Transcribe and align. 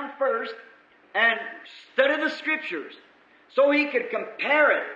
down 0.00 0.10
first 0.18 0.54
and 1.14 1.38
study 1.92 2.22
the 2.22 2.30
Scriptures 2.30 2.94
so 3.54 3.70
he 3.70 3.86
could 3.86 4.10
compare 4.10 4.78
it 4.78 4.86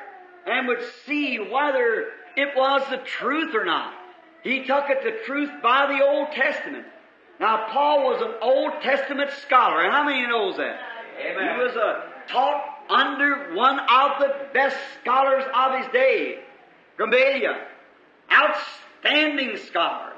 and 0.46 0.68
would 0.68 0.84
see 1.06 1.38
whether 1.38 2.06
it 2.36 2.56
was 2.56 2.82
the 2.90 2.98
truth 2.98 3.54
or 3.54 3.64
not. 3.64 3.94
He 4.42 4.64
took 4.64 4.90
it 4.90 5.02
the 5.02 5.24
truth 5.24 5.50
by 5.62 5.86
the 5.86 6.04
Old 6.04 6.32
Testament. 6.32 6.84
Now, 7.40 7.66
Paul 7.70 8.04
was 8.04 8.22
an 8.22 8.34
Old 8.42 8.82
Testament 8.82 9.30
scholar, 9.42 9.82
and 9.82 9.92
how 9.92 10.04
many 10.04 10.26
knows 10.26 10.56
that? 10.58 10.78
Amen. 11.20 11.56
He 11.56 11.64
was 11.64 11.74
a 11.74 12.04
taught 12.28 12.62
under 12.90 13.54
one 13.54 13.80
of 13.80 14.18
the 14.20 14.34
best 14.52 14.76
scholars 15.00 15.44
of 15.54 15.80
his 15.80 15.92
day, 15.92 16.40
Gamaliel, 16.98 17.56
outstanding 18.30 19.56
scholar. 19.56 20.12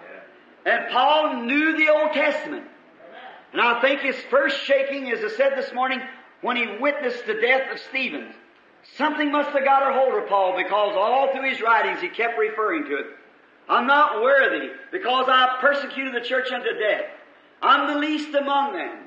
And 0.67 0.87
Paul 0.91 1.45
knew 1.45 1.77
the 1.77 1.91
Old 1.93 2.13
Testament. 2.13 2.67
And 3.53 3.61
I 3.61 3.81
think 3.81 4.01
his 4.01 4.17
first 4.31 4.65
shaking, 4.65 5.11
as 5.11 5.25
I 5.25 5.35
said 5.37 5.57
this 5.57 5.73
morning, 5.73 6.01
when 6.43 6.57
he 6.57 6.79
witnessed 6.79 7.27
the 7.27 7.35
death 7.35 7.73
of 7.73 7.79
Stephen, 7.89 8.35
something 8.97 9.33
must 9.33 9.51
have 9.51 9.65
got 9.65 9.91
a 9.91 9.95
hold 9.95 10.23
of 10.23 10.29
Paul 10.29 10.57
because 10.57 10.95
all 10.97 11.33
through 11.33 11.49
his 11.49 11.61
writings 11.61 12.01
he 12.01 12.09
kept 12.09 12.39
referring 12.39 12.85
to 12.85 12.97
it. 12.97 13.07
I'm 13.69 13.87
not 13.87 14.23
worthy 14.23 14.71
because 14.93 15.27
I 15.29 15.59
persecuted 15.61 16.15
the 16.15 16.27
church 16.27 16.53
unto 16.53 16.79
death. 16.79 17.07
I'm 17.63 17.95
the 17.95 17.99
least 17.99 18.35
among 18.35 18.75
them. 18.75 18.99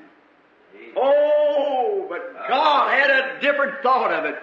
Oh, 0.96 2.06
but 2.08 2.48
God 2.48 2.90
had 2.90 3.10
a 3.10 3.40
different 3.40 3.82
thought 3.82 4.12
of 4.12 4.24
it. 4.24 4.36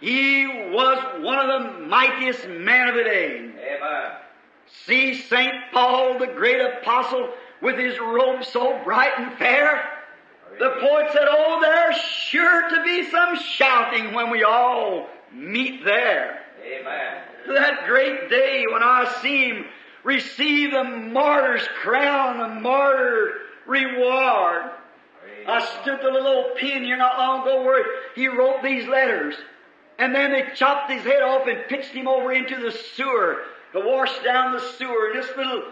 He 0.00 0.46
was 0.46 1.22
one 1.22 1.38
of 1.38 1.48
the 1.48 1.86
mightiest 1.86 2.46
men 2.48 2.88
of 2.88 2.94
the 2.94 3.04
day. 3.04 3.36
Amen. 3.36 4.12
See 4.86 5.14
St. 5.14 5.54
Paul, 5.72 6.18
the 6.18 6.26
great 6.26 6.60
apostle, 6.60 7.30
with 7.60 7.78
his 7.78 7.98
robe 7.98 8.44
so 8.44 8.82
bright 8.84 9.12
and 9.18 9.36
fair. 9.38 9.82
The 10.58 10.70
poet 10.80 11.08
said, 11.12 11.26
Oh, 11.28 11.58
there's 11.60 11.96
sure 11.96 12.68
to 12.70 12.82
be 12.84 13.10
some 13.10 13.36
shouting 13.36 14.14
when 14.14 14.30
we 14.30 14.44
all 14.44 15.08
meet 15.32 15.84
there. 15.84 16.40
Amen. 16.64 17.22
That 17.48 17.86
great 17.86 18.30
day 18.30 18.64
when 18.70 18.82
I 18.82 19.12
see 19.20 19.48
him 19.48 19.64
receive 20.04 20.70
the 20.70 20.84
martyr's 20.84 21.66
crown, 21.82 22.38
the 22.38 22.60
martyr 22.60 23.32
reward. 23.66 24.70
I 25.46 25.66
stood 25.82 26.00
the 26.00 26.10
little 26.10 26.26
old 26.26 26.56
pen 26.56 26.84
here 26.84 26.96
not 26.96 27.18
long 27.18 27.42
ago 27.42 27.64
where 27.64 27.84
he 28.14 28.28
wrote 28.28 28.62
these 28.62 28.86
letters. 28.86 29.34
And 29.98 30.14
then 30.14 30.32
they 30.32 30.48
chopped 30.54 30.90
his 30.90 31.02
head 31.02 31.22
off 31.22 31.46
and 31.46 31.66
pitched 31.68 31.90
him 31.90 32.08
over 32.08 32.32
into 32.32 32.56
the 32.56 32.72
sewer 32.72 33.42
to 33.72 33.80
wash 33.80 34.10
down 34.24 34.52
the 34.52 34.60
sewer. 34.60 35.10
And 35.12 35.22
this 35.22 35.36
little 35.36 35.64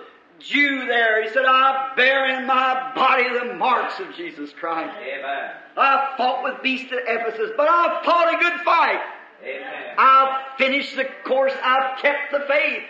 Jew 0.44 0.86
there, 0.86 1.22
he 1.22 1.28
said, 1.30 1.44
I 1.46 1.92
bear 1.96 2.38
in 2.38 2.46
my 2.46 2.92
body 2.94 3.24
the 3.38 3.54
marks 3.54 4.00
of 4.00 4.14
Jesus 4.14 4.50
Christ. 4.58 4.94
Amen. 4.98 5.50
I 5.76 6.14
fought 6.16 6.44
with 6.44 6.62
beasts 6.62 6.92
at 6.92 7.00
Ephesus, 7.06 7.50
but 7.56 7.68
I 7.68 8.02
fought 8.04 8.34
a 8.34 8.38
good 8.38 8.60
fight. 8.64 9.00
Amen. 9.44 9.94
I've 9.98 10.58
finished 10.58 10.96
the 10.96 11.06
course. 11.24 11.52
I've 11.62 11.98
kept 12.00 12.32
the 12.32 12.40
faith. 12.48 12.82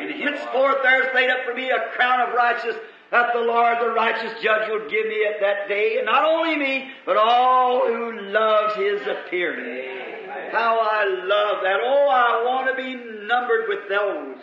And 0.00 0.10
henceforth 0.10 0.78
there 0.82 1.08
is 1.08 1.14
laid 1.14 1.30
up 1.30 1.44
for 1.44 1.54
me 1.54 1.70
a 1.70 1.90
crown 1.96 2.20
of 2.20 2.34
righteousness 2.34 2.76
that 3.10 3.32
the 3.32 3.40
Lord, 3.40 3.78
the 3.80 3.90
righteous 3.90 4.32
judge, 4.42 4.68
will 4.68 4.88
give 4.88 5.06
me 5.06 5.26
at 5.26 5.40
that 5.40 5.68
day. 5.68 5.98
And 5.98 6.06
not 6.06 6.24
only 6.24 6.56
me, 6.56 6.90
but 7.06 7.16
all 7.16 7.86
who 7.86 8.20
loves 8.20 8.74
his 8.76 9.02
appearing. 9.06 10.24
How 10.50 10.80
I 10.80 11.04
love 11.04 11.62
that. 11.62 11.80
Oh, 11.82 12.08
I 12.08 12.44
want 12.44 12.68
to 12.68 12.82
be 12.82 12.94
numbered 13.26 13.68
with 13.68 13.88
those. 13.88 14.36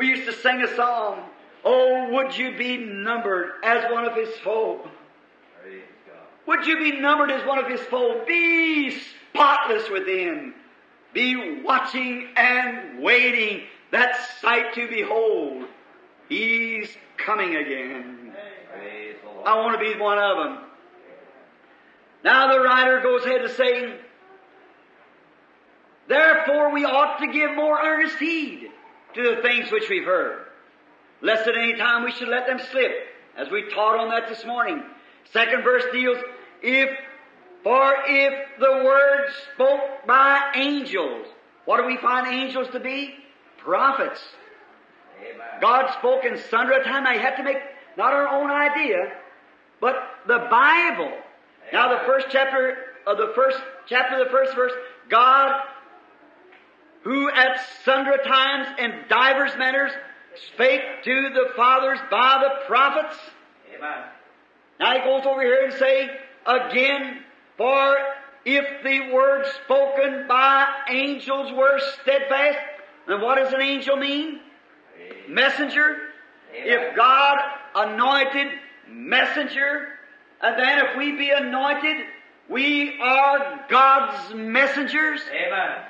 We 0.00 0.06
used 0.06 0.24
to 0.24 0.32
sing 0.32 0.62
a 0.62 0.76
song. 0.76 1.28
Oh, 1.62 2.08
would 2.12 2.34
you 2.34 2.56
be 2.56 2.78
numbered 2.78 3.52
as 3.62 3.92
one 3.92 4.06
of 4.06 4.16
his 4.16 4.30
fold? 4.38 4.88
Would 6.46 6.66
you 6.66 6.78
be 6.78 6.98
numbered 6.98 7.30
as 7.30 7.46
one 7.46 7.58
of 7.58 7.66
his 7.66 7.82
fold? 7.82 8.26
Be 8.26 8.98
spotless 9.30 9.90
within. 9.90 10.54
Be 11.12 11.60
watching 11.62 12.28
and 12.34 13.02
waiting 13.02 13.64
that 13.90 14.16
sight 14.40 14.72
to 14.72 14.88
behold. 14.88 15.64
He's 16.30 16.88
coming 17.18 17.56
again. 17.56 18.32
Praise 18.72 19.16
the 19.22 19.28
Lord. 19.28 19.46
I 19.46 19.56
want 19.56 19.78
to 19.78 19.84
be 19.84 20.00
one 20.00 20.18
of 20.18 20.36
them. 20.38 20.58
Now 22.24 22.50
the 22.50 22.60
writer 22.60 23.00
goes 23.02 23.26
ahead 23.26 23.42
to 23.42 23.50
say, 23.50 23.96
Therefore 26.08 26.72
we 26.72 26.86
ought 26.86 27.18
to 27.18 27.26
give 27.30 27.54
more 27.54 27.78
earnest 27.78 28.16
heed 28.18 28.70
to 29.14 29.34
the 29.36 29.42
things 29.42 29.70
which 29.70 29.88
we've 29.88 30.04
heard, 30.04 30.46
lest 31.20 31.46
at 31.46 31.56
any 31.56 31.76
time 31.76 32.04
we 32.04 32.12
should 32.12 32.28
let 32.28 32.46
them 32.46 32.60
slip, 32.70 32.92
as 33.36 33.50
we 33.50 33.68
taught 33.70 33.98
on 33.98 34.08
that 34.10 34.28
this 34.28 34.44
morning. 34.44 34.82
Second 35.32 35.62
verse 35.62 35.84
deals, 35.92 36.18
if, 36.62 36.90
for 37.62 37.94
if 38.06 38.34
the 38.58 38.82
word 38.84 39.28
spoke 39.54 40.06
by 40.06 40.52
angels, 40.54 41.26
what 41.64 41.78
do 41.78 41.86
we 41.86 41.96
find 41.98 42.26
angels 42.26 42.68
to 42.72 42.80
be? 42.80 43.14
Prophets. 43.58 44.20
Amen. 45.20 45.46
God 45.60 45.92
spoke 45.98 46.24
in 46.24 46.38
sundry 46.50 46.82
time. 46.82 47.04
Now 47.04 47.12
you 47.12 47.20
have 47.20 47.36
to 47.36 47.42
make 47.42 47.58
not 47.96 48.12
our 48.12 48.28
own 48.28 48.50
idea, 48.50 49.12
but 49.80 49.94
the 50.26 50.46
Bible. 50.50 51.12
Now 51.72 51.88
the 51.96 52.04
first 52.06 52.28
chapter 52.30 52.76
of 53.06 53.18
the 53.18 53.32
first 53.34 53.58
chapter 53.86 54.20
of 54.20 54.26
the 54.26 54.30
first 54.30 54.54
verse, 54.54 54.72
God 55.08 55.60
who 57.02 57.30
at 57.30 57.60
sundry 57.84 58.18
times 58.24 58.68
and 58.78 59.08
divers 59.08 59.52
manners 59.56 59.92
spake 60.52 60.82
to 61.04 61.30
the 61.34 61.52
fathers 61.56 61.98
by 62.10 62.42
the 62.42 62.66
prophets. 62.66 63.16
Amen. 63.76 64.04
Now 64.78 64.94
he 64.94 65.00
goes 65.00 65.26
over 65.26 65.42
here 65.42 65.64
and 65.64 65.74
say 65.74 66.08
again, 66.46 67.24
for 67.56 67.96
if 68.44 68.82
the 68.82 69.12
word 69.12 69.46
spoken 69.64 70.26
by 70.28 70.66
angels 70.88 71.52
were 71.52 71.78
steadfast, 72.00 72.58
then 73.06 73.20
what 73.20 73.36
does 73.36 73.52
an 73.52 73.60
angel 73.60 73.96
mean? 73.96 74.40
Messenger. 75.28 75.96
If 76.52 76.96
God 76.96 77.38
anointed 77.74 78.48
messenger, 78.88 79.88
and 80.40 80.58
then 80.58 80.86
if 80.86 80.96
we 80.96 81.12
be 81.12 81.30
anointed, 81.30 82.06
we 82.48 82.98
are 83.00 83.60
God's 83.68 84.34
messengers. 84.34 85.20
Amen. 85.30 85.84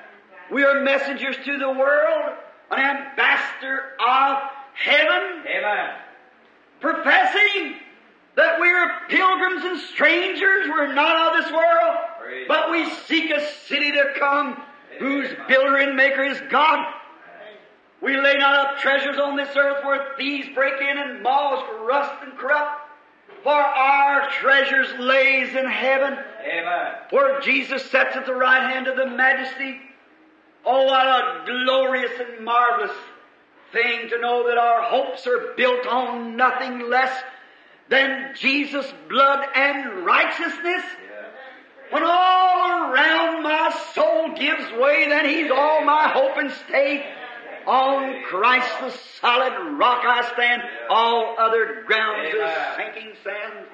We 0.50 0.64
are 0.64 0.82
messengers 0.82 1.36
to 1.44 1.58
the 1.58 1.70
world, 1.70 2.32
an 2.70 2.80
ambassador 2.80 3.82
of 4.06 4.38
heaven, 4.74 5.44
Amen. 5.46 5.90
professing 6.80 7.76
that 8.36 8.60
we 8.60 8.68
are 8.68 8.90
pilgrims 9.08 9.64
and 9.64 9.80
strangers. 9.92 10.68
We're 10.68 10.92
not 10.92 11.36
of 11.36 11.44
this 11.44 11.52
world, 11.52 11.96
Praise 12.20 12.46
but 12.48 12.70
we 12.70 12.90
seek 13.06 13.30
a 13.30 13.46
city 13.66 13.92
to 13.92 14.14
come 14.18 14.60
whose 14.98 15.28
builder 15.48 15.76
and 15.76 15.96
maker 15.96 16.24
is 16.24 16.40
God. 16.50 16.94
We 18.00 18.16
lay 18.16 18.34
not 18.34 18.54
up 18.54 18.78
treasures 18.78 19.18
on 19.18 19.36
this 19.36 19.54
earth 19.56 19.84
where 19.84 20.14
thieves 20.16 20.48
break 20.54 20.80
in 20.80 20.98
and 20.98 21.22
moths 21.22 21.62
rust 21.86 22.14
and 22.22 22.36
corrupt. 22.38 22.80
For 23.42 23.52
our 23.52 24.28
treasures 24.30 24.88
lays 24.98 25.54
in 25.54 25.66
heaven, 25.66 26.18
Amen. 26.44 26.92
where 27.10 27.40
Jesus 27.40 27.82
sits 27.82 28.16
at 28.16 28.26
the 28.26 28.34
right 28.34 28.70
hand 28.70 28.86
of 28.86 28.96
the 28.96 29.06
majesty. 29.06 29.80
Oh, 30.64 30.84
what 30.84 31.06
a 31.06 31.44
glorious 31.46 32.12
and 32.20 32.44
marvelous 32.44 32.96
thing 33.72 34.08
to 34.10 34.18
know 34.18 34.48
that 34.48 34.58
our 34.58 34.82
hopes 34.82 35.26
are 35.26 35.54
built 35.56 35.86
on 35.86 36.36
nothing 36.36 36.90
less 36.90 37.22
than 37.88 38.34
Jesus' 38.36 38.92
blood 39.08 39.46
and 39.54 40.04
righteousness. 40.04 40.82
When 41.90 42.04
all 42.04 42.92
around 42.92 43.42
my 43.42 43.74
soul 43.94 44.34
gives 44.36 44.70
way, 44.78 45.08
then 45.08 45.28
He's 45.28 45.50
all 45.50 45.84
my 45.84 46.08
hope 46.08 46.36
and 46.36 46.50
stay. 46.68 47.04
On 47.66 48.22
Christ 48.24 48.70
the 48.80 48.90
solid 49.20 49.76
rock 49.76 50.02
I 50.04 50.32
stand. 50.32 50.62
All 50.88 51.36
other 51.38 51.82
grounds 51.86 52.32
is 52.32 52.76
sinking 52.76 53.12
sand. 53.22 53.66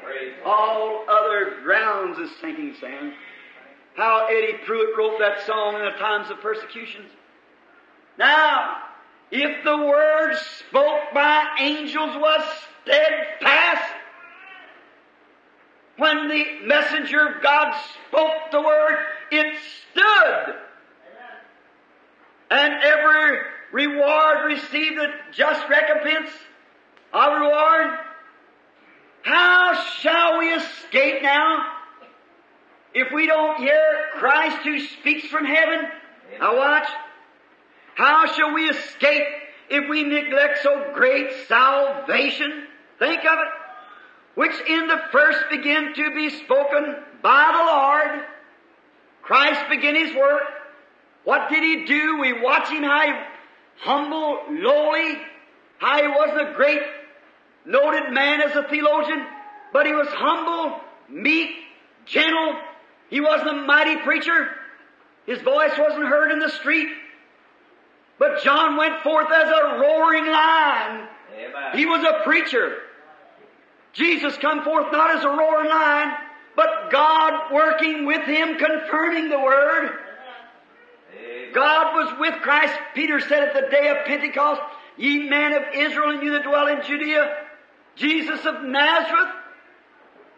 All 0.44 1.04
other 1.08 1.60
grounds 1.62 2.18
is 2.18 2.30
sinking 2.40 2.74
sand. 2.80 3.12
How 3.96 4.26
Eddie 4.26 4.58
Pruitt 4.66 4.96
wrote 4.96 5.18
that 5.20 5.46
song 5.46 5.76
in 5.76 5.84
the 5.84 5.98
times 5.98 6.30
of 6.30 6.40
persecutions. 6.40 7.10
Now, 8.18 8.76
if 9.30 9.64
the 9.64 9.76
word 9.76 10.34
spoke 10.58 11.00
by 11.14 11.56
angels 11.58 12.14
was 12.16 12.42
steadfast, 12.82 13.92
when 15.96 16.28
the 16.28 16.44
messenger 16.66 17.26
of 17.26 17.42
God 17.42 17.74
spoke 18.08 18.50
the 18.52 18.60
word, 18.60 18.98
it 19.32 19.56
stood. 19.90 20.56
And 22.50 22.74
every 22.84 23.38
reward 23.72 24.44
received 24.44 24.98
a 24.98 25.08
just 25.32 25.66
recompense 25.70 26.30
of 27.14 27.40
reward. 27.40 27.98
How 29.22 29.74
shall 30.00 30.38
we 30.38 30.52
escape 30.52 31.22
now 31.22 31.75
if 32.98 33.12
we 33.12 33.26
don't 33.26 33.58
hear 33.58 34.06
Christ 34.14 34.56
who 34.64 34.80
speaks 34.80 35.28
from 35.28 35.44
heaven? 35.44 35.86
Now 36.40 36.56
watch. 36.56 36.88
How 37.94 38.26
shall 38.26 38.54
we 38.54 38.70
escape 38.70 39.26
if 39.68 39.88
we 39.90 40.02
neglect 40.02 40.62
so 40.62 40.92
great 40.94 41.30
salvation? 41.46 42.64
Think 42.98 43.20
of 43.20 43.38
it. 43.38 43.48
which 44.34 44.52
in 44.68 44.86
the 44.86 45.00
first 45.12 45.40
began 45.50 45.94
to 45.94 46.10
be 46.14 46.30
spoken 46.30 46.96
by 47.22 47.50
the 47.52 47.64
Lord. 47.64 48.26
Christ 49.22 49.68
began 49.68 49.94
His 49.94 50.14
work. 50.14 50.42
What 51.24 51.48
did 51.50 51.62
He 51.62 51.84
do? 51.86 52.18
We 52.20 52.40
watch 52.40 52.68
Him 52.68 52.82
how 52.82 53.02
He 53.02 53.12
humble, 53.80 54.40
lowly, 54.50 55.18
how 55.78 56.00
He 56.00 56.08
wasn't 56.08 56.50
a 56.50 56.54
great, 56.54 56.80
noted 57.64 58.12
man 58.12 58.40
as 58.42 58.54
a 58.56 58.62
theologian, 58.68 59.26
but 59.72 59.84
He 59.86 59.92
was 59.92 60.08
humble, 60.10 60.80
meek, 61.10 61.50
gentle. 62.06 62.54
He 63.10 63.20
wasn't 63.20 63.50
a 63.50 63.62
mighty 63.62 63.96
preacher. 64.02 64.48
His 65.26 65.40
voice 65.42 65.72
wasn't 65.78 66.06
heard 66.06 66.32
in 66.32 66.38
the 66.38 66.50
street. 66.50 66.88
But 68.18 68.42
John 68.42 68.76
went 68.76 69.02
forth 69.02 69.30
as 69.30 69.48
a 69.48 69.78
roaring 69.80 70.26
lion. 70.26 71.08
Amen. 71.34 71.76
He 71.76 71.86
was 71.86 72.02
a 72.02 72.24
preacher. 72.24 72.78
Jesus 73.92 74.36
come 74.38 74.62
forth 74.62 74.92
not 74.92 75.16
as 75.16 75.24
a 75.24 75.28
roaring 75.28 75.68
lion, 75.68 76.12
but 76.54 76.90
God 76.90 77.52
working 77.52 78.06
with 78.06 78.22
him, 78.22 78.58
confirming 78.58 79.28
the 79.28 79.38
word. 79.38 79.84
Amen. 79.84 81.52
God 81.54 81.94
was 81.94 82.18
with 82.18 82.40
Christ. 82.42 82.74
Peter 82.94 83.20
said 83.20 83.48
at 83.48 83.54
the 83.54 83.68
day 83.70 83.88
of 83.88 84.06
Pentecost, 84.06 84.60
Ye 84.96 85.28
men 85.28 85.52
of 85.52 85.62
Israel 85.74 86.10
and 86.10 86.22
you 86.22 86.32
that 86.32 86.44
dwell 86.44 86.68
in 86.68 86.82
Judea, 86.82 87.36
Jesus 87.96 88.44
of 88.46 88.62
Nazareth, 88.62 89.32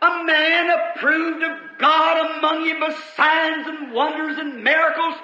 a 0.01 0.25
man 0.25 0.71
approved 0.71 1.43
of 1.43 1.79
God 1.79 2.39
among 2.39 2.65
you 2.65 2.79
by 2.79 2.95
signs 3.17 3.67
and 3.67 3.93
wonders 3.93 4.39
and 4.39 4.63
miracles, 4.63 5.15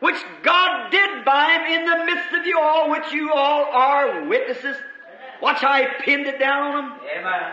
which 0.00 0.16
God 0.42 0.90
did 0.90 1.24
by 1.24 1.52
him 1.52 1.80
in 1.80 1.86
the 1.86 2.04
midst 2.04 2.32
of 2.34 2.46
you 2.46 2.58
all, 2.58 2.90
which 2.90 3.12
you 3.12 3.32
all 3.32 3.64
are 3.64 4.24
witnesses. 4.24 4.76
Watch 5.40 5.60
how 5.60 5.76
he 5.76 5.86
pinned 6.00 6.26
it 6.26 6.38
down 6.38 6.74
on 6.74 6.84
him. 6.84 7.00
Amen. 7.18 7.52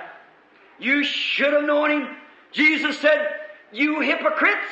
You 0.80 1.04
should 1.04 1.54
have 1.54 1.64
known 1.64 1.92
him. 1.92 2.16
Jesus 2.52 3.00
said, 3.00 3.36
You 3.72 4.02
hypocrites! 4.02 4.72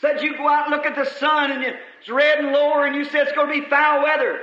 Said 0.00 0.22
you 0.22 0.36
go 0.36 0.48
out 0.48 0.68
and 0.68 0.76
look 0.76 0.86
at 0.86 0.94
the 0.94 1.10
sun 1.18 1.50
and 1.50 1.64
it's 1.64 2.08
red 2.08 2.38
and 2.38 2.52
lower 2.52 2.86
and 2.86 2.94
you 2.94 3.04
say 3.04 3.18
it's 3.18 3.32
going 3.32 3.48
to 3.48 3.60
be 3.64 3.68
foul 3.68 4.04
weather. 4.04 4.38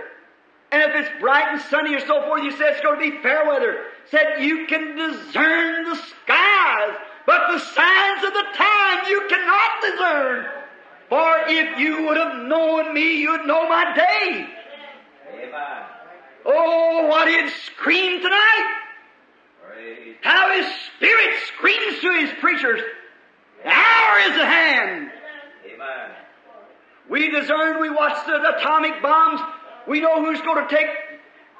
And 0.71 0.81
if 0.81 0.95
it's 0.95 1.21
bright 1.21 1.47
and 1.47 1.61
sunny 1.61 1.95
or 1.95 2.01
so 2.01 2.23
forth, 2.23 2.43
you 2.43 2.51
say 2.51 2.65
it's 2.65 2.81
going 2.81 2.99
to 2.99 3.17
be 3.17 3.21
fair 3.21 3.47
weather. 3.47 3.85
Said 4.11 4.41
you 4.41 4.67
can 4.67 4.95
discern 4.95 5.85
the 5.85 5.95
skies, 5.95 6.95
but 7.25 7.51
the 7.51 7.59
signs 7.59 8.23
of 8.23 8.33
the 8.33 8.45
time 8.55 9.07
you 9.07 9.27
cannot 9.29 9.81
discern. 9.81 10.45
For 11.09 11.37
if 11.47 11.79
you 11.79 12.05
would 12.05 12.17
have 12.17 12.43
known 12.47 12.93
me, 12.93 13.19
you'd 13.19 13.45
know 13.45 13.67
my 13.67 13.95
day. 13.95 14.47
Amen. 15.33 15.83
Oh, 16.45 17.07
what 17.07 17.27
he'd 17.27 17.51
scream 17.65 18.21
tonight! 18.21 18.77
Praise. 19.65 20.15
How 20.21 20.51
his 20.53 20.65
spirit 20.95 21.35
screams 21.47 22.01
to 22.01 22.11
his 22.19 22.29
preachers. 22.39 22.81
The 23.63 23.69
hour 23.69 24.19
is 24.19 24.37
at 24.37 24.45
hand. 24.45 25.11
Amen. 25.73 26.11
We 27.09 27.29
discern, 27.31 27.81
we 27.81 27.89
watch 27.89 28.25
the 28.25 28.57
atomic 28.57 29.01
bombs. 29.01 29.41
We 29.87 30.01
know 30.01 30.23
who's 30.23 30.41
going 30.41 30.67
to 30.67 30.75
take 30.75 30.87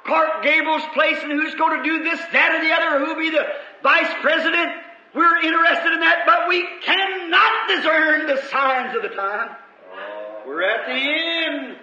Clark 0.06 0.42
Gable's 0.42 0.84
place 0.94 1.18
and 1.22 1.32
who's 1.32 1.54
going 1.54 1.82
to 1.82 1.84
do 1.84 2.04
this, 2.04 2.20
that, 2.32 2.54
or 2.54 2.60
the 2.64 2.72
other, 2.72 3.04
who'll 3.04 3.20
be 3.20 3.30
the 3.30 3.46
vice 3.82 4.12
president. 4.22 4.70
We're 5.14 5.40
interested 5.42 5.92
in 5.92 6.00
that, 6.00 6.24
but 6.26 6.48
we 6.48 6.66
cannot 6.82 7.68
discern 7.68 8.26
the 8.26 8.42
signs 8.50 8.96
of 8.96 9.02
the 9.02 9.16
time. 9.16 9.50
We're 10.46 10.62
at 10.62 10.86
the 10.86 10.92
end. 10.92 11.76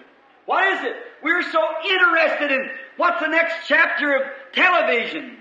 What 0.46 0.74
is 0.74 0.84
it? 0.86 0.96
We're 1.24 1.44
so 1.52 1.62
interested 1.84 2.52
in 2.52 2.70
what's 2.98 3.22
the 3.22 3.28
next 3.28 3.68
chapter 3.68 4.16
of 4.16 4.22
television. 4.54 5.38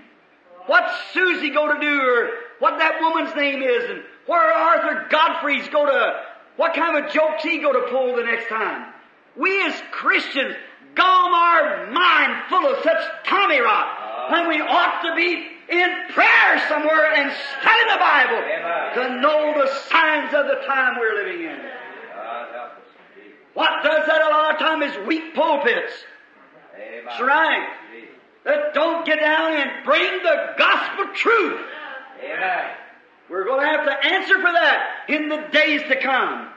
What's 0.65 0.93
Susie 1.13 1.49
going 1.49 1.79
to 1.79 1.85
do, 1.85 2.01
or 2.01 2.29
what 2.59 2.79
that 2.79 2.99
woman's 3.01 3.35
name 3.35 3.61
is, 3.61 3.89
and 3.89 4.03
where 4.25 4.53
Arthur 4.53 5.07
Godfrey's 5.09 5.67
going 5.67 5.91
to, 5.91 6.21
what 6.55 6.73
kind 6.73 7.03
of 7.03 7.11
joke's 7.11 7.43
he 7.43 7.59
going 7.59 7.75
to 7.75 7.91
pull 7.91 8.15
the 8.15 8.23
next 8.23 8.47
time. 8.47 8.93
We 9.35 9.65
as 9.65 9.73
Christians 9.91 10.55
gum 10.95 11.33
our 11.33 11.91
mind 11.91 12.43
full 12.49 12.65
of 12.67 12.83
such 12.83 13.03
tommy 13.25 13.59
rot 13.59 14.31
when 14.31 14.47
we 14.47 14.61
ought 14.61 15.01
to 15.03 15.15
be 15.15 15.47
in 15.69 15.89
prayer 16.09 16.67
somewhere 16.67 17.13
and 17.15 17.31
studying 17.59 17.87
the 17.87 17.99
Bible 17.99 18.41
to 18.95 19.21
know 19.21 19.53
the 19.57 19.67
signs 19.89 20.33
of 20.33 20.45
the 20.47 20.65
time 20.65 20.99
we're 20.99 21.15
living 21.15 21.45
in. 21.45 21.59
Us. 21.59 22.71
What 23.53 23.83
does 23.83 24.07
that 24.07 24.21
a 24.21 24.29
lot 24.29 24.53
of 24.53 24.59
time 24.59 24.81
is 24.81 25.07
weak 25.07 25.35
pulpits. 25.35 25.93
That's 27.05 27.21
right. 27.21 27.69
That 28.45 28.73
don't 28.73 29.05
get 29.05 29.19
down 29.19 29.53
and 29.53 29.85
bring 29.85 30.23
the 30.23 30.53
gospel 30.57 31.05
truth. 31.15 31.61
Amen. 32.23 32.71
We're 33.29 33.45
going 33.45 33.61
to 33.61 33.65
have 33.65 33.85
to 33.85 34.07
answer 34.07 34.35
for 34.35 34.51
that 34.51 35.05
in 35.07 35.29
the 35.29 35.47
days 35.51 35.81
to 35.83 35.99
come. 36.01 36.49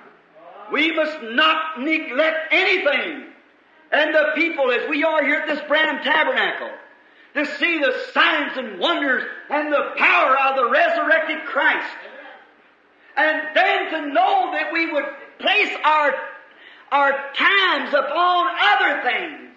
We 0.73 0.95
must 0.95 1.23
not 1.23 1.81
neglect 1.81 2.53
anything. 2.53 3.25
And 3.93 4.15
the 4.15 4.33
people, 4.35 4.71
as 4.73 4.89
we 4.89 5.05
are 5.05 5.25
here 5.25 5.41
at 5.41 5.49
this 5.49 5.67
Branham 5.69 6.03
Tabernacle, 6.03 6.71
to 7.35 7.47
see 7.59 7.79
the 7.79 7.93
signs 8.13 8.57
and 8.57 8.81
wonders 8.81 9.23
and 9.51 9.73
the 9.73 9.93
power 9.97 10.37
of 10.49 10.57
the 10.57 10.71
resurrected 10.71 11.45
Christ. 11.45 11.95
And 13.17 13.43
then 13.55 13.91
to 13.91 14.13
know 14.13 14.53
that 14.53 14.73
we 14.73 14.93
would 14.93 15.05
place 15.39 15.77
our, 15.85 16.15
our 16.91 17.13
times 17.35 17.95
upon 17.95 18.47
other 18.61 19.03
things 19.03 19.51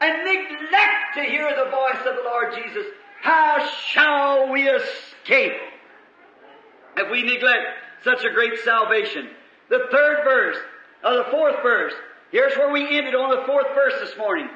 and 0.00 0.24
neglect 0.24 1.14
to 1.14 1.22
hear 1.22 1.48
the 1.56 1.70
voice 1.70 2.06
of 2.06 2.16
the 2.16 2.22
Lord 2.24 2.54
Jesus, 2.54 2.86
how 3.22 3.68
shall 3.90 4.52
we 4.52 4.68
escape 4.68 5.60
if 6.96 7.10
we 7.10 7.22
neglect 7.22 7.66
such 8.04 8.24
a 8.24 8.30
great 8.30 8.60
salvation? 8.64 9.28
The 9.70 9.86
third 9.90 10.24
verse, 10.24 10.56
or 11.04 11.16
the 11.16 11.26
fourth 11.30 11.62
verse, 11.62 11.94
here's 12.30 12.56
where 12.56 12.72
we 12.72 12.96
ended 12.96 13.14
on 13.14 13.30
the 13.30 13.46
fourth 13.46 13.68
verse 13.74 13.94
this 14.00 14.16
morning. 14.16 14.48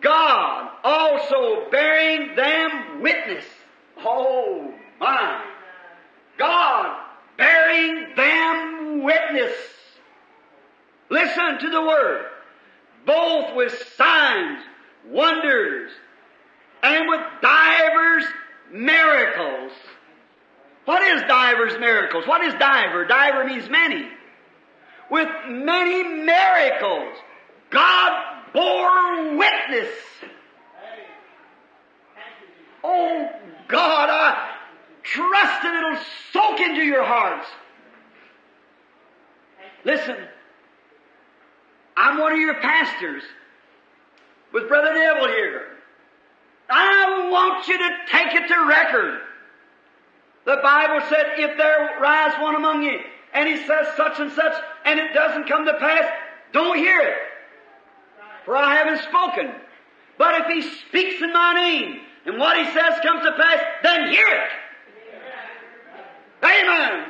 God 0.00 0.70
also 0.82 1.70
bearing 1.70 2.34
them 2.34 3.02
witness. 3.02 3.44
Oh 3.98 4.72
my. 4.98 5.44
God 6.38 6.96
bearing 7.36 8.14
them 8.16 9.02
witness. 9.02 9.54
Listen 11.10 11.58
to 11.58 11.70
the 11.70 11.80
word. 11.80 12.26
Both 13.06 13.56
with 13.56 13.72
signs, 13.96 14.60
wonders, 15.06 15.90
and 16.82 17.08
with 17.08 17.20
divers 17.42 18.24
miracles. 18.72 19.72
What 20.84 21.02
is 21.02 21.22
divers 21.22 21.78
miracles? 21.78 22.26
What 22.26 22.42
is 22.42 22.54
diver? 22.54 23.04
Diver 23.06 23.44
means 23.44 23.68
many. 23.68 24.06
With 25.10 25.28
many 25.48 26.04
miracles, 26.04 27.16
God 27.70 28.42
bore 28.52 29.36
witness. 29.36 29.90
Oh 32.82 33.28
God, 33.68 34.08
I 34.10 34.54
trust 35.02 35.62
that 35.62 35.74
it'll 35.74 36.04
soak 36.32 36.60
into 36.60 36.82
your 36.82 37.04
hearts. 37.04 37.46
Listen, 39.84 40.16
I'm 41.96 42.18
one 42.18 42.32
of 42.32 42.38
your 42.38 42.54
pastors 42.54 43.22
with 44.52 44.68
Brother 44.68 44.94
Neville 44.94 45.28
here. 45.28 45.62
I 46.68 47.28
want 47.30 47.66
you 47.66 47.78
to 47.78 47.90
take 48.10 48.34
it 48.34 48.48
to 48.48 48.54
record. 48.54 49.20
The 50.44 50.60
Bible 50.62 51.04
said, 51.08 51.32
if 51.38 51.56
there 51.58 51.98
rise 52.00 52.40
one 52.40 52.54
among 52.54 52.82
you, 52.82 52.98
and 53.34 53.48
he 53.48 53.56
says 53.56 53.88
such 53.96 54.20
and 54.20 54.32
such, 54.32 54.54
and 54.84 54.98
it 54.98 55.12
doesn't 55.14 55.48
come 55.48 55.66
to 55.66 55.74
pass, 55.74 56.04
don't 56.52 56.76
hear 56.76 57.00
it. 57.00 57.16
For 58.44 58.56
I 58.56 58.74
haven't 58.74 59.02
spoken. 59.02 59.52
But 60.18 60.42
if 60.42 60.46
he 60.48 60.62
speaks 60.88 61.22
in 61.22 61.32
my 61.32 61.54
name, 61.54 62.00
and 62.26 62.38
what 62.38 62.56
he 62.58 62.64
says 62.72 63.00
comes 63.02 63.22
to 63.22 63.32
pass, 63.32 63.60
then 63.82 64.10
hear 64.10 64.26
it. 64.26 64.50
Amen. 66.44 67.06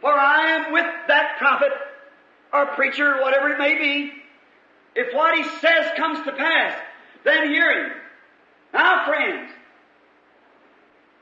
For 0.00 0.12
I 0.12 0.50
am 0.50 0.72
with 0.72 0.86
that 1.08 1.36
prophet, 1.38 1.72
or 2.52 2.66
preacher, 2.74 3.20
whatever 3.20 3.50
it 3.50 3.58
may 3.58 3.78
be. 3.78 4.12
If 4.94 5.14
what 5.14 5.36
he 5.36 5.44
says 5.60 5.92
comes 5.96 6.24
to 6.24 6.32
pass, 6.32 6.78
then 7.24 7.48
hear 7.48 7.84
him. 7.84 7.92
Now, 8.72 9.04
friends, 9.06 9.50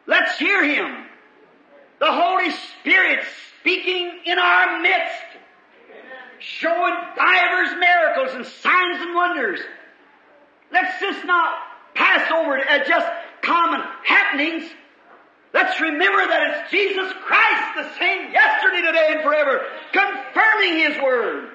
let's 0.07 0.39
hear 0.39 0.65
him. 0.65 1.05
The 1.99 2.13
Holy 2.13 2.51
Spirit 2.51 3.25
speaking 3.61 4.21
in 4.25 4.39
our 4.39 4.81
midst, 4.81 5.23
showing 6.39 6.95
divers 7.17 7.77
miracles 7.79 8.35
and 8.35 8.47
signs 8.47 9.01
and 9.01 9.15
wonders. 9.15 9.61
Let's 10.73 11.01
just 11.01 11.25
not 11.25 11.55
pass 11.95 12.31
over 12.31 12.57
it 12.57 12.67
as 12.69 12.83
uh, 12.83 12.85
just 12.89 13.07
common 13.43 13.81
happenings. 14.05 14.65
Let's 15.55 15.81
remember 15.81 16.27
that 16.29 16.61
it's 16.61 16.71
Jesus 16.71 17.13
Christ, 17.25 17.77
the 17.77 17.99
same 17.99 18.33
yesterday, 18.33 18.83
today, 18.83 19.07
and 19.13 19.23
forever, 19.23 19.63
confirming 19.93 20.79
His 20.79 21.03
Word. 21.03 21.51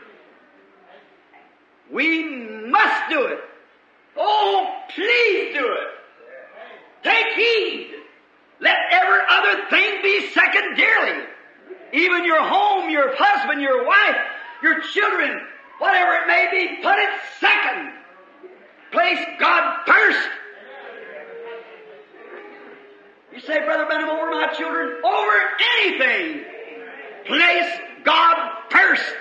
We 1.91 2.23
must 2.67 3.09
do 3.09 3.25
it. 3.25 3.39
Oh, 4.17 4.81
please 4.95 5.53
do 5.53 5.73
it. 5.73 5.87
Take 7.03 7.33
heed. 7.35 7.91
Let 8.59 8.77
every 8.91 9.19
other 9.29 9.69
thing 9.69 10.01
be 10.01 10.29
secondarily. 10.29 11.25
Even 11.93 12.23
your 12.23 12.41
home, 12.41 12.89
your 12.89 13.13
husband, 13.15 13.61
your 13.61 13.85
wife, 13.85 14.15
your 14.61 14.81
children, 14.81 15.41
whatever 15.79 16.13
it 16.13 16.27
may 16.27 16.47
be, 16.51 16.81
put 16.81 16.97
it 16.97 17.09
second. 17.39 17.93
Place 18.91 19.19
God 19.39 19.85
first. 19.85 20.29
You 23.33 23.39
say, 23.39 23.63
Brother 23.63 23.85
Branham, 23.85 24.09
over 24.09 24.29
my 24.29 24.53
children, 24.53 25.01
over 25.03 25.31
anything. 25.77 26.43
Place 27.25 27.79
God 28.03 28.51
first. 28.69 29.15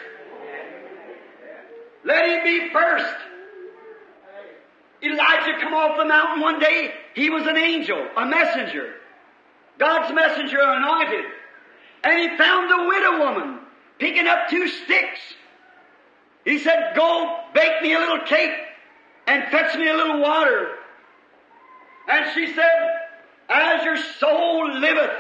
Let 2.05 2.29
Him 2.29 2.45
be 2.45 2.73
first. 2.73 3.15
Elijah 5.03 5.59
come 5.61 5.75
off 5.75 5.97
the 5.97 6.05
mountain 6.05 6.43
one 6.43 6.59
day. 6.59 6.93
He 7.15 7.31
was 7.31 7.47
an 7.47 7.57
angel, 7.57 8.07
a 8.17 8.27
messenger. 8.27 8.95
God's 9.79 10.15
messenger 10.15 10.59
anointed. 10.61 11.25
And 12.05 12.19
he 12.19 12.37
found 12.37 12.71
a 12.71 12.87
widow 12.87 13.19
woman 13.19 13.61
picking 14.01 14.27
up 14.27 14.49
two 14.49 14.67
sticks. 14.67 15.21
He 16.45 16.59
said, 16.59 16.95
go 16.97 17.39
bake 17.55 17.83
me 17.83 17.95
a 17.95 17.99
little 17.99 18.21
cake 18.27 18.55
and 19.27 19.45
fetch 19.51 19.77
me 19.77 19.89
a 19.89 19.95
little 19.95 20.21
water. 20.21 20.71
And 22.09 22.35
she 22.35 22.53
said, 22.53 22.99
as 23.49 23.85
your 23.85 23.99
soul 24.19 24.73
liveth, 24.73 25.17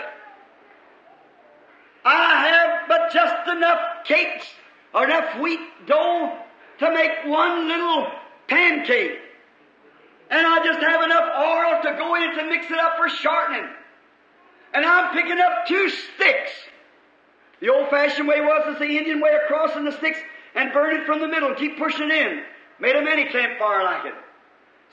I 2.04 2.48
have 2.48 2.88
but 2.88 3.12
just 3.12 3.48
enough 3.48 4.04
cakes 4.04 4.46
or 4.94 5.04
enough 5.04 5.38
wheat 5.40 5.60
dough 5.86 6.36
to 6.78 6.90
make 6.92 7.26
one 7.26 7.68
little 7.68 8.08
pancake. 8.48 9.18
And 10.30 10.46
I 10.46 10.64
just 10.64 10.80
have 10.80 11.02
enough 11.02 11.28
oil 11.38 11.82
to 11.82 11.98
go 11.98 12.14
in 12.14 12.22
it 12.22 12.34
to 12.36 12.48
mix 12.48 12.70
it 12.70 12.78
up 12.78 12.96
for 12.96 13.08
shortening. 13.08 13.68
And 14.72 14.86
I'm 14.86 15.12
picking 15.12 15.38
up 15.38 15.66
two 15.66 15.90
sticks. 15.90 16.52
The 17.60 17.68
old 17.68 17.90
fashioned 17.90 18.26
way 18.26 18.40
was 18.40 18.74
is 18.74 18.78
the 18.78 18.96
Indian 18.96 19.20
way 19.20 19.30
of 19.34 19.42
crossing 19.46 19.84
the 19.84 19.92
sticks 19.92 20.18
and 20.54 20.72
burn 20.72 20.96
it 20.96 21.06
from 21.06 21.20
the 21.20 21.28
middle 21.28 21.50
and 21.50 21.58
keep 21.58 21.78
pushing 21.78 22.10
in. 22.10 22.42
Made 22.78 22.96
a 22.96 23.02
mini 23.02 23.26
campfire 23.26 23.84
like 23.84 24.06
it. 24.06 24.14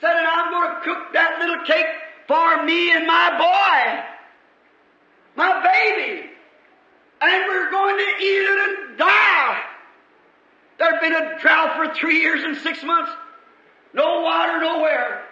Said, 0.01 0.15
and 0.15 0.27
I'm 0.27 0.51
going 0.51 0.75
to 0.75 0.81
cook 0.81 1.13
that 1.13 1.39
little 1.39 1.65
cake 1.65 1.87
for 2.27 2.63
me 2.63 2.91
and 2.91 3.07
my 3.07 3.37
boy. 3.37 4.03
My 5.35 5.63
baby. 5.63 6.29
And 7.21 7.45
we're 7.47 7.71
going 7.71 7.97
to 7.97 8.23
eat 8.23 8.43
it 8.43 8.69
and 8.69 8.97
die. 8.97 9.61
There'd 10.77 11.01
been 11.01 11.15
a 11.15 11.39
drought 11.39 11.77
for 11.77 11.95
three 11.95 12.19
years 12.19 12.43
and 12.43 12.57
six 12.57 12.83
months. 12.83 13.11
No 13.93 14.21
water 14.21 14.59
nowhere. 14.59 15.23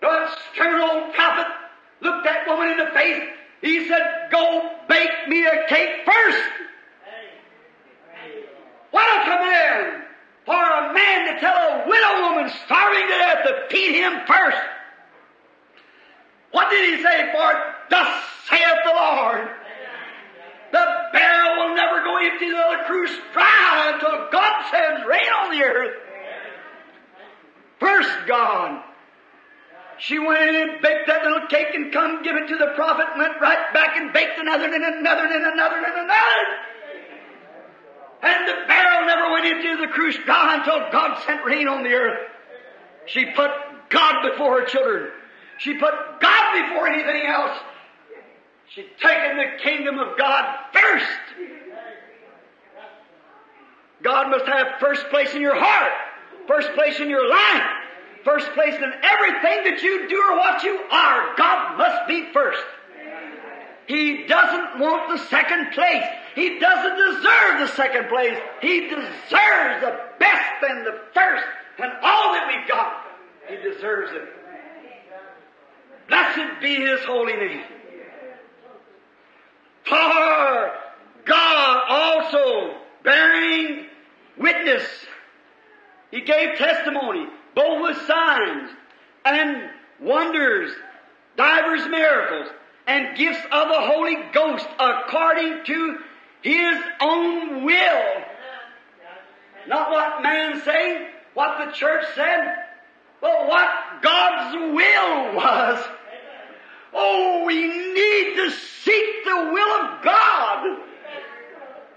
The 0.00 0.30
stern 0.52 0.80
old 0.80 1.14
prophet 1.14 1.46
looked 2.00 2.24
that 2.24 2.46
woman 2.48 2.70
in 2.70 2.78
the 2.78 2.90
face. 2.92 3.28
He 3.60 3.88
said, 3.88 4.28
Go 4.30 4.70
bake 4.88 5.28
me 5.28 5.44
a 5.44 5.66
cake 5.68 6.06
first. 6.06 6.44
What 8.90 9.20
a 9.20 9.24
command 9.24 10.02
for 10.44 10.54
a 10.54 10.92
man 10.92 11.34
to 11.34 11.40
tell 11.40 11.54
a 11.54 11.88
widow 11.88 12.28
woman 12.28 12.50
starving 12.64 13.06
to 13.06 13.18
death 13.18 13.46
to 13.46 13.66
feed 13.70 13.94
him 13.94 14.20
first. 14.26 14.58
What 16.52 16.70
did 16.70 16.96
he 16.96 17.02
say? 17.02 17.32
For 17.32 17.74
thus 17.90 18.24
saith 18.48 18.78
the 18.84 18.92
Lord. 18.92 19.48
The 20.72 20.86
barrel 21.12 21.56
will 21.68 21.74
never 21.74 22.02
go 22.02 22.16
empty, 22.18 22.48
the 22.48 22.76
cruse 22.86 23.18
dry 23.32 23.92
until 23.94 24.28
God 24.30 24.70
sends 24.70 25.06
rain 25.06 25.28
on 25.40 25.50
the 25.58 25.64
earth. 25.64 25.96
First 27.78 28.10
God. 28.26 28.82
She 30.00 30.18
went 30.18 30.40
in 30.48 30.54
and 30.56 30.80
baked 30.80 31.06
that 31.08 31.24
little 31.24 31.46
cake 31.48 31.74
and 31.74 31.92
come 31.92 32.22
give 32.22 32.34
it 32.34 32.48
to 32.48 32.56
the 32.56 32.72
prophet, 32.74 33.06
and 33.12 33.18
went 33.18 33.40
right 33.40 33.72
back 33.74 33.96
and 33.96 34.12
baked 34.12 34.38
another 34.38 34.64
and 34.64 34.74
another 34.74 35.26
and 35.26 35.46
another 35.46 35.76
and 35.76 35.94
another. 35.94 36.42
And 38.22 38.48
the 38.48 38.54
barrel 38.66 39.06
never 39.06 39.32
went 39.32 39.46
into 39.46 39.76
the 39.76 39.88
cruse 39.92 40.18
dry 40.24 40.56
until 40.56 40.90
God 40.90 41.22
sent 41.26 41.44
rain 41.44 41.68
on 41.68 41.82
the 41.82 41.90
earth. 41.90 42.30
She 43.06 43.26
put 43.26 43.50
God 43.90 44.30
before 44.30 44.60
her 44.60 44.66
children. 44.66 45.10
She 45.58 45.74
put 45.74 45.92
God 46.20 46.62
before 46.62 46.86
anything 46.88 47.26
else. 47.26 47.58
She'd 48.74 48.90
taken 49.02 49.36
the 49.36 49.62
kingdom 49.62 49.98
of 49.98 50.16
God 50.16 50.58
first. 50.72 51.06
God 54.02 54.30
must 54.30 54.46
have 54.46 54.80
first 54.80 55.06
place 55.10 55.34
in 55.34 55.42
your 55.42 55.58
heart, 55.58 55.92
first 56.46 56.72
place 56.72 57.00
in 57.00 57.10
your 57.10 57.28
life, 57.28 57.62
first 58.24 58.52
place 58.52 58.74
in 58.74 58.92
everything 59.02 59.64
that 59.64 59.80
you 59.82 60.08
do 60.08 60.22
or 60.30 60.36
what 60.36 60.62
you 60.62 60.78
are. 60.90 61.36
God 61.36 61.78
must 61.78 62.08
be 62.08 62.32
first. 62.32 62.62
He 63.86 64.26
doesn't 64.26 64.78
want 64.78 65.10
the 65.10 65.24
second 65.26 65.72
place. 65.72 66.04
He 66.34 66.60
doesn't 66.60 66.96
deserve 66.96 67.58
the 67.58 67.68
second 67.74 68.08
place. 68.08 68.38
He 68.60 68.88
deserves 68.88 69.80
the 69.80 69.98
best 70.20 70.62
and 70.62 70.86
the 70.86 71.00
first 71.12 71.44
and 71.78 71.92
all 72.02 72.32
that 72.32 72.46
we've 72.48 72.68
got. 72.68 73.06
He 73.48 73.56
deserves 73.56 74.12
it. 74.12 74.28
Blessed 76.08 76.60
be 76.60 76.74
His 76.76 77.00
holy 77.00 77.32
name. 77.32 77.62
For 79.84 80.72
God 81.24 81.82
also 81.88 82.76
bearing 83.02 83.86
witness. 84.36 84.84
He 86.10 86.20
gave 86.20 86.58
testimony, 86.58 87.26
both 87.54 87.82
with 87.82 88.06
signs 88.06 88.70
and 89.24 89.70
wonders, 90.00 90.72
divers 91.36 91.86
miracles, 91.88 92.48
and 92.86 93.16
gifts 93.16 93.44
of 93.52 93.68
the 93.68 93.80
Holy 93.80 94.16
Ghost 94.32 94.66
according 94.78 95.64
to 95.64 95.98
His 96.42 96.76
own 97.00 97.64
will. 97.64 98.22
Not 99.68 99.90
what 99.90 100.22
man 100.22 100.60
say, 100.64 101.08
what 101.34 101.64
the 101.64 101.72
church 101.72 102.04
said, 102.14 102.56
but 103.20 103.46
what 103.46 103.68
God's 104.02 104.56
will 104.56 105.34
was. 105.36 105.84
Oh, 106.92 107.44
we 107.46 107.62
need 107.62 108.36
to 108.36 108.50
seek 108.50 109.24
the 109.24 109.50
will 109.52 109.84
of 109.84 110.02
God. 110.02 110.78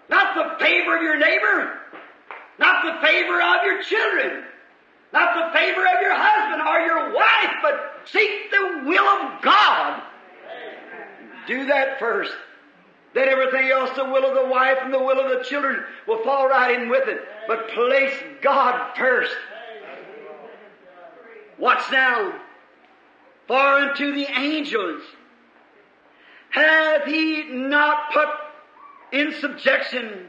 Not 0.10 0.36
the 0.36 0.64
favor 0.64 0.98
of 0.98 1.02
your 1.02 1.18
neighbor. 1.18 1.80
Not 2.60 2.84
the 2.84 3.08
favor 3.08 3.42
of 3.42 3.64
your 3.66 3.82
children. 3.82 4.44
Not 5.14 5.36
the 5.36 5.58
favor 5.58 5.82
of 5.82 6.02
your 6.02 6.16
husband 6.16 6.62
or 6.68 6.80
your 6.80 7.14
wife, 7.14 7.56
but 7.62 8.02
seek 8.06 8.50
the 8.50 8.84
will 8.86 9.08
of 9.08 9.42
God. 9.44 10.02
Do 11.48 11.68
that 11.68 12.00
first. 12.00 12.34
Then 13.14 13.30
everything 13.30 13.70
else, 13.70 13.92
the 13.96 14.06
will 14.06 14.26
of 14.26 14.34
the 14.34 14.50
wife 14.50 14.80
and 14.82 14.92
the 14.92 15.00
will 15.00 15.20
of 15.20 15.38
the 15.38 15.44
children, 15.44 15.84
will 16.08 16.24
fall 16.24 16.50
right 16.50 16.82
in 16.82 16.90
with 16.90 17.08
it. 17.08 17.22
But 17.48 17.70
place 17.70 18.14
God 18.42 18.96
first. 18.98 19.36
Watch 21.60 21.92
now. 21.92 22.34
For 23.48 23.56
unto 23.56 24.16
the 24.16 24.26
angels 24.26 25.04
hath 26.50 27.06
he 27.06 27.44
not 27.50 28.12
put 28.14 28.30
in 29.12 29.34
subjection 29.40 30.28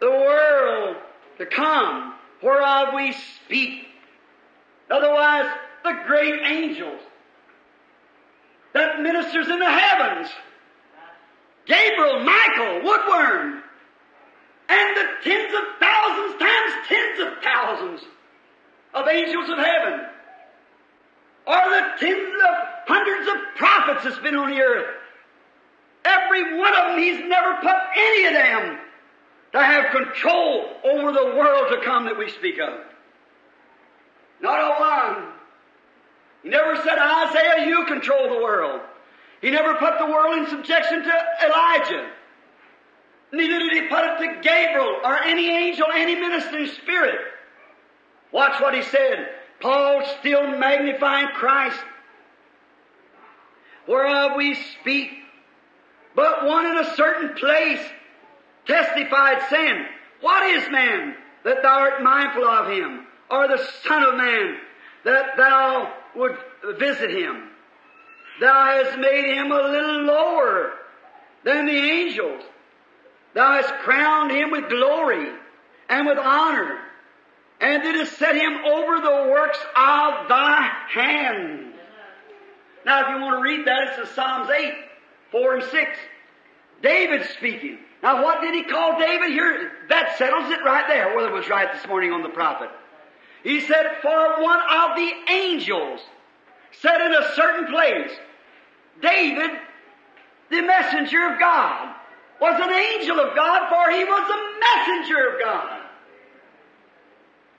the 0.00 0.10
world 0.10 0.96
to 1.38 1.46
come, 1.46 2.14
whereof 2.44 2.94
we 2.94 3.12
speak. 3.44 3.86
Otherwise, 4.90 5.46
the 5.82 5.94
great 6.06 6.42
angels 6.44 7.00
that 8.74 9.00
ministers 9.00 9.48
in 9.48 9.58
the 9.58 9.70
heavens, 9.70 10.28
Gabriel, 11.66 12.20
Michael, 12.20 12.80
Woodworm, 12.82 13.62
and 14.68 14.96
the 14.96 15.06
tens 15.22 15.54
of 15.54 15.80
thousands 15.80 16.40
times 16.40 16.88
tens 16.88 17.20
of 17.20 17.42
thousands 17.42 18.00
of 18.92 19.08
angels 19.08 19.48
of 19.48 19.58
heaven, 19.58 20.06
or 21.46 21.54
the 21.70 21.82
tens 21.98 22.34
of 22.48 22.54
hundreds 22.86 23.28
of 23.28 23.56
prophets 23.56 24.04
that's 24.04 24.18
been 24.18 24.36
on 24.36 24.50
the 24.50 24.60
earth. 24.60 24.94
Every 26.04 26.58
one 26.58 26.74
of 26.74 26.90
them, 26.90 26.98
he's 26.98 27.20
never 27.20 27.54
put 27.62 27.76
any 27.96 28.26
of 28.26 28.32
them 28.34 28.78
to 29.54 29.62
have 29.62 29.92
control 29.92 30.66
over 30.82 31.12
the 31.12 31.36
world 31.36 31.66
to 31.70 31.80
come 31.84 32.06
that 32.06 32.18
we 32.18 32.28
speak 32.28 32.58
of. 32.58 32.74
Not 34.40 34.58
a 34.58 34.80
one. 34.80 35.32
He 36.42 36.48
never 36.48 36.74
said, 36.82 36.98
Isaiah, 36.98 37.68
you 37.68 37.86
control 37.86 38.28
the 38.34 38.42
world. 38.42 38.80
He 39.40 39.50
never 39.50 39.74
put 39.74 39.98
the 40.00 40.06
world 40.06 40.38
in 40.38 40.48
subjection 40.48 41.04
to 41.04 41.12
Elijah. 41.46 42.10
Neither 43.32 43.58
did 43.60 43.72
he 43.72 43.88
put 43.88 44.04
it 44.04 44.18
to 44.18 44.40
Gabriel 44.42 44.96
or 45.04 45.18
any 45.22 45.48
angel, 45.48 45.86
any 45.94 46.16
ministering 46.16 46.66
spirit. 46.82 47.20
Watch 48.32 48.60
what 48.60 48.74
he 48.74 48.82
said. 48.82 49.28
Paul 49.60 50.04
still 50.18 50.58
magnifying 50.58 51.28
Christ, 51.28 51.78
whereof 53.86 54.32
we 54.36 54.56
speak, 54.80 55.10
but 56.16 56.44
one 56.44 56.66
in 56.66 56.78
a 56.78 56.94
certain 56.96 57.36
place 57.36 57.80
testified, 58.66 59.42
saying, 59.50 59.84
What 60.20 60.42
is 60.56 60.70
man 60.70 61.14
that 61.44 61.62
thou 61.62 61.78
art 61.78 62.02
mindful 62.02 62.44
of 62.44 62.70
him, 62.70 63.06
or 63.30 63.48
the 63.48 63.64
Son 63.82 64.02
of 64.02 64.16
Man 64.16 64.56
that 65.04 65.36
thou 65.36 65.92
would 66.16 66.36
visit 66.78 67.10
him? 67.10 67.50
Thou 68.40 68.64
hast 68.64 68.98
made 68.98 69.34
him 69.34 69.52
a 69.52 69.62
little 69.62 70.02
lower 70.02 70.72
than 71.44 71.66
the 71.66 71.72
angels. 71.72 72.42
Thou 73.34 73.52
hast 73.52 73.72
crowned 73.84 74.30
him 74.30 74.50
with 74.50 74.68
glory 74.68 75.28
and 75.88 76.06
with 76.06 76.18
honor, 76.18 76.78
and 77.60 77.82
didst 77.82 78.18
set 78.18 78.34
him 78.34 78.64
over 78.64 79.00
the 79.00 79.30
works 79.30 79.58
of 79.76 80.28
thy 80.28 80.70
hands. 80.92 81.74
Now, 82.84 83.02
if 83.02 83.08
you 83.14 83.22
want 83.22 83.38
to 83.38 83.42
read 83.42 83.66
that, 83.66 83.88
it's 83.88 84.08
in 84.08 84.14
Psalms 84.14 84.50
8, 84.50 84.72
4 85.30 85.54
and 85.54 85.64
6. 85.64 85.98
David 86.82 87.26
speaking. 87.38 87.78
Now, 88.04 88.22
what 88.22 88.42
did 88.42 88.54
he 88.54 88.64
call 88.64 88.98
David 88.98 89.30
here? 89.30 89.72
That 89.88 90.18
settles 90.18 90.50
it 90.50 90.62
right 90.62 90.86
there, 90.86 91.16
whether 91.16 91.28
it 91.28 91.32
was 91.32 91.48
right 91.48 91.72
this 91.72 91.86
morning 91.86 92.12
on 92.12 92.22
the 92.22 92.28
prophet. 92.28 92.68
He 93.42 93.62
said, 93.62 93.96
For 94.02 94.42
one 94.42 94.60
of 94.60 94.94
the 94.94 95.10
angels 95.32 96.00
said 96.82 97.00
in 97.00 97.14
a 97.14 97.32
certain 97.34 97.72
place, 97.72 98.10
David, 99.00 99.52
the 100.50 100.60
messenger 100.60 101.32
of 101.32 101.40
God, 101.40 101.94
was 102.42 102.60
an 102.60 102.70
angel 102.70 103.18
of 103.20 103.34
God, 103.34 103.70
for 103.70 103.90
he 103.90 104.04
was 104.04 104.30
a 104.30 104.60
messenger 104.60 105.28
of 105.28 105.40
God. 105.40 105.80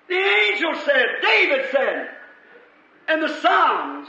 The 0.08 0.16
angel 0.16 0.76
said, 0.86 1.06
David 1.24 1.66
said, 1.72 2.10
and 3.08 3.24
the 3.24 3.42
Psalms, 3.42 4.08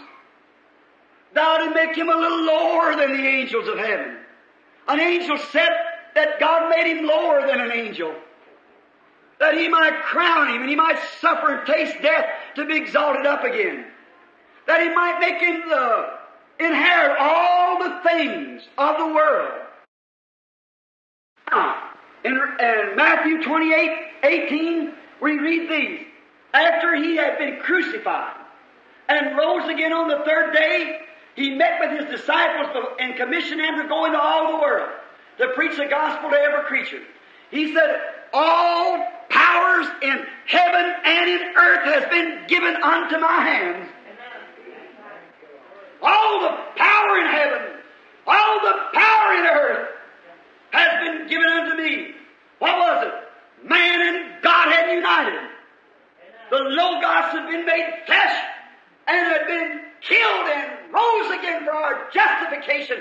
Thou 1.32 1.58
did 1.58 1.74
make 1.74 1.96
him 1.96 2.10
a 2.10 2.16
little 2.16 2.44
lower 2.44 2.94
than 2.94 3.16
the 3.16 3.26
angels 3.26 3.68
of 3.68 3.78
heaven. 3.78 4.18
An 4.86 5.00
angel 5.00 5.38
said 5.50 5.70
that 6.16 6.40
God 6.40 6.70
made 6.70 6.96
him 6.96 7.06
lower 7.06 7.46
than 7.46 7.60
an 7.60 7.70
angel. 7.70 8.12
That 9.38 9.54
he 9.54 9.68
might 9.68 10.02
crown 10.02 10.48
him 10.48 10.62
and 10.62 10.70
he 10.70 10.74
might 10.74 10.98
suffer 11.20 11.58
and 11.58 11.66
taste 11.66 12.00
death 12.02 12.24
to 12.56 12.64
be 12.64 12.74
exalted 12.74 13.26
up 13.26 13.44
again. 13.44 13.84
That 14.66 14.80
he 14.80 14.88
might 14.88 15.20
make 15.20 15.40
him 15.42 15.68
the, 15.68 16.08
inherit 16.58 17.18
all 17.20 17.78
the 17.78 18.00
things 18.02 18.62
of 18.78 18.96
the 18.96 19.14
world. 19.14 19.52
Now, 21.50 21.90
in, 22.24 22.32
in 22.32 22.96
Matthew 22.96 23.42
28, 23.42 23.90
18, 24.24 24.94
we 25.20 25.38
read 25.38 25.70
these. 25.70 26.06
After 26.54 26.96
he 26.96 27.16
had 27.16 27.36
been 27.36 27.60
crucified 27.60 28.36
and 29.10 29.36
rose 29.36 29.68
again 29.68 29.92
on 29.92 30.08
the 30.08 30.24
third 30.24 30.54
day, 30.54 30.98
he 31.34 31.50
met 31.50 31.78
with 31.78 32.00
his 32.00 32.18
disciples 32.18 32.94
and 32.98 33.16
commissioned 33.16 33.60
them 33.60 33.82
to 33.82 33.86
go 33.86 34.06
into 34.06 34.18
all 34.18 34.52
the 34.52 34.62
world 34.62 34.88
to 35.38 35.48
preach 35.48 35.76
the 35.76 35.86
gospel 35.86 36.30
to 36.30 36.36
every 36.36 36.64
creature. 36.64 37.02
He 37.50 37.74
said, 37.74 38.00
All 38.32 39.06
powers 39.28 39.86
in 40.02 40.26
heaven 40.46 40.94
and 41.04 41.30
in 41.30 41.56
earth 41.56 41.84
has 41.84 42.10
been 42.10 42.46
given 42.48 42.76
unto 42.76 43.18
my 43.18 43.40
hands. 43.42 43.88
All 46.02 46.40
the 46.40 46.56
power 46.76 47.18
in 47.18 47.26
heaven, 47.26 47.62
all 48.26 48.60
the 48.60 48.74
power 48.92 49.32
in 49.34 49.46
earth 49.46 49.88
has 50.70 51.04
been 51.04 51.28
given 51.28 51.48
unto 51.48 51.82
me. 51.82 52.14
What 52.58 52.76
was 52.76 53.06
it? 53.06 53.68
Man 53.68 54.14
and 54.14 54.42
God 54.42 54.68
had 54.70 54.92
united. 54.92 55.40
The 56.50 56.58
Logos 56.58 57.32
had 57.32 57.48
been 57.48 57.64
made 57.64 58.02
flesh 58.06 58.44
and 59.08 59.26
had 59.26 59.46
been 59.46 59.80
killed 60.00 60.46
and 60.48 60.92
rose 60.92 61.38
again 61.38 61.64
for 61.64 61.72
our 61.72 62.10
justification 62.12 62.98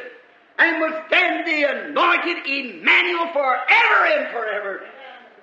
and 0.58 0.80
was 0.80 1.04
then 1.10 1.46
the 1.46 1.64
anointed 1.64 2.46
Emmanuel 2.46 3.28
forever 3.34 4.06
and 4.18 4.32
forever. 4.32 4.82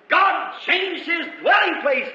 God 0.08 0.60
changed 0.60 1.06
his 1.06 1.26
dwelling 1.40 1.80
place 1.82 2.08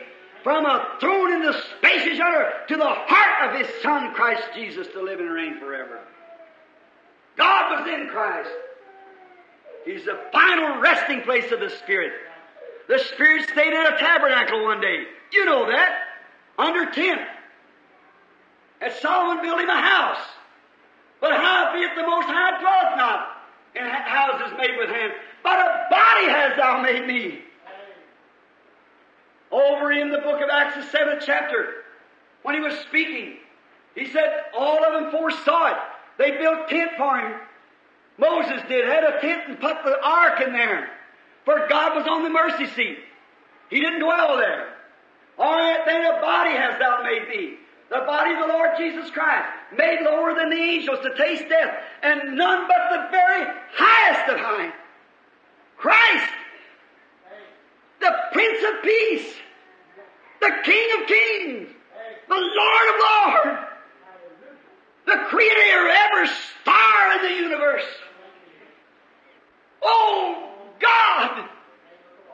from 0.44 0.66
a 0.66 0.96
throne 1.00 1.34
in 1.34 1.42
the 1.42 1.54
spacious 1.78 2.20
under 2.20 2.52
to 2.68 2.78
the 2.78 2.88
heart 2.88 3.50
of 3.50 3.60
his 3.60 3.82
Son, 3.82 4.14
Christ 4.14 4.44
Jesus, 4.56 4.88
to 4.94 5.02
live 5.02 5.20
and 5.20 5.32
reign 5.32 5.60
forever. 5.60 6.00
God 7.36 7.80
was 7.80 7.88
in 7.88 8.08
Christ. 8.08 8.50
He's 9.86 10.06
the 10.06 10.20
final 10.32 10.82
resting 10.82 11.22
place 11.22 11.52
of 11.52 11.60
the 11.60 11.70
Spirit. 11.70 12.14
The 12.88 13.00
Spirit 13.00 13.48
stayed 13.50 13.74
in 13.74 13.86
a 13.86 13.98
tabernacle 13.98 14.64
one 14.64 14.82
day. 14.82 15.04
You 15.32 15.46
know 15.46 15.68
that. 15.68 16.00
Under 16.58 16.92
tent. 16.92 17.22
And 18.82 18.94
Solomon 19.02 19.44
built 19.44 19.60
him 19.60 19.70
a 19.70 19.82
house. 19.82 20.26
But 21.20 21.34
howbeit 21.34 21.96
the 21.96 22.04
Most 22.04 22.28
High 22.28 22.60
dwelleth 22.60 22.98
not 22.98 23.38
in 23.76 23.86
houses 23.86 24.58
made 24.58 24.78
with 24.78 24.90
hands, 24.90 25.14
but 25.44 25.60
a 25.60 25.88
body 25.90 26.30
hast 26.30 26.58
thou 26.58 26.82
made 26.82 27.08
me. 27.08 27.40
Over 29.52 29.92
in 29.92 30.10
the 30.10 30.20
book 30.20 30.42
of 30.42 30.50
Acts, 30.50 30.76
the 30.76 30.84
seventh 30.92 31.24
chapter, 31.26 31.84
when 32.44 32.56
he 32.56 32.62
was 32.62 32.78
speaking, 32.80 33.38
he 33.96 34.08
said 34.12 34.44
all 34.58 34.84
of 34.84 34.94
them 34.94 35.12
foresaw 35.12 35.68
it. 35.68 35.78
They 36.18 36.32
built 36.32 36.68
tent 36.70 36.92
for 36.98 37.18
him. 37.18 37.40
Moses 38.18 38.62
did, 38.68 38.86
had 38.86 39.04
a 39.04 39.22
tent 39.22 39.44
and 39.48 39.60
put 39.60 39.78
the 39.84 39.98
ark 40.04 40.42
in 40.42 40.52
there. 40.54 40.90
For 41.46 41.68
God 41.70 41.96
was 41.96 42.08
on 42.08 42.24
the 42.24 42.30
mercy 42.30 42.68
seat. 42.68 43.00
He 43.70 43.80
didn't 43.80 44.00
dwell 44.00 44.38
there. 44.38 44.74
All 45.38 45.54
right, 45.54 45.82
then 45.86 46.04
a 46.04 46.20
body 46.20 46.52
hast 46.52 46.80
thou 46.80 47.04
made 47.04 47.30
me. 47.30 47.58
The 47.90 48.04
body 48.06 48.34
of 48.34 48.40
the 48.40 48.48
Lord 48.48 48.72
Jesus 48.78 49.10
Christ, 49.12 49.48
made 49.78 50.02
lower 50.04 50.36
than 50.36 50.50
the 50.50 50.58
angels 50.58 51.00
to 51.04 51.16
taste 51.16 51.48
death, 51.48 51.74
and 52.04 52.36
none 52.36 52.68
but 52.68 52.90
the 52.90 53.08
very 53.12 53.48
highest 53.74 54.30
of 54.34 54.40
high. 54.40 54.74
Christ, 55.78 56.34
the 58.02 58.14
Prince 58.34 58.64
of 58.64 58.84
Peace, 58.84 59.34
the 60.42 60.52
King 60.66 61.02
of 61.02 61.08
Kings, 61.08 61.70
the 62.28 62.36
Lord 62.36 62.90
of 62.90 63.46
Lords, 63.46 63.68
the 65.06 65.26
Creator 65.30 65.86
of 65.86 65.96
every 65.96 66.28
star 66.62 67.14
in 67.16 67.22
the 67.22 67.42
universe. 67.42 67.86
Oh 69.82 70.52
God, 70.80 71.50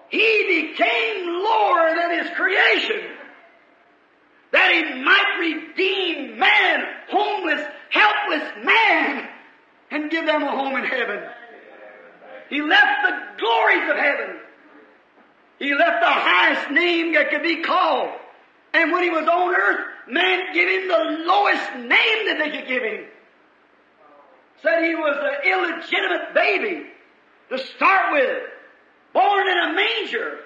He 0.10 0.68
became 0.72 1.28
lower 1.28 1.96
than 1.96 2.24
His 2.24 2.36
creation 2.36 3.13
that 4.54 4.72
he 4.72 5.04
might 5.04 5.38
redeem 5.40 6.38
man, 6.38 6.84
homeless, 7.10 7.62
helpless 7.90 8.64
man, 8.64 9.28
and 9.90 10.12
give 10.12 10.26
them 10.26 10.44
a 10.44 10.52
home 10.52 10.78
in 10.78 10.86
heaven. 10.86 11.20
He 12.50 12.62
left 12.62 13.02
the 13.04 13.42
glories 13.42 13.90
of 13.90 13.98
heaven. 13.98 14.36
He 15.58 15.74
left 15.74 16.02
the 16.02 16.08
highest 16.08 16.70
name 16.72 17.14
that 17.14 17.32
could 17.32 17.42
be 17.42 17.64
called. 17.64 18.10
And 18.76 18.92
when 18.92 19.04
he 19.04 19.10
was 19.10 19.28
on 19.28 19.56
earth, 19.56 19.88
man 20.08 20.54
gave 20.54 20.84
him 20.84 20.88
the 20.88 21.26
lowest 21.26 21.76
name 21.76 22.28
that 22.28 22.38
they 22.40 22.52
could 22.52 22.68
give 22.68 22.84
him. 22.84 23.06
Said 24.62 24.84
he 24.84 24.96
was 24.96 25.18
an 25.20 25.52
illegitimate 25.52 26.34
baby 26.36 26.86
to 27.50 27.58
start 27.58 28.14
with, 28.14 28.44
born 29.14 29.48
in 29.50 29.58
a 29.58 29.74
manger, 29.74 30.40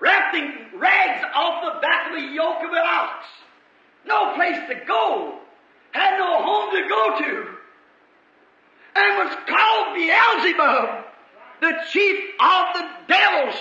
wrapped 0.00 0.36
in 0.36 0.78
rags 0.78 1.24
off 1.34 1.64
the 1.64 1.80
back 1.80 2.10
of 2.10 2.16
a 2.16 2.32
yoke 2.32 2.62
of 2.64 2.70
an 2.70 2.84
ox. 2.84 3.26
No 4.06 4.34
place 4.34 4.58
to 4.68 4.84
go. 4.86 5.38
Had 5.92 6.18
no 6.18 6.42
home 6.42 6.70
to 6.74 6.88
go 6.88 7.18
to. 7.18 7.46
And 8.96 9.16
was 9.18 9.36
called 9.46 9.94
Beelzebub, 9.94 11.04
the 11.60 11.72
chief 11.90 12.24
of 12.40 12.74
the 12.74 12.88
devils. 13.08 13.54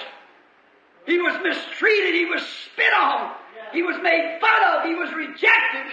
He 1.06 1.20
was 1.20 1.36
mistreated. 1.44 2.16
He 2.16 2.26
was 2.26 2.42
spit 2.42 2.94
on. 2.94 3.32
He 3.74 3.84
was 3.84 3.98
made 4.02 4.40
fun 4.40 4.64
of. 4.74 4.86
He 4.86 4.96
was 4.96 5.12
rejected. 5.14 5.92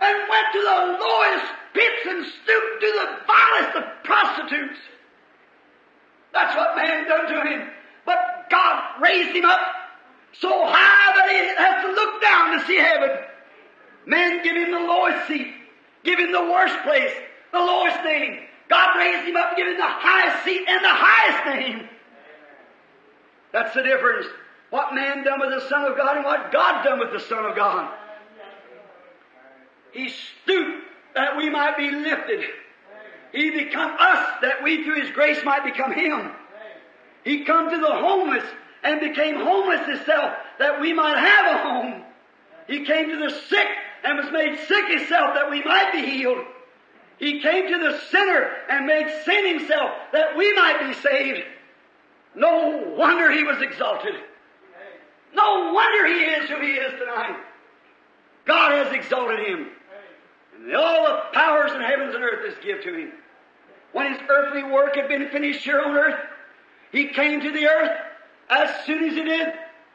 And 0.00 0.28
went 0.28 0.46
to 0.52 0.60
the 0.60 0.98
lowest 1.00 1.52
pits 1.72 2.06
and 2.06 2.26
stooped 2.26 2.80
to 2.80 2.92
the 2.92 3.08
vilest 3.26 3.76
of 3.76 4.04
prostitutes. 4.04 4.80
That's 6.32 6.54
what 6.54 6.76
man 6.76 7.08
done 7.08 7.26
to 7.28 7.48
him. 7.48 7.68
God 8.50 9.00
raised 9.00 9.36
him 9.36 9.44
up 9.44 9.60
so 10.40 10.50
high 10.50 11.12
that 11.16 11.28
he 11.30 11.36
has 11.62 11.84
to 11.84 11.92
look 11.92 12.22
down 12.22 12.58
to 12.58 12.66
see 12.66 12.76
heaven. 12.76 13.10
Men 14.06 14.42
give 14.42 14.56
him 14.56 14.70
the 14.70 14.78
lowest 14.78 15.26
seat, 15.26 15.52
give 16.04 16.18
him 16.18 16.32
the 16.32 16.42
worst 16.42 16.76
place, 16.82 17.12
the 17.52 17.58
lowest 17.58 18.02
name. 18.04 18.40
God 18.68 18.96
raised 18.98 19.28
him 19.28 19.36
up 19.36 19.56
gave 19.56 19.66
him 19.66 19.76
the 19.76 19.84
highest 19.86 20.44
seat 20.44 20.64
and 20.68 20.84
the 20.84 20.88
highest 20.88 21.56
name. 21.56 21.88
That's 23.52 23.74
the 23.74 23.82
difference. 23.82 24.26
What 24.70 24.94
man 24.94 25.24
done 25.24 25.40
with 25.40 25.50
the 25.50 25.68
Son 25.68 25.84
of 25.84 25.96
God 25.96 26.16
and 26.16 26.24
what 26.24 26.52
God 26.52 26.84
done 26.84 26.98
with 26.98 27.12
the 27.12 27.20
Son 27.20 27.44
of 27.44 27.56
God. 27.56 27.92
He 29.92 30.10
stooped 30.10 30.84
that 31.14 31.36
we 31.36 31.48
might 31.48 31.76
be 31.76 31.90
lifted. 31.90 32.44
He 33.32 33.50
become 33.50 33.92
us 33.98 34.28
that 34.42 34.62
we 34.62 34.84
through 34.84 35.00
His 35.00 35.10
grace 35.10 35.42
might 35.44 35.64
become 35.64 35.92
Him. 35.92 36.32
He 37.26 37.42
come 37.42 37.68
to 37.68 37.76
the 37.76 37.92
homeless 37.92 38.44
and 38.84 39.00
became 39.00 39.34
homeless 39.34 39.84
himself 39.84 40.36
that 40.60 40.80
we 40.80 40.92
might 40.92 41.18
have 41.18 41.46
a 41.46 41.58
home. 41.58 42.04
He 42.68 42.84
came 42.84 43.10
to 43.10 43.16
the 43.16 43.30
sick 43.48 43.66
and 44.04 44.18
was 44.18 44.30
made 44.30 44.56
sick 44.68 44.88
himself 44.88 45.34
that 45.34 45.50
we 45.50 45.60
might 45.64 45.90
be 45.92 46.08
healed. 46.08 46.38
He 47.18 47.40
came 47.40 47.66
to 47.66 47.78
the 47.78 47.98
sinner 48.12 48.48
and 48.70 48.86
made 48.86 49.22
sin 49.24 49.58
himself 49.58 49.90
that 50.12 50.36
we 50.36 50.54
might 50.54 50.86
be 50.86 50.94
saved. 50.94 51.42
No 52.36 52.94
wonder 52.96 53.32
he 53.32 53.42
was 53.42 53.60
exalted. 53.60 54.14
No 55.34 55.72
wonder 55.72 56.06
he 56.06 56.20
is 56.20 56.48
who 56.48 56.60
he 56.60 56.74
is 56.74 56.92
tonight. 56.92 57.38
God 58.44 58.70
has 58.70 58.94
exalted 58.94 59.40
him. 59.40 59.66
And 60.60 60.76
all 60.76 61.08
the 61.08 61.22
powers 61.32 61.72
in 61.72 61.80
heavens 61.80 62.14
and 62.14 62.22
earth 62.22 62.52
is 62.52 62.64
give 62.64 62.84
to 62.84 62.94
him. 62.94 63.12
When 63.90 64.12
his 64.12 64.22
earthly 64.28 64.62
work 64.62 64.94
had 64.94 65.08
been 65.08 65.28
finished 65.30 65.64
here 65.64 65.80
on 65.80 65.96
earth, 65.96 66.20
he 66.96 67.08
came 67.08 67.40
to 67.42 67.52
the 67.52 67.66
earth. 67.66 67.98
As 68.48 68.86
soon 68.86 69.04
as 69.04 69.14
he 69.14 69.22
did, 69.22 69.52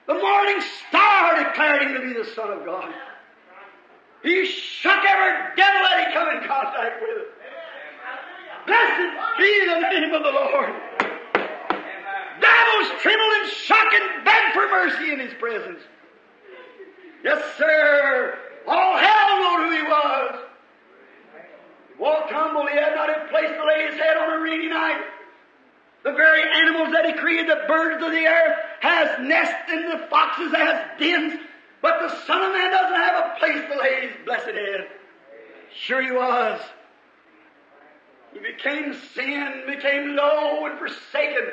the 0.08 0.14
morning 0.14 0.62
star 0.88 1.44
declared 1.44 1.82
him 1.82 1.94
to 1.94 2.02
be 2.02 2.14
the 2.14 2.30
Son 2.36 2.52
of 2.52 2.64
God. 2.66 2.94
He 4.24 4.46
shook 4.46 5.04
every 5.04 5.56
devil 5.56 5.82
that 5.82 6.08
he 6.08 6.14
come 6.14 6.30
in 6.38 6.48
contact 6.48 7.02
with. 7.02 7.28
Blessed 8.68 9.38
be 9.40 9.66
the 9.66 9.80
name 9.80 10.14
of 10.14 10.22
the 10.22 10.30
Lord. 10.30 10.74
Devils 12.40 13.02
trembled 13.02 13.34
and 13.42 13.52
shook 13.52 13.94
and 13.94 14.26
begged 14.26 14.54
for 14.54 14.68
mercy 14.68 15.14
in 15.14 15.20
his 15.20 15.34
presence. 15.40 15.80
Yes, 17.24 17.42
sir. 17.58 18.38
All 18.68 18.98
hell 18.98 19.38
knew 19.40 19.66
who 19.66 19.76
he 19.76 19.84
was. 19.84 20.40
He 21.88 22.04
walked 22.04 22.32
humble. 22.32 22.68
He 22.68 22.76
had 22.78 22.94
not 22.94 23.10
a 23.10 23.28
place 23.30 23.50
to 23.50 23.66
lay 23.66 23.90
his 23.90 24.00
head 24.00 24.18
on 24.18 24.40
a 24.40 24.44
rainy 24.44 24.68
night. 24.68 25.02
The 26.04 26.12
very 26.14 26.42
animals 26.42 26.94
that 26.94 27.06
he 27.06 27.14
created, 27.14 27.50
the 27.50 27.68
birds 27.68 28.04
of 28.04 28.12
the 28.12 28.18
air, 28.18 28.58
has 28.80 29.20
nests 29.20 29.70
and 29.70 29.92
the 29.92 30.08
foxes 30.08 30.52
has 30.52 31.00
dens. 31.00 31.34
But 31.82 32.00
the 32.02 32.16
Son 32.26 32.42
of 32.42 32.54
Man 32.54 32.72
doesn't 32.72 32.96
have 32.96 33.26
a 33.26 33.40
place 33.40 33.70
to 33.72 33.80
lay 33.80 34.08
his 34.08 34.26
blessed 34.26 34.48
head. 34.48 34.88
Sure 35.76 36.02
he 36.02 36.12
was. 36.12 36.60
He 38.34 38.40
became 38.40 38.96
sin, 39.14 39.64
became 39.68 40.16
low 40.16 40.66
and 40.66 40.80
forsaken. 40.80 41.52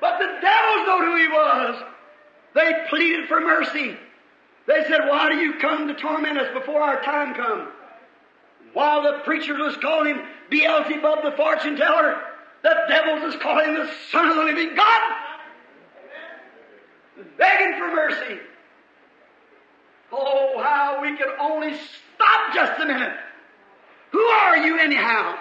But 0.00 0.18
the 0.18 0.38
devils 0.40 0.86
know 0.86 1.04
who 1.04 1.16
he 1.16 1.28
was. 1.28 1.82
They 2.54 2.72
pleaded 2.88 3.28
for 3.28 3.40
mercy. 3.40 3.96
They 4.66 4.84
said, 4.88 5.08
Why 5.08 5.30
do 5.30 5.36
you 5.36 5.58
come 5.58 5.88
to 5.88 5.94
torment 5.94 6.38
us 6.38 6.52
before 6.54 6.80
our 6.80 7.02
time 7.02 7.34
come? 7.34 7.68
While 8.72 9.02
the 9.02 9.18
preacher 9.24 9.54
was 9.54 9.76
calling 9.78 10.14
him 10.14 10.24
Beelzebub 10.48 11.22
the 11.22 11.32
fortune 11.36 11.76
teller, 11.76 12.22
the 12.62 12.74
devils 12.88 13.22
was 13.22 13.36
calling 13.42 13.74
the 13.74 13.90
Son 14.10 14.28
of 14.28 14.36
the 14.36 14.44
living 14.44 14.74
God. 14.74 15.16
Begging 17.38 17.78
for 17.78 17.88
mercy. 17.94 18.40
Oh, 20.12 20.60
how 20.62 21.00
we 21.02 21.16
could 21.16 21.34
only 21.40 21.74
stop 21.74 22.54
just 22.54 22.80
a 22.80 22.86
minute. 22.86 23.16
Who 24.12 24.20
are 24.20 24.56
you 24.58 24.78
anyhow? 24.78 25.38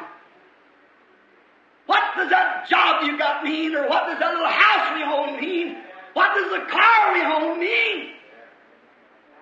What 1.88 2.04
does 2.16 2.30
that 2.30 2.70
job 2.70 3.04
you 3.04 3.18
got 3.18 3.44
mean? 3.44 3.76
Or 3.76 3.90
what 3.90 4.06
does 4.08 4.20
that 4.20 4.34
little 4.34 4.48
house 4.48 4.94
we 4.96 5.04
own 5.04 5.42
mean? 5.42 5.78
What 6.14 6.36
does 6.36 6.52
the 6.52 6.72
car 6.72 7.14
we 7.14 7.22
own 7.22 7.60
mean? 7.60 8.14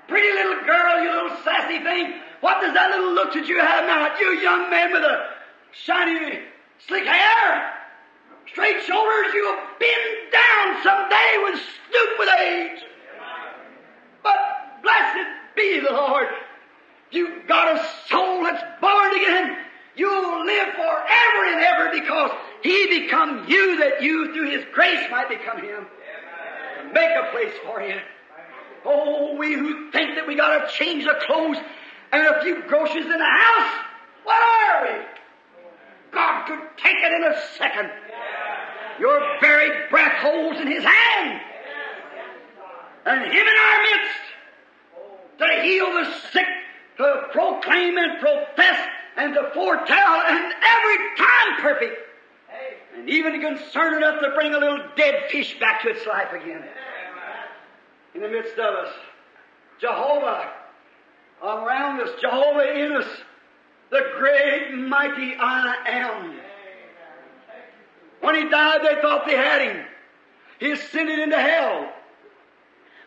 Pretty 0.08 0.32
little 0.32 0.64
girl, 0.66 1.04
you 1.04 1.12
little 1.12 1.38
sassy 1.44 1.84
thing. 1.84 2.22
What 2.40 2.62
does 2.62 2.74
that 2.74 2.92
little 2.92 3.14
look 3.14 3.34
that 3.34 3.48
you 3.48 3.60
have 3.60 3.86
now? 3.86 4.18
You 4.18 4.40
young 4.40 4.70
man 4.70 4.94
with 4.94 5.04
a 5.04 5.28
shiny, 5.74 6.40
slick 6.88 7.06
hair, 7.06 7.74
straight 8.52 8.84
shoulders, 8.84 9.34
you'll 9.34 9.58
bend 9.80 10.32
down 10.32 10.84
someday 10.84 11.38
with 11.44 11.60
stoop 11.60 12.10
with 12.20 12.30
age. 12.40 12.80
But 14.24 14.38
blessed 14.84 15.28
be 15.56 15.80
the 15.80 15.92
Lord. 15.92 16.28
You've 17.12 17.48
got 17.48 17.78
a 17.78 17.86
soul 18.10 18.44
that's 18.44 18.64
born 18.82 19.16
again. 19.16 19.58
You'll 19.96 20.46
live 20.46 20.74
forever 20.74 21.46
and 21.46 21.62
ever 21.62 21.90
because 21.92 22.32
He 22.62 23.02
become 23.02 23.46
you 23.48 23.80
that 23.80 24.02
you 24.02 24.34
through 24.34 24.52
His 24.52 24.66
grace 24.74 25.10
might 25.10 25.30
become 25.30 25.62
Him. 25.62 25.88
Make 26.94 27.10
a 27.10 27.32
place 27.32 27.54
for 27.66 27.82
you. 27.82 28.00
Oh, 28.86 29.36
we 29.38 29.54
who 29.54 29.92
think 29.92 30.16
that 30.16 30.28
we 30.28 30.36
gotta 30.36 30.70
change 30.72 31.04
the 31.04 31.16
clothes 31.26 31.58
and 32.12 32.28
a 32.28 32.42
few 32.42 32.62
groceries 32.64 33.06
in 33.06 33.18
the 33.18 33.26
house, 33.26 33.86
what 34.24 34.42
are 34.42 34.84
we? 34.84 35.17
God 36.12 36.48
could 36.48 36.60
take 36.78 36.98
it 36.98 37.12
in 37.12 37.24
a 37.24 37.42
second. 37.58 37.90
Your 39.00 39.22
very 39.42 39.90
breath 39.90 40.14
holds 40.14 40.60
in 40.60 40.68
His 40.68 40.84
hand. 40.84 41.42
And 43.06 43.22
Him 43.22 43.48
in 43.48 43.48
our 43.48 43.82
midst 43.84 44.28
to 45.40 45.62
heal 45.64 45.86
the 45.86 46.14
sick, 46.32 46.48
to 46.98 47.24
proclaim 47.32 47.98
and 47.98 48.20
profess 48.20 48.88
and 49.18 49.34
to 49.34 49.52
foretell 49.54 50.22
and 50.28 50.54
every 50.66 51.18
time 51.18 51.62
perfect. 51.62 52.00
And 52.98 53.10
even 53.10 53.40
concerned 53.40 53.98
enough 53.98 54.22
to 54.22 54.32
bring 54.36 54.54
a 54.54 54.58
little 54.58 54.84
dead 54.96 55.30
fish 55.30 55.60
back 55.60 55.84
to 55.84 55.90
its 55.90 56.06
life 56.08 56.34
again. 56.34 56.64
In 58.16 58.22
the 58.22 58.30
midst 58.30 58.58
of 58.58 58.86
us. 58.86 58.94
Jehovah 59.80 60.52
around 61.44 62.02
us, 62.02 62.10
Jehovah 62.20 62.84
in 62.84 62.94
us, 62.94 63.08
the 63.90 64.02
great 64.18 64.74
mighty 64.74 65.36
I 65.40 65.76
am. 65.88 66.40
When 68.22 68.36
he 68.36 68.50
died, 68.50 68.82
they 68.84 69.02
thought 69.02 69.26
they 69.26 69.36
had 69.36 69.62
him. 69.62 69.86
He 70.60 70.72
ascended 70.72 71.20
into 71.20 71.40
hell. 71.40 71.94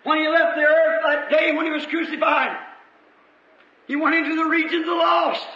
When 0.05 0.19
he 0.19 0.29
left 0.29 0.57
the 0.57 0.63
earth 0.63 1.01
that 1.05 1.31
day 1.31 1.53
when 1.53 1.67
he 1.67 1.73
was 1.73 1.85
crucified, 1.87 2.57
he 3.87 3.97
went 3.97 4.15
into 4.15 4.37
the 4.37 4.49
regions 4.49 4.83
of 4.83 4.87
the 4.87 4.95
lost. 4.95 5.47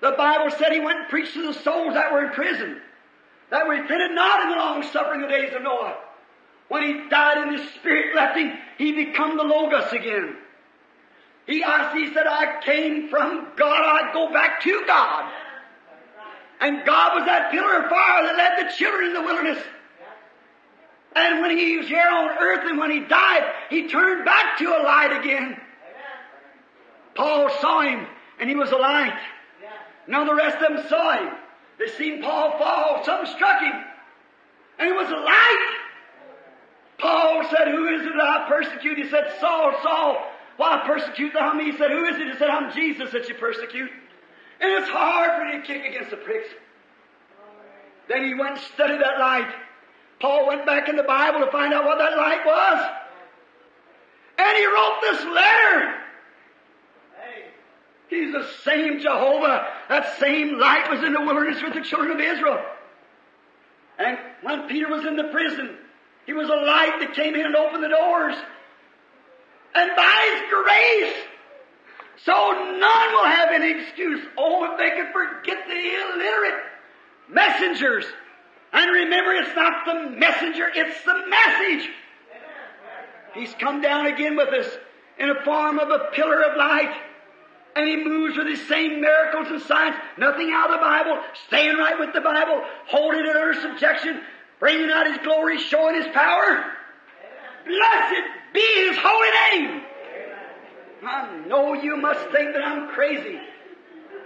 The 0.00 0.12
Bible 0.12 0.50
said 0.58 0.72
he 0.72 0.80
went 0.80 1.00
and 1.00 1.08
preached 1.08 1.34
to 1.34 1.46
the 1.46 1.60
souls 1.60 1.94
that 1.94 2.12
were 2.12 2.24
in 2.24 2.32
prison, 2.32 2.80
that 3.50 3.68
repented 3.68 4.12
not 4.12 4.42
in 4.42 4.48
the 4.50 4.56
long 4.56 4.82
suffering 4.84 5.22
of 5.22 5.30
the 5.30 5.36
days 5.36 5.54
of 5.54 5.62
Noah. 5.62 5.96
When 6.68 6.82
he 6.82 7.08
died 7.08 7.38
and 7.38 7.58
his 7.58 7.70
spirit 7.74 8.16
left 8.16 8.36
him, 8.36 8.52
he 8.78 8.92
became 8.92 9.36
the 9.36 9.44
Logos 9.44 9.92
again. 9.92 10.36
He, 11.46 11.54
he 11.54 12.14
said, 12.14 12.26
I 12.26 12.60
came 12.64 13.08
from 13.08 13.48
God, 13.56 13.82
I'd 13.82 14.12
go 14.14 14.32
back 14.32 14.62
to 14.62 14.84
God. 14.86 15.32
And 16.60 16.86
God 16.86 17.16
was 17.16 17.26
that 17.26 17.50
pillar 17.50 17.82
of 17.82 17.90
fire 17.90 18.22
that 18.22 18.36
led 18.36 18.66
the 18.66 18.76
children 18.76 19.08
in 19.08 19.14
the 19.14 19.22
wilderness. 19.22 19.58
And 21.14 21.42
when 21.42 21.56
he 21.58 21.76
was 21.76 21.88
here 21.88 22.08
on 22.08 22.30
earth 22.38 22.70
and 22.70 22.78
when 22.78 22.90
he 22.90 23.00
died, 23.00 23.52
he 23.68 23.88
turned 23.88 24.24
back 24.24 24.58
to 24.58 24.66
a 24.66 24.80
light 24.82 25.20
again. 25.20 25.60
Paul 27.14 27.50
saw 27.60 27.82
him 27.82 28.06
and 28.38 28.48
he 28.48 28.54
was 28.54 28.70
a 28.70 28.76
light. 28.76 29.18
Now 30.06 30.24
the 30.24 30.34
rest 30.34 30.56
of 30.58 30.76
them 30.76 30.86
saw 30.88 31.18
him. 31.18 31.34
They 31.78 31.88
seen 31.88 32.22
Paul 32.22 32.58
fall, 32.58 33.04
something 33.04 33.34
struck 33.34 33.60
him. 33.60 33.84
And 34.78 34.88
he 34.88 34.92
was 34.92 35.08
a 35.08 35.16
light. 35.16 35.68
Paul 36.98 37.44
said, 37.50 37.68
Who 37.68 37.88
is 37.88 38.06
it 38.06 38.12
that 38.16 38.22
I 38.22 38.48
persecute? 38.48 38.98
He 38.98 39.08
said, 39.08 39.34
Saul, 39.40 39.74
Saul, 39.82 40.31
why 40.56 40.82
persecute 40.86 41.32
thou 41.32 41.52
me? 41.54 41.70
He 41.70 41.78
said, 41.78 41.90
Who 41.90 42.04
is 42.04 42.16
it? 42.16 42.32
He 42.32 42.38
said, 42.38 42.48
I'm 42.48 42.72
Jesus 42.72 43.12
that 43.12 43.28
you 43.28 43.34
persecute. 43.34 43.90
And 44.60 44.70
it's 44.70 44.88
hard 44.88 45.30
for 45.36 45.44
you 45.46 45.60
to 45.60 45.66
kick 45.66 45.84
against 45.84 46.10
the 46.10 46.16
pricks. 46.18 46.48
Then 48.08 48.24
he 48.24 48.34
went 48.34 48.52
and 48.52 48.60
studied 48.60 49.00
that 49.00 49.18
light. 49.18 49.52
Paul 50.20 50.46
went 50.46 50.66
back 50.66 50.88
in 50.88 50.96
the 50.96 51.02
Bible 51.02 51.40
to 51.40 51.50
find 51.50 51.72
out 51.72 51.84
what 51.84 51.98
that 51.98 52.16
light 52.16 52.44
was. 52.44 52.90
And 54.38 54.56
he 54.56 54.66
wrote 54.66 54.98
this 55.00 55.24
letter. 55.24 55.94
He's 58.08 58.32
the 58.32 58.46
same 58.62 59.00
Jehovah. 59.00 59.66
That 59.88 60.18
same 60.18 60.58
light 60.58 60.90
was 60.90 61.02
in 61.02 61.14
the 61.14 61.20
wilderness 61.22 61.62
with 61.62 61.72
the 61.74 61.80
children 61.80 62.10
of 62.12 62.20
Israel. 62.20 62.62
And 63.98 64.18
when 64.42 64.68
Peter 64.68 64.88
was 64.88 65.06
in 65.06 65.16
the 65.16 65.24
prison, 65.32 65.78
he 66.26 66.34
was 66.34 66.48
a 66.48 66.64
light 66.66 67.00
that 67.00 67.14
came 67.14 67.34
in 67.34 67.46
and 67.46 67.56
opened 67.56 67.82
the 67.82 67.88
doors. 67.88 68.36
And 69.74 69.90
by 69.96 70.30
His 70.32 70.42
grace, 70.50 71.24
so 72.24 72.32
none 72.32 73.12
will 73.12 73.24
have 73.24 73.48
any 73.52 73.80
excuse. 73.82 74.20
Oh, 74.38 74.70
if 74.70 74.78
they 74.78 74.90
could 74.90 75.12
forget 75.12 75.66
the 75.66 75.74
illiterate 75.74 76.62
messengers. 77.28 78.04
And 78.72 78.90
remember, 78.90 79.32
it's 79.32 79.54
not 79.54 79.84
the 79.84 80.10
messenger, 80.16 80.66
it's 80.74 81.04
the 81.04 81.26
message. 81.28 81.90
He's 83.34 83.54
come 83.54 83.80
down 83.80 84.06
again 84.06 84.36
with 84.36 84.48
us 84.48 84.70
in 85.18 85.30
a 85.30 85.42
form 85.44 85.78
of 85.78 85.90
a 85.90 86.10
pillar 86.12 86.42
of 86.42 86.56
light. 86.56 86.94
And 87.74 87.88
he 87.88 87.96
moves 87.96 88.36
with 88.36 88.46
his 88.46 88.68
same 88.68 89.00
miracles 89.00 89.46
and 89.48 89.62
signs, 89.62 89.96
nothing 90.18 90.50
out 90.52 90.70
of 90.70 90.76
the 90.76 90.82
Bible, 90.82 91.18
staying 91.46 91.76
right 91.76 91.98
with 91.98 92.12
the 92.12 92.20
Bible, 92.20 92.62
holding 92.86 93.20
it 93.20 93.34
under 93.34 93.54
subjection, 93.60 94.20
bringing 94.60 94.90
out 94.90 95.06
his 95.06 95.18
glory, 95.24 95.58
showing 95.58 95.94
his 95.94 96.06
power. 96.12 96.66
Blessed 97.64 98.41
be 98.52 98.88
his 98.88 98.96
holy 98.98 99.60
name. 99.60 99.82
I 101.04 101.44
know 101.46 101.74
you 101.74 101.96
must 101.96 102.20
think 102.30 102.52
that 102.54 102.62
I'm 102.64 102.88
crazy. 102.88 103.38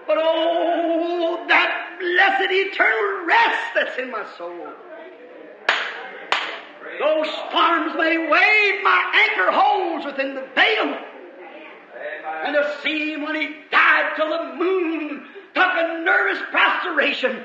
But 0.06 0.18
oh, 0.20 1.44
that 1.48 1.96
blessed 1.98 2.50
eternal 2.50 3.26
rest 3.26 3.62
that's 3.74 3.98
in 3.98 4.10
my 4.10 4.26
soul. 4.36 4.68
Those 7.00 7.28
storms 7.48 7.94
may 7.96 8.16
wave, 8.16 8.84
my 8.84 9.28
anchor 9.28 9.50
holds 9.50 10.06
within 10.06 10.34
the 10.34 10.46
veil. 10.54 10.98
And 12.44 12.54
to 12.54 12.76
see 12.82 13.12
him 13.12 13.22
when 13.22 13.34
he 13.34 13.56
died 13.70 14.12
till 14.16 14.28
the 14.28 14.54
moon 14.56 15.26
took 15.54 15.72
a 15.74 16.02
nervous 16.04 16.42
prostration. 16.50 17.44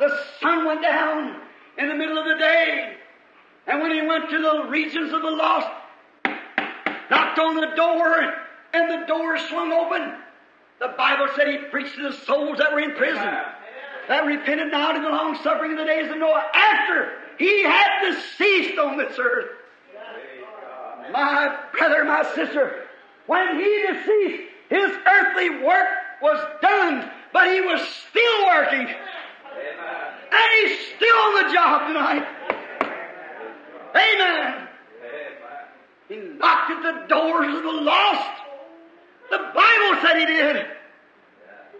The 0.00 0.18
sun 0.40 0.64
went 0.64 0.82
down 0.82 1.40
in 1.78 1.88
the 1.88 1.94
middle 1.94 2.18
of 2.18 2.24
the 2.24 2.38
day. 2.38 2.96
And 3.66 3.80
when 3.80 3.92
he 3.92 4.02
went 4.06 4.30
to 4.30 4.38
the 4.38 4.64
regions 4.68 5.12
of 5.12 5.22
the 5.22 5.30
lost, 5.30 5.68
knocked 7.10 7.38
on 7.38 7.56
the 7.56 7.72
door, 7.74 8.34
and 8.72 8.90
the 8.90 9.06
door 9.06 9.38
swung 9.38 9.72
open, 9.72 10.14
The 10.80 10.88
Bible 10.98 11.28
said 11.36 11.48
he 11.48 11.58
preached 11.70 11.96
to 11.96 12.10
the 12.10 12.12
souls 12.12 12.58
that 12.58 12.72
were 12.72 12.80
in 12.80 12.92
prison, 12.92 13.24
that 14.08 14.26
repented 14.26 14.70
not 14.70 14.96
in 14.96 15.02
the 15.02 15.08
long 15.08 15.36
suffering 15.42 15.72
of 15.72 15.78
the 15.78 15.84
days 15.84 16.10
of 16.10 16.18
Noah 16.18 16.44
after 16.52 17.12
he 17.38 17.62
had 17.62 18.10
deceased 18.10 18.78
on 18.78 18.98
this 18.98 19.18
earth. 19.18 19.50
My 21.12 21.56
brother, 21.72 22.04
my 22.04 22.24
sister, 22.34 22.84
when 23.26 23.58
he 23.58 23.86
deceased, 23.86 24.42
his 24.68 24.90
earthly 25.06 25.64
work 25.64 25.88
was 26.20 26.38
done, 26.60 27.10
but 27.32 27.52
he 27.52 27.60
was 27.60 27.80
still 28.10 28.46
working. 28.46 28.88
And 30.32 30.52
he's 30.60 30.78
still 30.96 31.16
on 31.16 31.46
the 31.46 31.52
job 31.52 31.88
tonight. 31.88 32.26
Amen. 33.96 34.68
He 36.08 36.16
knocked 36.16 36.70
at 36.70 36.82
the 36.82 37.06
doors 37.08 37.56
of 37.56 37.62
the 37.62 37.70
lost. 37.70 38.40
The 39.30 39.38
Bible 39.38 40.00
said 40.02 40.18
he 40.18 40.26
did. 40.26 40.66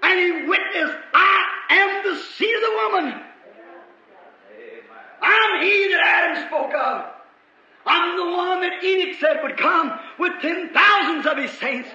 And 0.03 0.21
he 0.21 0.49
witnessed, 0.49 0.95
I 1.13 1.47
am 1.71 2.05
the 2.05 2.21
seed 2.21 2.55
of 2.55 2.63
the 2.63 2.77
woman. 2.83 3.21
I'm 5.23 5.63
he 5.63 5.89
that 5.93 6.03
Adam 6.05 6.47
spoke 6.47 6.75
of. 6.75 7.05
I'm 7.87 8.17
the 8.17 8.37
one 8.37 8.61
that 8.63 8.83
Enoch 8.83 9.17
said 9.21 9.43
would 9.43 9.57
come 9.57 9.99
with 10.19 10.33
ten 10.41 10.71
thousands 10.73 11.27
of 11.27 11.37
his 11.39 11.51
saints. 11.59 11.89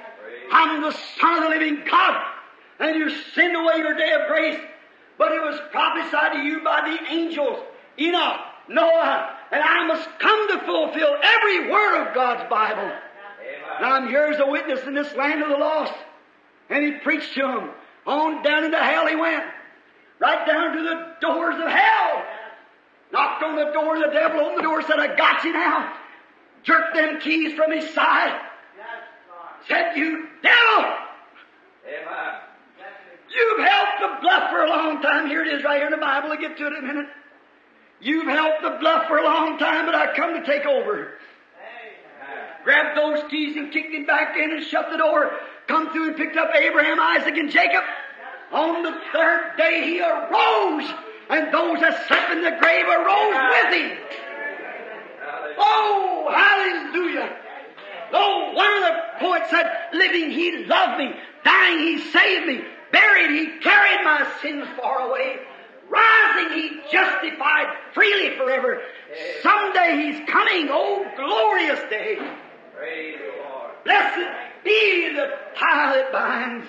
I'm 0.52 0.82
the 0.82 0.92
Son 1.20 1.38
of 1.38 1.44
the 1.44 1.50
living 1.50 1.84
God. 1.90 2.26
And 2.80 2.96
you 2.96 3.10
send 3.34 3.56
away 3.56 3.78
your 3.78 3.96
day 3.96 4.12
of 4.12 4.28
grace. 4.28 4.60
But 5.18 5.32
it 5.32 5.42
was 5.42 5.60
prophesied 5.72 6.34
to 6.34 6.40
you 6.40 6.64
by 6.64 6.82
the 6.90 7.14
angels, 7.14 7.60
Enoch, 8.00 8.40
Noah, 8.70 9.38
and 9.52 9.62
I 9.64 9.88
must 9.88 10.08
come 10.20 10.50
to 10.50 10.66
fulfill 10.66 11.16
every 11.22 11.70
word 11.72 12.08
of 12.08 12.14
God's 12.14 12.50
Bible. 12.50 12.92
Now 13.82 13.94
I'm 13.94 14.08
here 14.08 14.26
as 14.26 14.40
a 14.40 14.48
witness 14.48 14.86
in 14.86 14.94
this 14.94 15.14
land 15.16 15.42
of 15.42 15.50
the 15.50 15.58
lost. 15.58 15.94
And 16.70 16.84
he 16.84 16.92
preached 17.00 17.34
to 17.36 17.42
them. 17.42 17.70
On 18.06 18.44
down 18.44 18.64
into 18.64 18.78
hell 18.78 19.08
he 19.08 19.16
went. 19.16 19.44
Right 20.20 20.46
down 20.46 20.76
to 20.76 20.84
the 20.84 21.16
doors 21.22 21.56
of 21.56 21.68
hell. 21.68 22.24
Knocked 23.12 23.44
on 23.44 23.56
the 23.56 23.72
door, 23.72 23.98
the 23.98 24.12
devil 24.14 24.40
opened 24.42 24.60
the 24.60 24.64
door, 24.64 24.82
said, 24.84 25.00
I 25.00 25.16
got 25.16 25.44
you 25.44 25.54
now. 25.54 25.94
Jerked 26.64 26.94
them 26.94 27.20
keys 27.22 27.54
from 27.54 27.72
his 27.72 27.90
side. 27.94 28.40
Said, 29.68 29.98
you 29.98 30.28
devil! 30.42 30.94
Amen. 31.86 32.40
You've 33.30 33.66
helped 33.66 34.00
the 34.00 34.22
bluff 34.22 34.50
for 34.52 34.64
a 34.64 34.70
long 34.70 35.02
time. 35.02 35.28
Here 35.28 35.44
it 35.44 35.54
is 35.54 35.64
right 35.64 35.78
here 35.78 35.86
in 35.86 35.92
the 35.92 35.98
Bible. 35.98 36.32
I'll 36.32 36.38
get 36.38 36.58
to 36.58 36.68
it 36.68 36.74
in 36.74 36.80
a 36.80 36.88
minute. 36.88 37.08
You've 38.02 38.28
helped 38.28 38.62
the 38.62 38.78
bluff 38.80 39.08
for 39.08 39.18
a 39.18 39.24
long 39.24 39.58
time, 39.58 39.86
but 39.86 39.96
I 39.96 40.16
come 40.16 40.40
to 40.40 40.46
take 40.46 40.66
over. 40.66 41.14
Grabbed 42.64 42.98
those 42.98 43.30
keys 43.30 43.56
and 43.58 43.72
kicked 43.72 43.94
him 43.94 44.06
back 44.06 44.38
in 44.38 44.52
and 44.52 44.64
shut 44.66 44.90
the 44.92 44.98
door. 44.98 45.32
Come 45.68 45.92
through 45.92 46.10
and 46.10 46.18
picked 46.18 46.38
up 46.38 46.50
Abraham, 46.56 47.00
Isaac, 47.00 47.36
and 47.36 47.50
Jacob. 47.50 47.84
On 48.52 48.84
the 48.84 49.00
third 49.14 49.58
day 49.58 49.84
he 49.86 50.02
arose, 50.02 50.90
and 51.30 51.54
those 51.54 51.80
that 51.82 52.08
slept 52.08 52.32
in 52.32 52.42
the 52.42 52.58
grave 52.60 52.86
arose 52.88 53.36
with 53.52 53.74
him. 53.74 53.98
Oh, 55.58 56.32
hallelujah. 56.34 57.38
Oh, 58.12 58.54
one 58.54 58.74
of 58.74 58.82
the 58.82 59.20
poets 59.20 59.50
said, 59.52 59.66
living 59.94 60.32
he 60.32 60.66
loved 60.66 60.98
me, 61.00 61.14
dying 61.44 61.80
he 61.80 62.00
saved 62.12 62.48
me, 62.48 62.62
buried 62.92 63.30
he 63.30 63.60
carried 63.60 64.04
my 64.04 64.28
sins 64.42 64.68
far 64.82 65.10
away, 65.10 65.38
rising 65.89 66.58
he 66.58 66.82
justified 66.91 67.75
freely 67.93 68.38
forever. 68.38 68.82
Someday 69.41 69.97
he's 69.97 70.30
coming, 70.30 70.67
oh 70.69 71.06
glorious 71.15 71.80
day. 71.89 72.17
Praise 72.75 73.17
the 73.17 73.43
Lord. 73.43 73.71
Blessed 73.84 74.30
be 74.63 75.13
the 75.15 75.32
tie 75.58 75.95
that 75.95 76.12
binds 76.12 76.67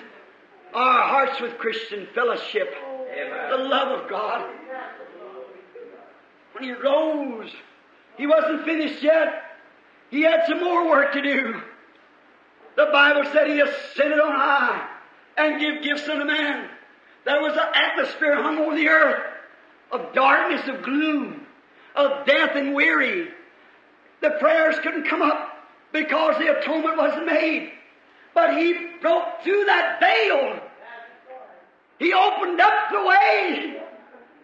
our 0.73 1.07
hearts 1.07 1.41
with 1.41 1.57
Christian 1.57 2.07
fellowship, 2.15 2.73
the 3.49 3.57
love 3.57 4.01
of 4.01 4.09
God. 4.09 4.49
When 6.53 6.63
he 6.63 6.71
rose, 6.71 7.51
he 8.17 8.27
wasn't 8.27 8.65
finished 8.65 9.01
yet. 9.01 9.43
He 10.09 10.21
had 10.21 10.45
some 10.47 10.59
more 10.59 10.89
work 10.89 11.13
to 11.13 11.21
do. 11.21 11.61
The 12.75 12.87
Bible 12.91 13.29
said 13.31 13.47
he 13.47 13.59
ascended 13.59 14.19
on 14.19 14.31
high 14.31 14.89
and 15.37 15.59
give 15.59 15.83
gifts 15.83 16.07
unto 16.07 16.25
man. 16.25 16.69
There 17.25 17.41
was 17.41 17.53
an 17.53 17.69
atmosphere 17.73 18.41
hung 18.41 18.57
over 18.57 18.75
the 18.75 18.87
earth 18.87 19.23
of 19.91 20.13
darkness, 20.13 20.67
of 20.67 20.83
gloom, 20.83 21.45
of 21.95 22.25
death 22.25 22.51
and 22.55 22.73
weary. 22.73 23.29
The 24.21 24.31
prayers 24.39 24.75
couldn't 24.81 25.07
come 25.07 25.21
up 25.21 25.49
because 25.91 26.37
the 26.37 26.57
atonement 26.57 26.97
wasn't 26.97 27.25
made. 27.25 27.71
But 28.33 28.57
he 28.57 28.73
broke 29.01 29.43
through 29.43 29.65
that 29.65 29.99
veil. 29.99 30.59
He 31.99 32.13
opened 32.13 32.59
up 32.59 32.73
the 32.91 33.05
way. 33.05 33.77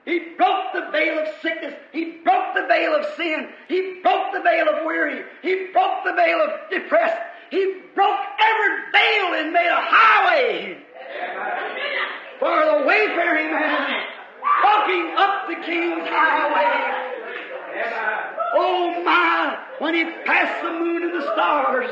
He 0.06 0.20
broke 0.38 0.74
the 0.74 0.90
veil 0.92 1.20
of 1.20 1.28
sickness. 1.42 1.74
He 1.92 2.20
broke 2.24 2.54
the 2.56 2.68
veil 2.68 2.96
of 2.96 3.06
sin. 3.16 3.50
He 3.68 4.00
broke 4.04 4.34
the 4.34 4.42
veil 4.42 4.70
of 4.70 4.86
weary. 4.86 5.24
He 5.42 5.68
broke 5.74 6.04
the 6.06 6.14
veil 6.14 6.42
of 6.42 6.70
depressed. 6.70 7.22
He 7.50 7.82
broke 7.96 8.20
every 8.40 8.92
veil 8.92 9.34
and 9.42 9.54
made 9.54 9.70
a 9.70 9.82
highway 9.82 10.84
for 12.40 12.66
the 12.66 12.86
wayfaring 12.86 13.52
man 13.52 14.04
walking 14.64 15.14
up 15.18 15.48
the 15.48 15.56
King's 15.66 16.08
highway. 16.08 17.08
Oh 18.54 19.04
my, 19.04 19.58
when 19.80 19.94
he 19.94 20.04
passed 20.26 20.64
the 20.64 20.72
moon 20.72 21.04
and 21.04 21.14
the 21.14 21.22
stars, 21.34 21.90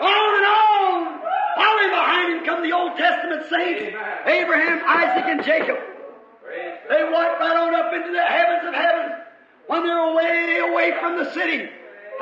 on 0.00 0.34
and 0.36 0.46
on, 0.46 1.20
following 1.56 1.90
behind 1.90 2.34
him 2.34 2.44
come 2.44 2.62
the 2.62 2.74
Old 2.74 2.96
Testament 2.96 3.46
saints, 3.50 3.96
Abraham, 4.26 4.82
Isaac, 4.86 5.24
and 5.26 5.44
Jacob. 5.44 5.78
They 6.88 7.02
went 7.02 7.14
right 7.14 7.56
on 7.56 7.74
up 7.74 7.92
into 7.94 8.12
the 8.12 8.22
heavens 8.22 8.68
of 8.68 8.74
heaven. 8.74 9.12
When 9.66 9.82
they're 9.82 10.14
way 10.14 10.58
away 10.58 10.92
from 11.00 11.16
the 11.16 11.32
city, 11.32 11.68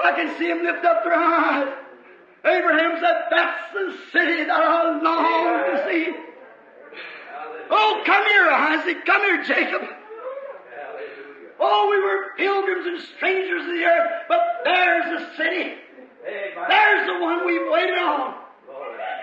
I 0.02 0.12
can 0.12 0.38
see 0.38 0.48
them 0.48 0.62
lift 0.62 0.84
up 0.84 1.02
their 1.04 1.14
eyes. 1.14 1.68
Abraham 2.44 2.98
said, 3.00 3.16
That's 3.30 3.72
the 3.72 3.96
city 4.12 4.44
that 4.44 4.50
I 4.50 5.00
long 5.02 5.76
to 5.76 5.90
see. 5.90 6.31
Oh, 7.74 8.02
come 8.04 8.26
here, 8.26 8.50
Isaac. 8.50 9.06
Come 9.06 9.22
here, 9.22 9.42
Jacob. 9.44 9.80
Oh, 11.58 11.88
we 11.88 12.02
were 12.04 12.36
pilgrims 12.36 12.86
and 12.86 13.00
strangers 13.16 13.62
of 13.62 13.68
the 13.68 13.84
earth, 13.84 14.10
but 14.28 14.40
there's 14.64 15.04
the 15.20 15.36
city. 15.36 15.74
There's 16.22 17.06
the 17.06 17.18
one 17.20 17.46
we've 17.46 17.70
waited 17.70 17.96
on. 17.96 18.34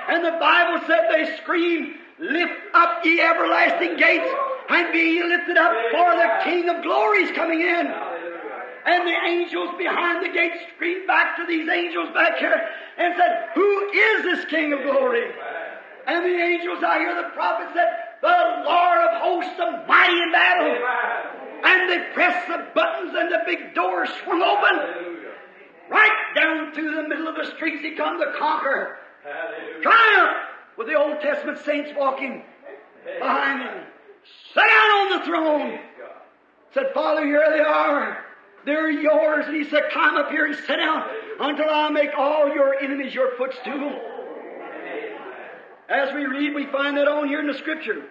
And 0.09 0.25
the 0.25 0.37
Bible 0.39 0.83
said 0.87 1.09
they 1.11 1.37
screamed, 1.37 1.95
Lift 2.17 2.53
up 2.73 3.05
ye 3.05 3.21
everlasting 3.21 3.97
gates, 3.97 4.27
and 4.69 4.91
be 4.91 4.99
ye 4.99 5.23
lifted 5.23 5.57
up, 5.57 5.71
for 5.91 6.15
the 6.15 6.29
King 6.43 6.69
of 6.69 6.81
glory 6.81 7.19
is 7.19 7.31
coming 7.35 7.61
in. 7.61 7.93
And 8.85 9.07
the 9.07 9.15
angels 9.27 9.75
behind 9.77 10.25
the 10.25 10.33
gate 10.33 10.53
screamed 10.73 11.05
back 11.05 11.37
to 11.37 11.45
these 11.45 11.69
angels 11.69 12.09
back 12.15 12.39
here 12.39 12.67
and 12.97 13.13
said, 13.15 13.49
Who 13.53 13.89
is 13.91 14.23
this 14.23 14.45
King 14.45 14.73
of 14.73 14.81
glory? 14.81 15.31
And 16.07 16.25
the 16.25 16.35
angels 16.35 16.81
out 16.83 16.99
here, 16.99 17.15
the 17.15 17.29
prophet 17.35 17.67
said, 17.75 18.08
The 18.21 18.63
Lord 18.65 18.99
of 19.07 19.21
hosts, 19.21 19.57
the 19.57 19.83
mighty 19.87 20.21
in 20.21 20.31
battle. 20.31 20.77
And 21.63 21.89
they 21.89 22.13
pressed 22.13 22.47
the 22.47 22.67
buttons 22.73 23.13
and 23.17 23.31
the 23.31 23.39
big 23.45 23.73
doors 23.73 24.09
swung 24.23 24.41
open. 24.41 25.25
Right 25.89 26.35
down 26.35 26.73
through 26.73 26.95
the 26.95 27.07
middle 27.07 27.27
of 27.27 27.35
the 27.35 27.55
streets 27.55 27.81
he 27.81 27.95
come 27.95 28.19
to 28.19 28.33
conquer. 28.37 28.97
Triumph 29.81 30.37
with 30.77 30.87
the 30.87 30.95
Old 30.95 31.19
Testament 31.21 31.59
saints 31.65 31.91
walking 31.97 32.43
behind 33.19 33.61
him. 33.63 33.83
Sit 34.53 34.63
down 34.63 34.91
on 34.91 35.19
the 35.19 35.25
throne. 35.25 35.79
Said, 36.73 36.91
Father, 36.93 37.25
here 37.25 37.45
they 37.49 37.61
are. 37.61 38.25
They're 38.65 38.91
yours. 38.91 39.45
And 39.47 39.55
he 39.55 39.63
said, 39.69 39.83
Climb 39.91 40.17
up 40.17 40.29
here 40.29 40.45
and 40.45 40.55
sit 40.55 40.77
down 40.77 41.09
until 41.39 41.69
I 41.69 41.89
make 41.89 42.11
all 42.17 42.53
your 42.53 42.75
enemies 42.75 43.13
your 43.13 43.35
footstool. 43.37 44.18
As 45.89 46.13
we 46.13 46.25
read, 46.25 46.53
we 46.53 46.67
find 46.67 46.97
that 46.97 47.07
on 47.07 47.27
here 47.27 47.39
in 47.39 47.47
the 47.47 47.55
scripture. 47.55 48.05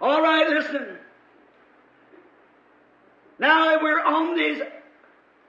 All 0.00 0.22
right, 0.22 0.48
listen. 0.48 0.98
Now 3.38 3.70
that 3.70 3.82
we're 3.82 4.04
on 4.04 4.36
this 4.36 4.60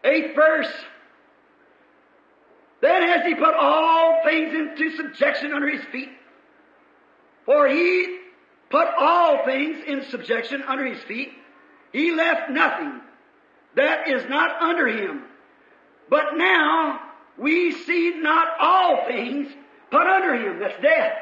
eighth 0.06 0.36
verse, 0.36 0.72
then 2.82 3.04
has 3.04 3.26
he 3.26 3.36
put 3.36 3.54
all 3.54 4.22
things 4.24 4.54
into 4.54 4.96
subjection 4.96 5.52
under 5.52 5.70
his 5.70 5.84
feet. 5.92 6.10
For 7.46 7.68
he 7.68 8.20
put 8.70 8.88
all 8.98 9.46
things 9.46 9.84
in 9.86 10.04
subjection 10.10 10.64
under 10.64 10.86
his 10.86 11.04
feet. 11.04 11.32
He 11.92 12.12
left 12.12 12.50
nothing 12.50 13.02
that 13.76 14.08
is 14.08 14.24
not 14.30 14.62
under 14.62 14.88
him. 14.88 15.24
But 16.10 16.36
now 16.36 17.02
we 17.38 17.74
see 17.74 18.14
not 18.18 18.48
all 18.60 19.06
things 19.08 19.52
put 19.92 20.08
under 20.08 20.36
him. 20.36 20.60
That's 20.60 20.82
death. 20.82 21.18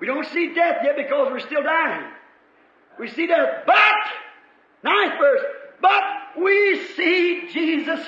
We 0.00 0.06
don't 0.06 0.26
see 0.28 0.54
death 0.54 0.76
yet 0.84 0.96
because 0.96 1.28
we're 1.30 1.40
still 1.40 1.62
dying. 1.62 2.06
We 2.98 3.08
see 3.08 3.26
death. 3.26 3.64
But, 3.66 3.74
ninth 4.82 5.14
verse, 5.18 5.40
but 5.82 6.02
we 6.40 6.86
see 6.96 7.48
Jesus. 7.52 8.00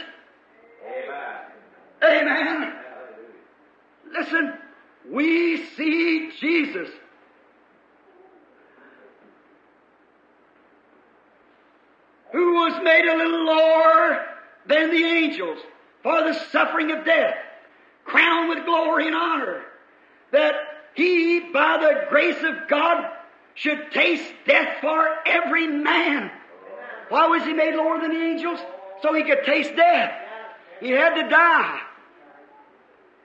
Amen. 2.02 2.72
Listen, 4.12 4.54
we 5.10 5.64
see 5.76 6.30
Jesus. 6.40 6.88
Who 12.32 12.54
was 12.54 12.80
made 12.84 13.04
a 13.06 13.16
little 13.16 13.44
lower 13.44 14.26
than 14.66 14.90
the 14.90 15.04
angels 15.04 15.58
for 16.02 16.22
the 16.22 16.34
suffering 16.52 16.92
of 16.92 17.04
death, 17.04 17.34
crowned 18.10 18.48
with 18.48 18.64
glory 18.64 19.06
and 19.06 19.16
honor, 19.16 19.62
that 20.32 20.54
he, 20.94 21.40
by 21.52 21.78
the 21.78 22.06
grace 22.08 22.42
of 22.42 22.68
God, 22.68 23.10
should 23.54 23.90
taste 23.92 24.32
death 24.46 24.78
for 24.80 25.08
every 25.26 25.66
man. 25.66 26.30
Why 27.08 27.26
was 27.26 27.42
he 27.44 27.52
made 27.52 27.74
lower 27.74 28.00
than 28.00 28.10
the 28.10 28.22
angels? 28.22 28.60
So 29.02 29.14
he 29.14 29.24
could 29.24 29.44
taste 29.44 29.74
death. 29.76 30.12
He 30.80 30.90
had 30.90 31.14
to 31.14 31.28
die. 31.28 31.80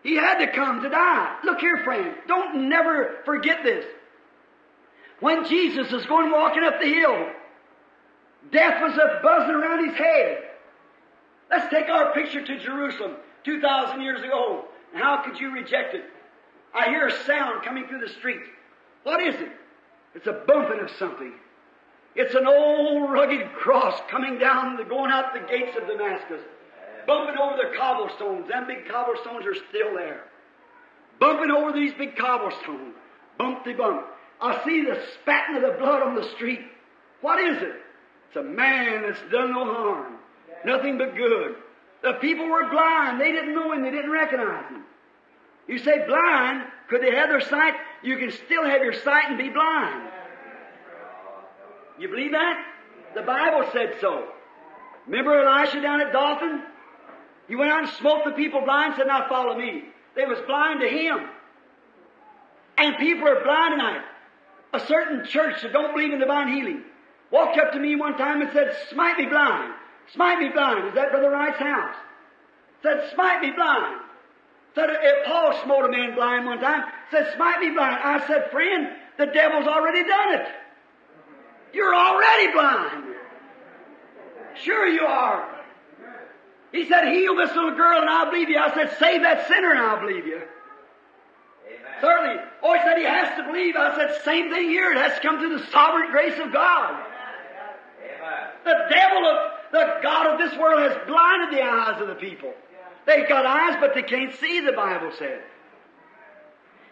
He 0.03 0.15
had 0.15 0.39
to 0.39 0.51
come 0.51 0.81
to 0.83 0.89
die. 0.89 1.37
Look 1.43 1.59
here, 1.59 1.83
friend. 1.83 2.13
Don't 2.27 2.69
never 2.69 3.17
forget 3.25 3.63
this. 3.63 3.85
When 5.19 5.45
Jesus 5.45 5.91
was 5.91 6.05
going 6.05 6.31
walking 6.31 6.63
up 6.63 6.79
the 6.79 6.87
hill, 6.87 7.29
death 8.51 8.81
was 8.81 8.97
a 8.97 9.19
buzzing 9.23 9.55
around 9.55 9.89
his 9.89 9.97
head. 9.97 10.43
Let's 11.49 11.73
take 11.73 11.89
our 11.89 12.13
picture 12.13 12.45
to 12.45 12.59
Jerusalem 12.59 13.15
2,000 13.45 14.01
years 14.01 14.21
ago. 14.21 14.65
How 14.93 15.23
could 15.23 15.39
you 15.39 15.51
reject 15.51 15.93
it? 15.93 16.03
I 16.73 16.89
hear 16.89 17.07
a 17.07 17.23
sound 17.25 17.63
coming 17.63 17.87
through 17.87 18.01
the 18.01 18.13
street. 18.13 18.41
What 19.03 19.21
is 19.21 19.35
it? 19.35 19.51
It's 20.13 20.27
a 20.27 20.43
bumping 20.47 20.79
of 20.79 20.89
something. 20.97 21.33
It's 22.15 22.33
an 22.33 22.47
old 22.47 23.11
rugged 23.11 23.53
cross 23.53 23.99
coming 24.09 24.39
down, 24.39 24.77
going 24.87 25.11
out 25.11 25.33
the 25.33 25.41
gates 25.41 25.77
of 25.79 25.87
Damascus, 25.87 26.41
bumping 27.05 27.35
over 27.37 27.57
the 27.57 27.77
cobblestones. 27.77 28.47
Them 28.47 28.67
big 28.67 28.87
cobblestones 28.87 29.45
are 29.45 29.55
still 29.69 29.93
there. 29.95 30.23
Bumping 31.19 31.51
over 31.51 31.73
these 31.73 31.93
big 31.93 32.15
cobblestones. 32.15 32.95
Bump 33.37 33.65
de 33.65 33.73
bump. 33.73 34.05
I 34.41 34.63
see 34.65 34.83
the 34.83 35.01
spatting 35.21 35.57
of 35.57 35.61
the 35.61 35.77
blood 35.77 36.01
on 36.01 36.15
the 36.15 36.29
street. 36.35 36.61
What 37.21 37.39
is 37.39 37.61
it? 37.61 37.75
It's 38.27 38.37
a 38.37 38.43
man 38.43 39.03
that's 39.03 39.21
done 39.31 39.51
no 39.51 39.65
harm. 39.65 40.15
Nothing 40.65 40.97
but 40.97 41.15
good. 41.15 41.55
The 42.01 42.13
people 42.13 42.47
were 42.47 42.69
blind. 42.69 43.19
They 43.19 43.31
didn't 43.31 43.53
know 43.53 43.71
him. 43.71 43.83
They 43.83 43.91
didn't 43.91 44.11
recognize 44.11 44.69
him. 44.69 44.83
You 45.67 45.79
say 45.79 46.05
blind, 46.05 46.63
could 46.89 47.01
they 47.01 47.15
have 47.15 47.29
their 47.29 47.41
sight? 47.41 47.73
You 48.03 48.17
can 48.17 48.31
still 48.31 48.63
have 48.63 48.81
your 48.81 48.93
sight 48.93 49.29
and 49.29 49.37
be 49.37 49.49
blind. 49.49 50.09
You 51.99 52.07
believe 52.09 52.31
that? 52.31 52.63
The 53.15 53.21
Bible 53.21 53.67
said 53.71 53.95
so. 54.01 54.27
Remember 55.07 55.43
Elisha 55.43 55.81
down 55.81 56.01
at 56.01 56.11
Dothan? 56.11 56.63
He 57.47 57.55
went 57.55 57.71
out 57.71 57.83
and 57.83 57.89
smote 57.93 58.25
the 58.25 58.31
people 58.31 58.61
blind 58.61 58.93
and 58.93 58.95
said, 58.97 59.07
Now 59.07 59.27
follow 59.29 59.57
me. 59.57 59.85
They 60.15 60.25
was 60.25 60.39
blind 60.45 60.81
to 60.81 60.87
him. 60.87 61.29
And 62.77 62.97
people 62.97 63.27
are 63.27 63.43
blind 63.43 63.73
tonight. 63.73 64.01
A 64.73 64.79
certain 64.87 65.25
church 65.25 65.61
that 65.61 65.71
don't 65.71 65.93
believe 65.95 66.11
in 66.11 66.19
divine 66.19 66.53
healing 66.53 66.83
walked 67.31 67.57
up 67.57 67.71
to 67.73 67.79
me 67.79 67.95
one 67.95 68.17
time 68.17 68.41
and 68.41 68.51
said, 68.51 68.75
Smite 68.89 69.17
me 69.17 69.25
blind. 69.27 69.73
Smite 70.13 70.39
me 70.39 70.49
blind. 70.49 70.87
Is 70.87 70.95
that 70.95 71.11
Brother 71.11 71.29
Wright's 71.29 71.57
house? 71.57 71.95
Said, 72.83 73.09
Smite 73.13 73.41
me 73.41 73.51
blind. 73.51 74.01
Said, 74.75 74.89
if 74.91 75.25
Paul 75.25 75.59
smote 75.63 75.85
a 75.85 75.89
man 75.89 76.15
blind 76.15 76.45
one 76.45 76.59
time, 76.59 76.83
said, 77.09 77.33
Smite 77.35 77.59
me 77.61 77.71
blind. 77.71 77.97
I 78.03 78.27
said, 78.27 78.51
Friend, 78.51 78.89
the 79.17 79.27
devil's 79.27 79.67
already 79.67 80.03
done 80.03 80.35
it. 80.35 80.47
You're 81.73 81.95
already 81.95 82.51
blind. 82.51 83.15
Sure 84.63 84.87
you 84.87 85.01
are. 85.01 85.55
He 86.71 86.87
said, 86.87 87.07
Heal 87.07 87.35
this 87.35 87.55
little 87.55 87.75
girl 87.75 88.01
and 88.01 88.09
I'll 88.09 88.29
believe 88.29 88.49
you. 88.49 88.59
I 88.59 88.73
said, 88.73 88.97
Save 88.99 89.21
that 89.21 89.47
sinner 89.47 89.71
and 89.71 89.79
I'll 89.79 89.99
believe 89.99 90.27
you. 90.27 90.41
Amen. 91.65 92.01
Certainly. 92.01 92.35
Oh, 92.63 92.73
he 92.73 92.79
said 92.83 92.97
he 92.97 93.05
has 93.05 93.37
to 93.37 93.43
believe. 93.43 93.75
I 93.75 93.95
said, 93.95 94.21
Same 94.23 94.51
thing 94.51 94.69
here. 94.69 94.91
It 94.91 94.97
has 94.97 95.15
to 95.15 95.21
come 95.21 95.39
through 95.39 95.57
the 95.57 95.65
sovereign 95.71 96.11
grace 96.11 96.37
of 96.39 96.51
God. 96.51 97.01
Amen. 98.03 98.49
The 98.65 98.75
devil 98.89 99.25
of 99.25 99.54
the 99.71 99.99
God 100.01 100.33
of 100.33 100.39
this 100.39 100.57
world 100.59 100.79
has 100.79 100.97
blinded 101.07 101.57
the 101.57 101.63
eyes 101.63 102.01
of 102.01 102.07
the 102.07 102.15
people. 102.15 102.53
They've 103.05 103.27
got 103.27 103.45
eyes, 103.45 103.77
but 103.79 103.93
they 103.93 104.03
can't 104.03 104.33
see, 104.35 104.61
the 104.61 104.71
Bible 104.71 105.11
said. 105.17 105.41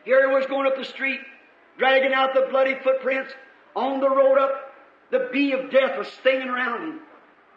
Here 0.05 0.27
he 0.27 0.35
was 0.35 0.45
going 0.45 0.67
up 0.67 0.77
the 0.77 0.85
street, 0.85 1.19
dragging 1.77 2.13
out 2.13 2.33
the 2.33 2.47
bloody 2.49 2.75
footprints. 2.83 3.31
On 3.75 3.99
the 3.99 4.09
road 4.09 4.37
up, 4.37 4.73
the 5.09 5.29
bee 5.31 5.53
of 5.53 5.71
death 5.71 5.97
was 5.97 6.07
stinging 6.07 6.49
around 6.49 6.87
him, 6.87 6.99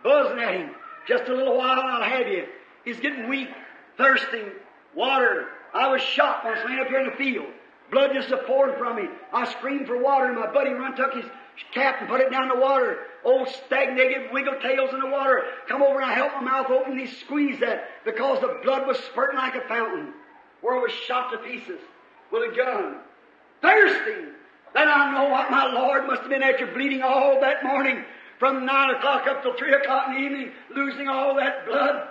buzzing 0.02 0.38
at 0.38 0.54
him. 0.54 0.70
Just 1.06 1.28
a 1.28 1.34
little 1.34 1.58
while, 1.58 1.80
I'll 1.80 2.02
have 2.02 2.28
you. 2.28 2.46
He's 2.84 2.98
getting 2.98 3.28
weak, 3.28 3.48
thirsting, 3.96 4.50
water. 4.94 5.48
I 5.74 5.88
was 5.88 6.00
shot 6.00 6.44
once 6.44 6.60
laying 6.66 6.80
up 6.80 6.88
here 6.88 7.00
in 7.00 7.10
the 7.10 7.16
field. 7.16 7.46
Blood 7.90 8.12
just 8.14 8.30
pouring 8.46 8.76
from 8.78 8.96
me. 8.96 9.08
I 9.32 9.50
screamed 9.52 9.86
for 9.86 10.02
water, 10.02 10.26
and 10.26 10.36
my 10.36 10.50
buddy 10.52 10.70
run 10.70 10.96
took 10.96 11.14
his 11.14 11.26
cap 11.72 11.96
and 12.00 12.08
put 12.08 12.20
it 12.20 12.30
down 12.30 12.44
in 12.44 12.48
the 12.48 12.60
water. 12.60 12.98
Old 13.24 13.48
stagnated 13.48 14.32
wiggle 14.32 14.60
tails 14.60 14.92
in 14.92 15.00
the 15.00 15.06
water. 15.06 15.44
Come 15.68 15.82
over 15.82 16.00
and 16.00 16.10
I 16.10 16.14
helped 16.14 16.36
my 16.36 16.42
mouth 16.42 16.70
open 16.70 16.92
and 16.92 17.00
he 17.00 17.06
squeezed 17.06 17.60
that 17.60 17.88
because 18.04 18.40
the 18.40 18.60
blood 18.62 18.86
was 18.86 18.98
spurting 18.98 19.38
like 19.38 19.54
a 19.54 19.66
fountain. 19.68 20.12
Where 20.60 20.76
I 20.76 20.80
was 20.80 20.92
shot 20.92 21.32
to 21.32 21.38
pieces 21.38 21.80
with 22.32 22.52
a 22.52 22.56
gun. 22.56 22.96
Thirsting. 23.62 24.32
Then 24.74 24.88
I 24.88 25.12
know 25.12 25.30
what 25.30 25.50
my 25.50 25.72
Lord 25.72 26.06
must 26.06 26.22
have 26.22 26.30
been 26.30 26.42
after 26.42 26.66
bleeding 26.66 27.02
all 27.02 27.40
that 27.40 27.64
morning 27.64 28.04
from 28.38 28.66
nine 28.66 28.90
o'clock 28.90 29.26
up 29.26 29.42
till 29.42 29.56
three 29.56 29.72
o'clock 29.72 30.08
in 30.08 30.14
the 30.14 30.20
evening, 30.20 30.52
losing 30.74 31.08
all 31.08 31.36
that 31.36 31.66
blood. 31.66 32.08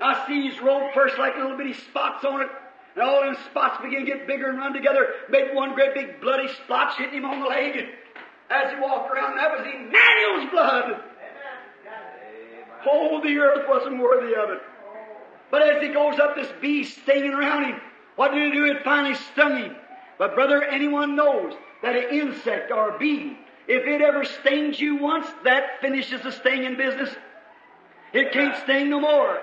I 0.00 0.26
see 0.26 0.48
his 0.48 0.60
robe 0.60 0.92
first 0.94 1.18
like 1.18 1.36
little 1.36 1.56
bitty 1.56 1.74
spots 1.74 2.24
on 2.24 2.42
it. 2.42 2.48
And 2.94 3.04
all 3.04 3.22
them 3.22 3.36
spots 3.50 3.82
begin 3.82 4.00
to 4.00 4.06
get 4.06 4.26
bigger 4.26 4.50
and 4.50 4.58
run 4.58 4.72
together, 4.72 5.08
made 5.28 5.54
one 5.54 5.74
great 5.74 5.94
big 5.94 6.20
bloody 6.20 6.48
splotch 6.64 6.96
hitting 6.98 7.18
him 7.18 7.24
on 7.24 7.40
the 7.40 7.46
leg. 7.46 7.86
As 8.50 8.72
he 8.72 8.80
walked 8.80 9.12
around, 9.12 9.36
that 9.36 9.50
was 9.52 9.60
Emmanuel's 9.60 10.50
blood. 10.50 11.02
Oh, 12.90 13.20
the 13.22 13.38
earth 13.38 13.66
wasn't 13.68 14.00
worthy 14.00 14.34
of 14.34 14.50
it. 14.50 14.60
But 15.50 15.62
as 15.62 15.82
he 15.82 15.92
goes 15.92 16.18
up, 16.18 16.34
this 16.34 16.50
bee 16.60 16.84
stinging 16.84 17.32
around 17.32 17.64
him. 17.64 17.80
What 18.16 18.32
did 18.32 18.48
it 18.48 18.52
do? 18.52 18.64
It 18.64 18.82
finally 18.84 19.14
stung 19.32 19.56
him. 19.56 19.76
But 20.18 20.34
brother, 20.34 20.62
anyone 20.62 21.16
knows 21.16 21.54
that 21.82 21.96
an 21.96 22.10
insect 22.10 22.70
or 22.70 22.96
a 22.96 22.98
bee, 22.98 23.38
if 23.68 23.86
it 23.86 24.00
ever 24.00 24.24
stings 24.24 24.80
you 24.80 24.96
once, 24.96 25.26
that 25.44 25.80
finishes 25.80 26.22
the 26.22 26.32
stinging 26.32 26.76
business. 26.76 27.14
It 28.12 28.32
can't 28.32 28.56
sting 28.64 28.90
no 28.90 29.00
more. 29.00 29.40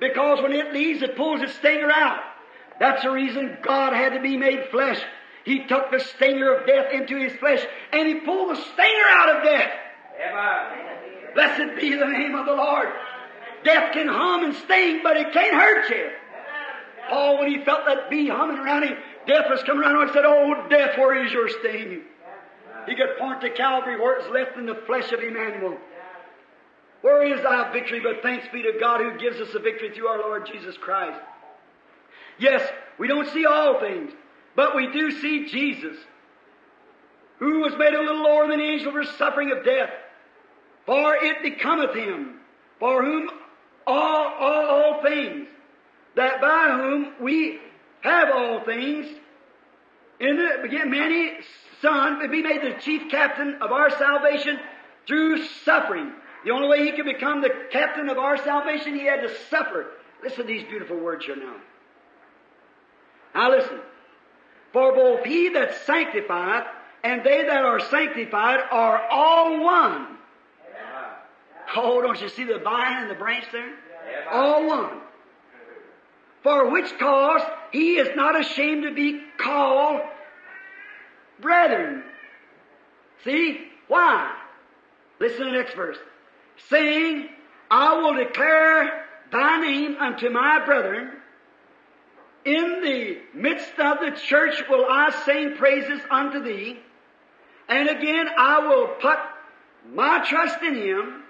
Because 0.00 0.42
when 0.42 0.52
it 0.52 0.72
leaves, 0.72 1.02
it 1.02 1.16
pulls 1.16 1.42
its 1.42 1.54
stinger 1.54 1.90
out. 1.90 2.20
That's 2.80 3.02
the 3.02 3.10
reason 3.10 3.58
God 3.62 3.92
had 3.92 4.14
to 4.14 4.20
be 4.20 4.36
made 4.36 4.66
flesh. 4.70 5.00
He 5.44 5.66
took 5.66 5.90
the 5.90 6.00
stinger 6.00 6.54
of 6.54 6.66
death 6.66 6.92
into 6.92 7.16
his 7.16 7.32
flesh 7.38 7.64
and 7.92 8.06
he 8.06 8.20
pulled 8.20 8.56
the 8.56 8.60
stinger 8.60 9.08
out 9.10 9.36
of 9.36 9.44
death. 9.44 9.70
Amen. 10.28 11.34
Blessed 11.34 11.80
be 11.80 11.94
the 11.94 12.06
name 12.06 12.34
of 12.34 12.46
the 12.46 12.54
Lord. 12.54 12.88
Death 13.64 13.92
can 13.92 14.08
hum 14.08 14.44
and 14.44 14.54
sting, 14.54 15.00
but 15.02 15.16
it 15.16 15.32
can't 15.32 15.54
hurt 15.54 15.90
you. 15.90 16.10
Paul, 17.08 17.38
when 17.38 17.50
he 17.50 17.64
felt 17.64 17.86
that 17.86 18.10
bee 18.10 18.28
humming 18.28 18.58
around 18.58 18.84
him, 18.84 18.96
death 19.26 19.46
was 19.48 19.62
coming 19.62 19.82
around 19.82 19.96
him 19.96 20.02
and 20.02 20.10
said, 20.12 20.24
Oh, 20.26 20.66
death, 20.68 20.98
where 20.98 21.24
is 21.24 21.32
your 21.32 21.48
sting? 21.48 22.02
He 22.86 22.94
could 22.94 23.18
point 23.18 23.40
to 23.42 23.50
Calvary 23.50 24.00
where 24.00 24.18
it's 24.18 24.30
left 24.30 24.56
in 24.56 24.66
the 24.66 24.82
flesh 24.86 25.12
of 25.12 25.20
Emmanuel. 25.20 25.76
Where 27.02 27.22
is 27.22 27.42
thy 27.42 27.72
victory? 27.72 28.00
But 28.00 28.22
thanks 28.22 28.46
be 28.52 28.62
to 28.62 28.72
God 28.80 29.00
who 29.00 29.18
gives 29.18 29.40
us 29.40 29.52
the 29.52 29.60
victory 29.60 29.90
through 29.94 30.08
our 30.08 30.18
Lord 30.18 30.48
Jesus 30.52 30.76
Christ. 30.76 31.20
Yes, 32.38 32.68
we 32.98 33.08
don't 33.08 33.28
see 33.32 33.46
all 33.46 33.80
things, 33.80 34.12
but 34.58 34.74
we 34.74 34.90
do 34.90 35.12
see 35.12 35.46
Jesus, 35.46 35.96
who 37.38 37.60
was 37.60 37.74
made 37.78 37.94
a 37.94 38.00
little 38.00 38.24
lower 38.24 38.48
than 38.48 38.58
the 38.58 38.64
angel 38.64 38.90
for 38.90 39.04
the 39.04 39.12
suffering 39.12 39.52
of 39.52 39.64
death. 39.64 39.90
For 40.84 41.14
it 41.14 41.44
becometh 41.44 41.94
him, 41.94 42.40
for 42.80 43.04
whom 43.04 43.30
all, 43.86 44.34
all, 44.36 44.66
all 44.66 45.02
things, 45.04 45.46
that 46.16 46.40
by 46.40 46.76
whom 46.76 47.12
we 47.22 47.60
have 48.00 48.30
all 48.34 48.64
things, 48.64 49.06
in 50.18 50.36
the 50.36 50.58
begin 50.60 50.90
many 50.90 51.34
son 51.80 52.18
would 52.18 52.32
be 52.32 52.42
made 52.42 52.60
the 52.60 52.80
chief 52.80 53.08
captain 53.12 53.58
of 53.62 53.70
our 53.70 53.90
salvation 53.90 54.58
through 55.06 55.46
suffering. 55.64 56.10
The 56.44 56.50
only 56.50 56.66
way 56.66 56.84
he 56.84 56.96
could 56.96 57.04
become 57.04 57.42
the 57.42 57.52
captain 57.70 58.08
of 58.08 58.18
our 58.18 58.36
salvation, 58.38 58.96
he 58.96 59.06
had 59.06 59.20
to 59.20 59.32
suffer. 59.50 59.86
Listen 60.20 60.38
to 60.38 60.52
these 60.52 60.64
beautiful 60.64 60.98
words 60.98 61.26
here 61.26 61.36
now. 61.36 61.54
Now 63.36 63.50
listen. 63.52 63.78
For 64.72 64.92
both 64.92 65.24
he 65.24 65.48
that 65.50 65.74
sanctifieth 65.86 66.64
and 67.02 67.24
they 67.24 67.44
that 67.44 67.64
are 67.64 67.80
sanctified 67.80 68.60
are 68.70 69.02
all 69.10 69.62
one. 69.62 70.18
Oh, 71.76 72.00
don't 72.02 72.20
you 72.20 72.28
see 72.28 72.44
the 72.44 72.58
vine 72.58 73.02
and 73.02 73.10
the 73.10 73.14
branch 73.14 73.44
there? 73.52 73.74
All 74.30 74.66
one. 74.66 75.00
For 76.42 76.70
which 76.70 76.98
cause 76.98 77.42
he 77.72 77.96
is 77.96 78.08
not 78.16 78.38
ashamed 78.38 78.84
to 78.84 78.94
be 78.94 79.20
called 79.38 80.00
brethren. 81.40 82.04
See? 83.24 83.60
Why? 83.88 84.34
Listen 85.20 85.38
to 85.40 85.44
the 85.46 85.58
next 85.58 85.74
verse. 85.74 85.98
Saying, 86.68 87.28
I 87.70 88.00
will 88.00 88.14
declare 88.14 89.04
thy 89.30 89.60
name 89.60 89.96
unto 89.98 90.30
my 90.30 90.64
brethren. 90.64 91.12
In 92.48 92.80
the 92.80 93.18
midst 93.34 93.78
of 93.78 93.98
the 94.00 94.18
church 94.24 94.62
will 94.70 94.86
I 94.88 95.10
sing 95.26 95.56
praises 95.56 96.00
unto 96.10 96.42
thee. 96.42 96.78
And 97.68 97.90
again 97.90 98.26
I 98.38 98.66
will 98.66 98.86
put 99.00 99.18
my 99.92 100.24
trust 100.26 100.62
in 100.62 100.74
him. 100.74 101.22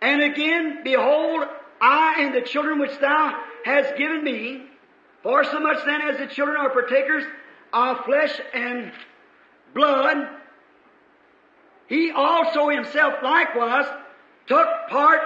And 0.00 0.22
again, 0.22 0.80
behold, 0.82 1.44
I 1.80 2.16
and 2.20 2.34
the 2.34 2.40
children 2.40 2.78
which 2.78 2.98
thou 2.98 3.42
hast 3.64 3.96
given 3.96 4.24
me, 4.24 4.62
for 5.22 5.44
so 5.44 5.60
much 5.60 5.84
then 5.84 6.00
as 6.02 6.18
the 6.18 6.26
children 6.26 6.56
are 6.56 6.70
partakers 6.70 7.24
of 7.72 8.04
flesh 8.04 8.40
and 8.54 8.92
blood, 9.74 10.28
he 11.88 12.12
also 12.12 12.68
himself 12.70 13.14
likewise 13.22 13.86
took 14.46 14.68
part 14.88 15.20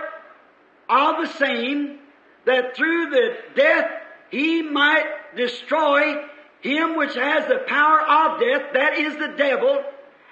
of 0.89 1.17
the 1.23 1.33
same, 1.35 1.99
that 2.47 2.77
through 2.77 3.11
the 3.11 3.37
death 3.55 3.91
he 4.31 4.63
might 4.63 5.20
destroy 5.37 6.25
him 6.61 6.97
which 6.97 7.15
has 7.15 7.47
the 7.49 7.65
power 7.67 8.01
of 8.01 8.41
death, 8.41 8.73
that 8.75 8.99
is 8.99 9.17
the 9.17 9.35
devil, 9.37 9.83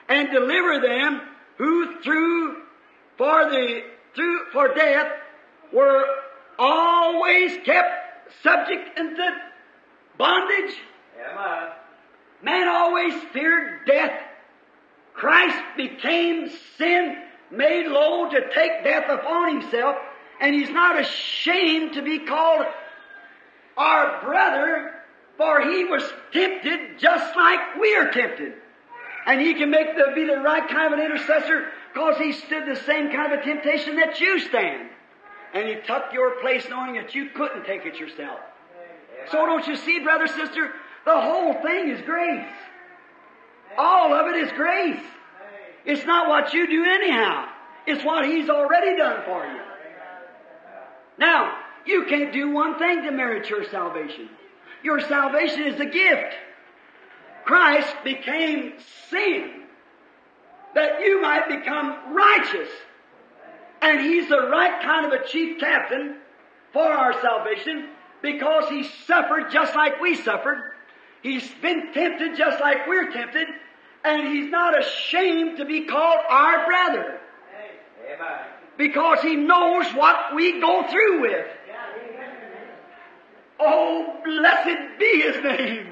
and 0.09 0.31
deliver 0.31 0.81
them 0.81 1.21
who 1.57 2.01
through 2.03 2.63
for 3.17 3.51
the 3.51 3.83
through 4.15 4.41
for 4.53 4.75
death 4.75 5.13
were 5.73 6.05
always 6.59 7.53
kept 7.65 8.33
subject 8.43 8.99
into 8.99 9.31
bondage. 10.17 10.75
Amen. 11.19 11.71
Man 12.43 12.69
always 12.69 13.15
feared 13.33 13.87
death. 13.87 14.13
Christ 15.15 15.59
became 15.77 16.51
sin, 16.77 17.17
made 17.51 17.87
low 17.87 18.31
to 18.31 18.55
take 18.55 18.85
death 18.85 19.11
upon 19.11 19.61
himself, 19.61 19.97
and 20.41 20.55
he's 20.55 20.71
not 20.71 21.01
ashamed 21.01 21.95
to 21.95 22.03
be 22.03 22.21
called 22.21 22.67
our 23.79 24.21
brother, 24.23 24.93
for 25.37 25.61
he 25.63 25.85
was 25.85 26.03
tempted 26.33 26.99
just 26.99 27.37
like 27.37 27.77
we 27.81 27.95
are 27.97 28.11
tempted. 28.11 28.55
And 29.27 29.41
he 29.41 29.55
can 29.55 29.71
make 29.71 29.95
the, 29.97 30.13
be 30.15 30.25
the 30.25 30.39
right 30.39 30.69
kind 30.69 30.93
of 30.93 30.99
an 30.99 31.05
intercessor 31.05 31.67
because 31.93 32.19
he 32.19 32.33
stood 32.33 32.67
the 32.67 32.77
same 32.77 33.11
kind 33.13 33.33
of 33.33 33.41
a 33.41 33.43
temptation 33.43 33.97
that 33.97 34.21
you 34.21 34.41
stand. 34.41 34.89
And 35.55 35.69
he 35.69 35.77
took 35.87 36.13
your 36.13 36.41
place 36.41 36.67
knowing 36.69 36.95
that 36.95 37.15
you 37.15 37.31
couldn't 37.31 37.65
take 37.65 37.87
it 37.87 37.99
yourself. 37.99 38.41
So 39.31 39.47
don't 39.47 39.67
you 39.67 39.77
see, 39.77 40.01
brother, 40.01 40.27
sister, 40.27 40.73
the 41.05 41.21
whole 41.21 41.55
thing 41.63 41.89
is 41.89 42.01
grace. 42.03 42.47
All 43.77 44.13
of 44.13 44.35
it 44.35 44.37
is 44.37 44.53
grace. 44.53 45.01
It's 45.85 46.05
not 46.05 46.29
what 46.29 46.53
you 46.53 46.67
do 46.69 46.85
anyhow. 46.85 47.49
It's 47.87 48.05
what 48.05 48.27
He's 48.27 48.49
already 48.51 48.97
done 48.97 49.23
for 49.25 49.47
you. 49.47 49.61
Now, 51.19 51.57
you 51.89 52.05
can't 52.05 52.35
do 52.35 52.51
one 52.51 52.79
thing 52.79 53.03
to 53.05 53.11
merit 53.11 53.49
your 53.49 53.65
salvation. 53.71 54.29
Your 54.83 55.01
salvation 55.01 55.65
is 55.65 55.81
a 55.81 55.87
gift. 55.87 56.35
Christ 57.47 57.95
became 58.05 58.75
sin 59.09 59.63
that 60.75 61.01
you 61.01 61.23
might 61.23 61.49
become 61.49 62.15
righteous. 62.15 62.69
And 63.81 64.03
He's 64.03 64.29
the 64.29 64.49
right 64.51 64.83
kind 64.83 65.07
of 65.07 65.19
a 65.19 65.27
chief 65.27 65.59
captain 65.59 66.19
for 66.75 66.85
our 66.85 67.19
salvation 67.23 67.89
because 68.21 68.69
He 68.69 68.83
suffered 69.07 69.51
just 69.51 69.75
like 69.75 69.99
we 69.99 70.15
suffered. 70.15 70.73
He's 71.23 71.49
been 71.63 71.95
tempted 71.95 72.37
just 72.37 72.61
like 72.61 72.87
we're 72.87 73.11
tempted. 73.11 73.49
And 74.05 74.29
He's 74.29 74.51
not 74.51 74.79
ashamed 74.79 75.57
to 75.57 75.65
be 75.65 75.87
called 75.87 76.21
our 76.29 76.67
brother 76.67 77.19
because 78.77 79.23
He 79.23 79.37
knows 79.37 79.87
what 79.95 80.35
we 80.35 80.61
go 80.61 80.87
through 80.87 81.23
with. 81.23 81.47
Oh, 83.61 84.21
blessed 84.25 84.99
be 84.99 85.23
His 85.23 85.43
name. 85.43 85.87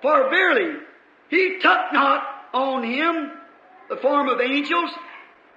For 0.00 0.30
verily, 0.30 0.80
He 1.28 1.58
took 1.60 1.92
not 1.92 2.24
on 2.54 2.84
Him 2.84 3.32
the 3.88 3.96
form 3.96 4.28
of 4.28 4.40
angels, 4.40 4.90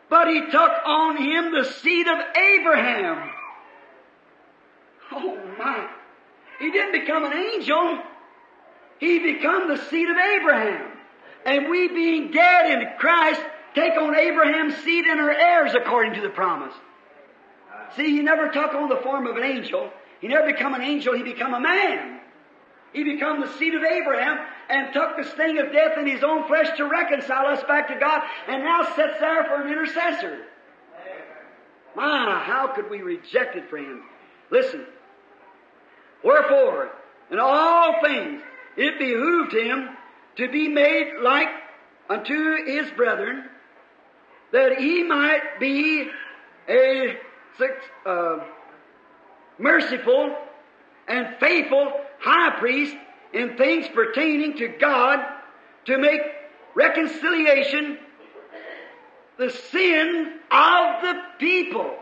but 0.09 0.27
He 0.27 0.41
took 0.51 0.71
on 0.85 1.17
Him 1.17 1.51
the 1.51 1.65
seed 1.65 2.07
of 2.07 2.17
Abraham. 2.35 3.29
Oh 5.11 5.37
my. 5.57 5.87
He 6.59 6.71
didn't 6.71 6.91
become 7.01 7.25
an 7.25 7.33
angel. 7.33 7.99
He 8.99 9.19
become 9.19 9.67
the 9.67 9.77
seed 9.89 10.09
of 10.09 10.17
Abraham. 10.17 10.91
And 11.45 11.69
we 11.69 11.87
being 11.87 12.31
dead 12.31 12.81
in 12.81 12.87
Christ 12.99 13.41
take 13.73 13.93
on 13.93 14.15
Abraham's 14.15 14.75
seed 14.83 15.05
and 15.05 15.19
are 15.19 15.31
heirs 15.31 15.73
according 15.73 16.13
to 16.13 16.21
the 16.21 16.29
promise. 16.29 16.73
See, 17.95 18.11
he 18.11 18.21
never 18.21 18.49
took 18.49 18.73
on 18.73 18.89
the 18.89 18.97
form 18.97 19.27
of 19.27 19.37
an 19.37 19.43
angel. 19.43 19.91
He 20.21 20.27
never 20.27 20.45
become 20.45 20.73
an 20.75 20.81
angel, 20.81 21.15
he 21.15 21.23
become 21.23 21.53
a 21.53 21.59
man. 21.59 22.19
He 22.93 23.03
become 23.03 23.41
the 23.41 23.51
seed 23.57 23.73
of 23.73 23.83
Abraham 23.83 24.45
and 24.69 24.93
took 24.93 25.17
the 25.17 25.23
sting 25.23 25.57
of 25.59 25.71
death 25.71 25.97
in 25.97 26.07
his 26.07 26.23
own 26.23 26.47
flesh 26.47 26.75
to 26.77 26.85
reconcile 26.85 27.47
us 27.47 27.63
back 27.63 27.87
to 27.87 27.95
God 27.95 28.21
and 28.47 28.63
now 28.63 28.83
sits 28.95 29.19
there 29.19 29.43
for 29.45 29.61
an 29.61 29.71
intercessor. 29.71 30.45
My, 31.95 32.41
how 32.45 32.67
could 32.67 32.89
we 32.89 33.01
reject 33.01 33.55
it, 33.55 33.69
friends? 33.69 34.03
Listen. 34.49 34.85
Wherefore, 36.23 36.91
in 37.31 37.39
all 37.39 38.01
things, 38.03 38.41
it 38.77 38.99
behooved 38.99 39.53
him 39.53 39.89
to 40.37 40.49
be 40.49 40.67
made 40.67 41.13
like 41.21 41.49
unto 42.09 42.65
his 42.65 42.91
brethren, 42.91 43.45
that 44.51 44.77
he 44.77 45.03
might 45.03 45.59
be 45.59 46.09
a 46.67 47.17
uh, 48.05 48.37
merciful 49.57 50.35
and 51.07 51.35
faithful 51.39 51.91
high 52.19 52.59
priest 52.59 52.95
in 53.33 53.57
things 53.57 53.87
pertaining 53.93 54.57
to 54.57 54.67
God 54.67 55.19
to 55.85 55.97
make 55.97 56.21
reconciliation 56.75 57.97
the 59.37 59.49
sin 59.49 60.39
of 60.51 61.01
the 61.01 61.13
people, 61.39 61.95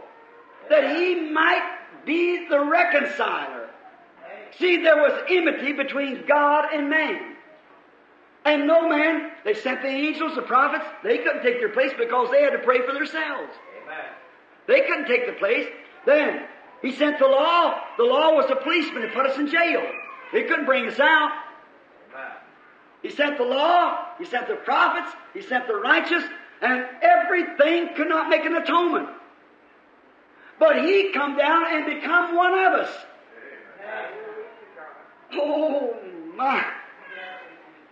that 0.70 0.98
he 0.98 1.32
might 1.32 1.78
be 2.06 2.48
the 2.50 2.60
reconciler. 2.60 3.70
See, 4.58 4.84
there 4.84 4.98
was 4.98 5.14
enmity 5.30 5.74
between 5.74 6.26
God 6.28 6.66
and 6.74 6.90
man. 6.90 7.36
And 8.46 8.68
no 8.68 8.90
man, 8.90 9.32
they 9.46 9.54
sent 9.54 9.82
the 9.82 9.88
angels, 9.88 10.36
the 10.36 10.42
prophets, 10.42 10.86
they 11.04 11.20
couldn't 11.20 11.44
take 11.44 11.60
their 11.60 11.70
place 11.70 11.92
because 11.98 12.30
they 12.32 12.42
had 12.42 12.52
to 12.52 12.60
pray 12.60 12.82
for 12.86 12.94
themselves. 12.94 13.52
Amen. 13.84 14.06
They 14.68 14.82
couldn't 14.82 15.08
take 15.08 15.28
the 15.28 15.34
place. 15.34 15.68
Then, 16.06 16.44
he 16.82 16.92
sent 16.94 17.20
the 17.20 17.28
law. 17.28 17.82
The 17.98 18.04
law 18.04 18.36
was 18.36 18.50
a 18.50 18.56
policeman 18.56 19.04
that 19.04 19.14
put 19.14 19.26
us 19.26 19.38
in 19.38 19.48
jail. 19.48 19.82
He 20.32 20.44
couldn't 20.44 20.66
bring 20.66 20.88
us 20.88 21.00
out. 21.00 21.32
He 23.02 23.10
sent 23.10 23.38
the 23.38 23.46
law, 23.46 24.08
he 24.18 24.26
sent 24.26 24.48
the 24.48 24.56
prophets, 24.56 25.16
he 25.34 25.42
sent 25.42 25.68
the 25.68 25.76
righteous, 25.76 26.24
and 26.62 26.86
everything 27.02 27.96
could 27.96 28.10
not 28.10 28.30
make 28.30 28.44
an 28.44 28.56
atonement. 28.56 29.08
But 30.60 30.84
he 30.84 31.12
come 31.14 31.38
down 31.38 31.64
and 31.70 31.86
become 31.86 32.36
one 32.36 32.54
of 32.54 32.74
us. 32.74 32.94
Oh 35.34 35.94
my. 36.36 36.66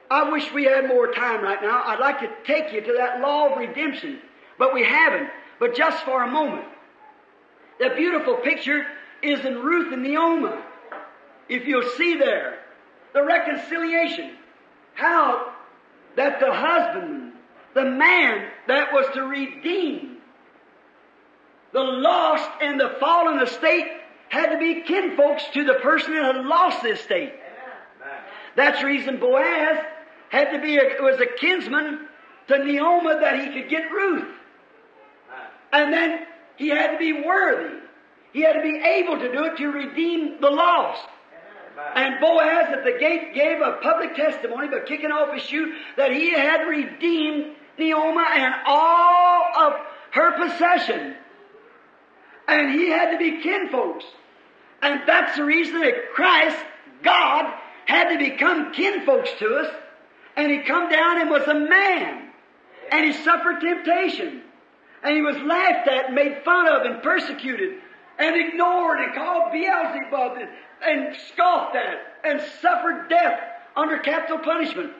I 0.09 0.29
wish 0.29 0.51
we 0.53 0.65
had 0.65 0.87
more 0.87 1.11
time 1.11 1.41
right 1.41 1.61
now. 1.61 1.83
I'd 1.85 1.99
like 1.99 2.19
to 2.19 2.29
take 2.45 2.73
you 2.73 2.81
to 2.81 2.93
that 2.97 3.21
law 3.21 3.51
of 3.51 3.57
redemption, 3.57 4.19
but 4.57 4.73
we 4.73 4.83
haven't. 4.83 5.29
But 5.59 5.75
just 5.75 6.03
for 6.03 6.23
a 6.23 6.27
moment. 6.29 6.65
The 7.79 7.89
beautiful 7.95 8.35
picture 8.37 8.85
is 9.21 9.43
in 9.45 9.59
Ruth 9.59 9.93
and 9.93 10.03
Naomi. 10.03 10.57
If 11.49 11.65
you'll 11.65 11.89
see 11.97 12.17
there, 12.17 12.59
the 13.13 13.23
reconciliation. 13.23 14.31
How 14.93 15.53
that 16.15 16.39
the 16.39 16.51
husband, 16.51 17.33
the 17.73 17.85
man 17.85 18.47
that 18.67 18.91
was 18.91 19.05
to 19.13 19.21
redeem 19.21 20.17
the 21.71 21.83
lost 21.83 22.49
and 22.61 22.79
the 22.79 22.95
fallen 22.99 23.39
estate 23.41 23.85
had 24.29 24.51
to 24.51 24.57
be 24.57 24.81
kinfolks 24.81 25.43
to 25.53 25.63
the 25.63 25.75
person 25.75 26.13
that 26.13 26.35
had 26.35 26.45
lost 26.45 26.81
the 26.81 26.93
estate. 26.93 27.33
That's 28.55 28.79
the 28.79 28.87
reason 28.87 29.19
Boaz 29.19 29.85
had 30.29 30.51
to 30.51 30.59
be 30.59 30.77
a, 30.77 31.01
was 31.01 31.21
a 31.21 31.27
kinsman 31.27 32.07
to 32.47 32.57
Naomi 32.57 33.13
that 33.21 33.39
he 33.39 33.53
could 33.53 33.69
get 33.69 33.91
Ruth. 33.91 34.27
And 35.71 35.93
then 35.93 36.25
he 36.57 36.69
had 36.69 36.91
to 36.91 36.97
be 36.97 37.13
worthy. 37.13 37.77
He 38.33 38.41
had 38.41 38.53
to 38.53 38.61
be 38.61 38.77
able 38.77 39.19
to 39.19 39.31
do 39.31 39.45
it 39.45 39.57
to 39.57 39.67
redeem 39.67 40.41
the 40.41 40.49
lost. 40.49 41.07
And 41.95 42.19
Boaz 42.19 42.67
at 42.71 42.83
the 42.83 42.97
gate 42.99 43.33
gave 43.33 43.61
a 43.61 43.77
public 43.81 44.15
testimony 44.15 44.67
by 44.67 44.79
kicking 44.79 45.11
off 45.11 45.33
his 45.33 45.43
shoe 45.43 45.73
that 45.95 46.11
he 46.11 46.31
had 46.31 46.63
redeemed 46.63 47.55
Naomi 47.77 48.23
and 48.35 48.53
all 48.65 49.51
of 49.55 49.73
her 50.11 50.47
possession. 50.47 51.15
And 52.47 52.71
he 52.71 52.89
had 52.89 53.11
to 53.11 53.17
be 53.17 53.41
kinfolks. 53.41 54.05
And 54.81 55.01
that's 55.07 55.37
the 55.37 55.43
reason 55.43 55.81
that 55.81 56.13
Christ, 56.13 56.57
God, 57.03 57.53
had 57.85 58.09
to 58.13 58.17
become 58.17 58.73
kinfolks 58.73 59.29
to 59.39 59.55
us. 59.57 59.73
And 60.35 60.51
he 60.51 60.59
come 60.59 60.89
down 60.89 61.21
and 61.21 61.29
was 61.29 61.47
a 61.47 61.53
man. 61.53 62.29
And 62.91 63.05
he 63.05 63.13
suffered 63.13 63.59
temptation. 63.59 64.43
And 65.03 65.15
he 65.15 65.21
was 65.21 65.37
laughed 65.37 65.87
at 65.87 66.05
and 66.07 66.15
made 66.15 66.43
fun 66.43 66.67
of 66.67 66.83
and 66.83 67.01
persecuted. 67.01 67.81
and 68.19 68.35
ignored 68.35 68.99
and 68.99 69.13
called 69.13 69.51
Beelzebub 69.51 70.37
and, 70.37 70.49
and 70.83 71.15
scoffed 71.31 71.75
at 71.75 71.99
and 72.23 72.41
suffered 72.61 73.09
death 73.09 73.39
under 73.75 73.99
capital 73.99 74.39
punishment. 74.39 74.91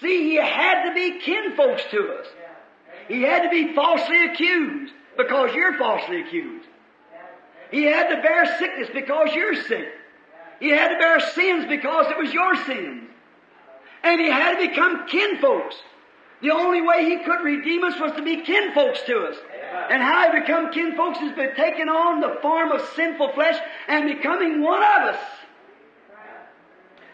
See, 0.00 0.30
he 0.30 0.36
had 0.36 0.88
to 0.88 0.94
be 0.94 1.20
kinfolks 1.20 1.82
to 1.90 2.14
us. 2.14 2.26
He 3.08 3.22
had 3.22 3.42
to 3.42 3.50
be 3.50 3.74
falsely 3.74 4.26
accused 4.26 4.92
because 5.16 5.54
you're 5.54 5.76
falsely 5.78 6.20
accused. 6.22 6.66
He 7.70 7.84
had 7.84 8.08
to 8.14 8.22
bear 8.22 8.58
sickness 8.58 8.88
because 8.92 9.32
you're 9.34 9.54
sick. 9.54 9.88
He 10.60 10.70
had 10.70 10.88
to 10.88 10.98
bear 10.98 11.20
sins 11.20 11.66
because 11.68 12.06
it 12.10 12.18
was 12.18 12.32
your 12.32 12.56
sins. 12.64 13.08
And 14.02 14.20
he 14.20 14.28
had 14.28 14.58
to 14.58 14.68
become 14.68 15.06
kinfolks. 15.08 15.76
The 16.40 16.50
only 16.50 16.80
way 16.82 17.04
he 17.04 17.24
could 17.24 17.42
redeem 17.42 17.82
us 17.84 17.98
was 17.98 18.12
to 18.12 18.22
be 18.22 18.42
kinfolks 18.42 19.04
to 19.06 19.26
us. 19.26 19.36
And 19.90 20.02
how 20.02 20.30
he 20.30 20.40
become 20.40 20.72
kinfolks 20.72 21.18
is 21.20 21.32
by 21.32 21.48
taking 21.48 21.88
on 21.88 22.20
the 22.20 22.38
form 22.40 22.72
of 22.72 22.80
sinful 22.94 23.32
flesh 23.32 23.60
and 23.88 24.08
becoming 24.16 24.62
one 24.62 24.82
of 24.82 25.14
us. 25.14 25.20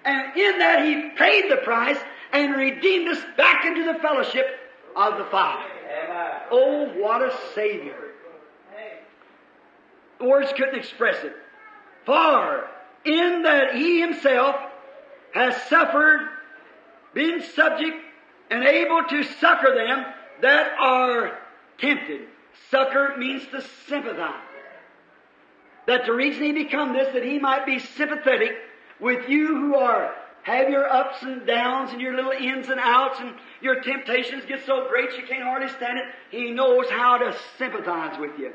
And 0.05 0.37
in 0.37 0.59
that 0.59 0.85
he 0.85 1.11
paid 1.17 1.51
the 1.51 1.57
price 1.59 1.99
and 2.33 2.55
redeemed 2.55 3.09
us 3.09 3.23
back 3.37 3.65
into 3.65 3.85
the 3.85 3.99
fellowship 4.01 4.47
of 4.95 5.17
the 5.19 5.25
Father. 5.25 5.65
Amen. 6.05 6.31
Oh, 6.51 6.93
what 7.01 7.23
a 7.23 7.35
Savior. 7.55 7.97
Words 10.21 10.53
couldn't 10.57 10.77
express 10.77 11.23
it. 11.25 11.35
For 12.05 12.69
in 13.05 13.43
that 13.43 13.75
He 13.75 14.01
Himself 14.01 14.57
has 15.33 15.57
suffered, 15.69 16.29
been 17.13 17.43
subject, 17.55 17.97
and 18.51 18.65
able 18.65 19.03
to 19.09 19.23
succor 19.25 19.75
them 19.75 20.05
that 20.43 20.73
are 20.79 21.39
tempted. 21.79 22.29
Succor 22.71 23.15
means 23.19 23.47
to 23.49 23.63
sympathize. 23.89 24.41
That 25.87 26.07
the 26.07 26.13
reason 26.13 26.43
He 26.43 26.53
become 26.53 26.93
this, 26.93 27.13
that 27.13 27.25
He 27.25 27.39
might 27.39 27.67
be 27.67 27.79
sympathetic 27.79 28.53
with 29.01 29.29
you 29.29 29.49
who 29.49 29.75
are 29.77 30.15
have 30.45 30.69
your 30.69 30.87
ups 30.87 31.23
and 31.23 31.47
downs 31.47 31.91
and 31.93 32.03
your 32.03 32.15
little 32.15 32.33
ins 32.33 32.69
and 32.69 32.79
outs 32.79 33.19
and 33.19 33.35
your 33.63 33.81
temptations 33.81 34.45
get 34.47 34.65
so 34.67 34.87
great 34.89 35.11
you 35.17 35.27
can't 35.27 35.43
hardly 35.43 35.69
stand 35.69 35.99
it. 35.99 36.05
He 36.31 36.51
knows 36.51 36.89
how 36.91 37.17
to 37.17 37.35
sympathize 37.57 38.19
with 38.21 38.39
you. 38.39 38.53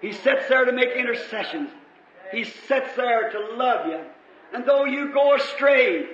He 0.00 0.12
sits 0.12 0.48
there 0.48 0.64
to 0.64 0.72
make 0.72 0.90
intercessions. 0.90 1.70
He 2.32 2.42
sits 2.42 2.96
there 2.96 3.30
to 3.30 3.54
love 3.54 3.86
you. 3.86 4.00
And 4.52 4.64
though 4.64 4.84
you 4.84 5.12
go 5.12 5.36
astray, 5.36 6.06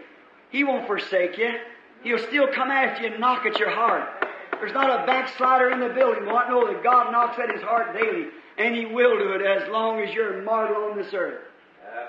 He 0.51 0.65
won't 0.65 0.87
forsake 0.87 1.39
you. 1.39 1.61
He'll 2.07 2.25
still 2.29 2.47
come 2.55 2.71
after 2.71 3.03
you 3.03 3.11
and 3.11 3.21
knock 3.21 3.45
at 3.47 3.59
your 3.59 3.71
heart. 3.71 4.09
There's 4.53 4.73
not 4.73 5.03
a 5.03 5.07
backslider 5.07 5.71
in 5.71 5.81
the 5.81 5.89
building 5.89 6.25
won't 6.25 6.49
know 6.49 6.65
that 6.73 6.85
God 6.85 7.11
knocks 7.11 7.37
at 7.37 7.51
his 7.51 7.63
heart 7.63 7.99
daily, 7.99 8.29
and 8.57 8.77
He 8.77 8.87
will 8.87 9.19
do 9.19 9.33
it 9.33 9.43
as 9.43 9.69
long 9.71 10.01
as 10.01 10.15
you're 10.15 10.39
a 10.39 10.45
mortal 10.45 10.85
on 10.85 10.97
this 10.97 11.13
earth. 11.13 11.41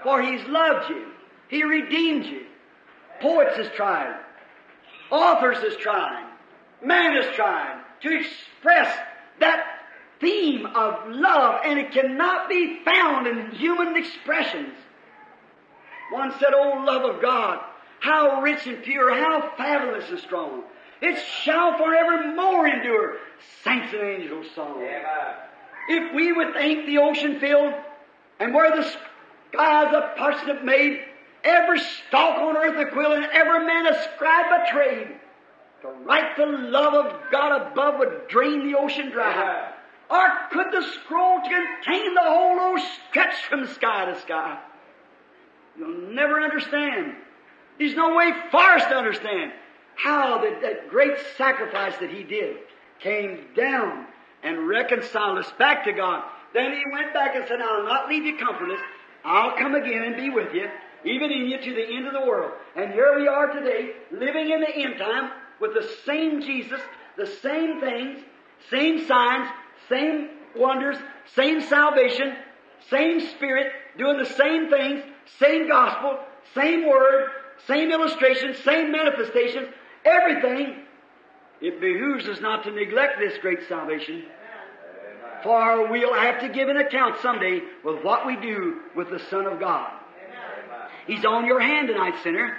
For 0.03 0.21
He's 0.21 0.45
loved 0.47 0.91
you. 0.91 1.07
He 1.47 1.63
redeemed 1.63 2.27
you. 2.27 2.45
Poets 3.21 3.57
has 3.57 3.71
tried. 3.75 4.19
Authors 5.09 5.57
has 5.63 5.75
tried. 5.77 6.31
Man 6.83 7.19
has 7.19 7.33
tried 7.35 7.81
to 8.01 8.19
express 8.19 8.95
that 9.39 9.65
theme 10.19 10.67
of 10.67 11.09
love, 11.09 11.61
and 11.65 11.79
it 11.79 11.91
cannot 11.91 12.49
be 12.49 12.83
found 12.85 13.25
in 13.25 13.49
human 13.49 13.97
expressions. 13.97 14.75
One 16.11 16.33
said, 16.33 16.53
Oh, 16.53 16.83
love 16.85 17.15
of 17.15 17.19
God, 17.19 17.61
how 17.99 18.41
rich 18.41 18.67
and 18.67 18.83
pure, 18.83 19.13
how 19.13 19.51
fabulous 19.57 20.09
and 20.09 20.19
strong. 20.19 20.63
It 21.01 21.19
shall 21.43 21.77
forevermore 21.77 22.67
endure. 22.67 23.17
Saints 23.63 23.93
and 23.93 24.01
angels 24.01 24.47
song. 24.55 24.77
Amen. 24.77 25.35
If 25.89 26.15
we 26.15 26.33
would 26.33 26.53
think 26.53 26.85
the 26.85 26.97
ocean 26.97 27.39
filled, 27.39 27.73
and 28.39 28.53
where 28.53 28.75
the 28.75 28.83
skies 28.83 29.93
a 29.93 30.13
parsnip 30.17 30.63
made, 30.63 31.01
every 31.43 31.79
stalk 31.79 32.39
on 32.39 32.57
earth 32.57 32.77
a 32.77 32.91
quill, 32.91 33.13
and 33.13 33.25
every 33.25 33.65
man 33.65 33.87
a 33.87 34.03
scribe 34.03 34.61
a 34.61 34.71
trade, 34.71 35.07
to 35.81 35.89
write 36.03 36.35
the 36.35 36.45
love 36.45 36.93
of 36.93 37.31
God 37.31 37.71
above 37.71 37.99
would 37.99 38.27
drain 38.27 38.69
the 38.69 38.77
ocean 38.77 39.11
dry. 39.11 39.31
Amen. 39.31 39.73
Or 40.09 40.29
could 40.51 40.71
the 40.71 40.85
scroll 40.93 41.41
contain 41.41 42.13
the 42.13 42.21
whole 42.23 42.59
old 42.59 42.79
stretch 43.09 43.35
from 43.49 43.67
sky 43.67 44.05
to 44.05 44.19
sky? 44.21 44.59
You'll 45.77 46.13
never 46.13 46.41
understand. 46.41 47.15
There's 47.77 47.95
no 47.95 48.15
way 48.15 48.31
for 48.51 48.61
us 48.61 48.83
to 48.85 48.95
understand 48.95 49.51
how 49.95 50.41
that, 50.41 50.61
that 50.61 50.89
great 50.89 51.17
sacrifice 51.37 51.95
that 51.97 52.09
He 52.09 52.23
did 52.23 52.57
came 52.99 53.45
down 53.55 54.05
and 54.43 54.67
reconciled 54.67 55.37
us 55.37 55.51
back 55.57 55.85
to 55.85 55.93
God. 55.93 56.23
Then 56.53 56.71
He 56.71 56.83
went 56.91 57.13
back 57.13 57.35
and 57.35 57.45
said, 57.47 57.59
I'll 57.61 57.83
not 57.83 58.09
leave 58.09 58.25
you 58.25 58.37
comfortless. 58.37 58.79
I'll 59.23 59.57
come 59.57 59.75
again 59.75 60.03
and 60.03 60.15
be 60.15 60.29
with 60.29 60.53
you, 60.53 60.67
even 61.03 61.31
in 61.31 61.47
you 61.47 61.59
to 61.61 61.73
the 61.73 61.95
end 61.95 62.07
of 62.07 62.13
the 62.13 62.25
world. 62.25 62.53
And 62.75 62.91
here 62.93 63.19
we 63.19 63.27
are 63.27 63.47
today, 63.47 63.91
living 64.11 64.51
in 64.51 64.61
the 64.61 64.75
end 64.75 64.97
time 64.97 65.31
with 65.59 65.73
the 65.73 65.87
same 66.05 66.41
Jesus, 66.41 66.79
the 67.17 67.27
same 67.27 67.81
things, 67.81 68.19
same 68.69 69.05
signs, 69.05 69.49
same 69.89 70.29
wonders, 70.55 70.97
same 71.35 71.61
salvation, 71.61 72.35
same 72.89 73.19
Spirit, 73.19 73.71
doing 73.97 74.17
the 74.17 74.25
same 74.25 74.69
things, 74.69 75.03
same 75.39 75.67
gospel, 75.67 76.19
same 76.55 76.87
word, 76.87 77.29
same 77.65 77.91
illustration, 77.91 78.55
same 78.63 78.91
manifestations, 78.91 79.67
everything. 80.05 80.83
It 81.61 81.81
behooves 81.81 82.27
us 82.27 82.39
not 82.39 82.63
to 82.65 82.71
neglect 82.71 83.19
this 83.19 83.37
great 83.39 83.59
salvation. 83.67 84.25
For 85.43 85.89
we'll 85.89 86.13
have 86.13 86.39
to 86.41 86.49
give 86.49 86.69
an 86.69 86.77
account 86.77 87.19
someday 87.21 87.61
with 87.83 88.03
what 88.03 88.25
we 88.25 88.35
do 88.35 88.81
with 88.95 89.09
the 89.09 89.19
Son 89.29 89.45
of 89.45 89.59
God. 89.59 89.91
He's 91.05 91.25
on 91.25 91.45
your 91.45 91.59
hand 91.59 91.87
tonight, 91.87 92.15
sinner. 92.23 92.57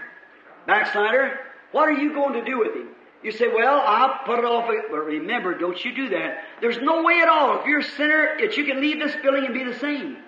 Backslider, 0.67 1.37
what 1.73 1.89
are 1.89 1.93
you 1.93 2.13
going 2.15 2.33
to 2.35 2.45
do 2.45 2.59
with 2.59 2.75
him? 2.75 2.89
You 3.23 3.33
say, 3.33 3.49
well, 3.49 3.83
I'll 3.85 4.25
put 4.25 4.39
it 4.39 4.45
off. 4.45 4.71
But 4.91 4.97
remember, 4.97 5.59
don't 5.59 5.83
you 5.85 5.95
do 5.95 6.09
that. 6.11 6.39
There's 6.61 6.79
no 6.79 7.03
way 7.03 7.21
at 7.21 7.29
all, 7.29 7.61
if 7.61 7.67
you're 7.67 7.81
a 7.81 7.85
sinner, 7.85 8.37
that 8.41 8.57
you 8.57 8.65
can 8.65 8.81
leave 8.81 8.99
this 8.99 9.15
building 9.23 9.45
and 9.45 9.55
be 9.55 9.65
the 9.65 9.79
same. 9.79 10.19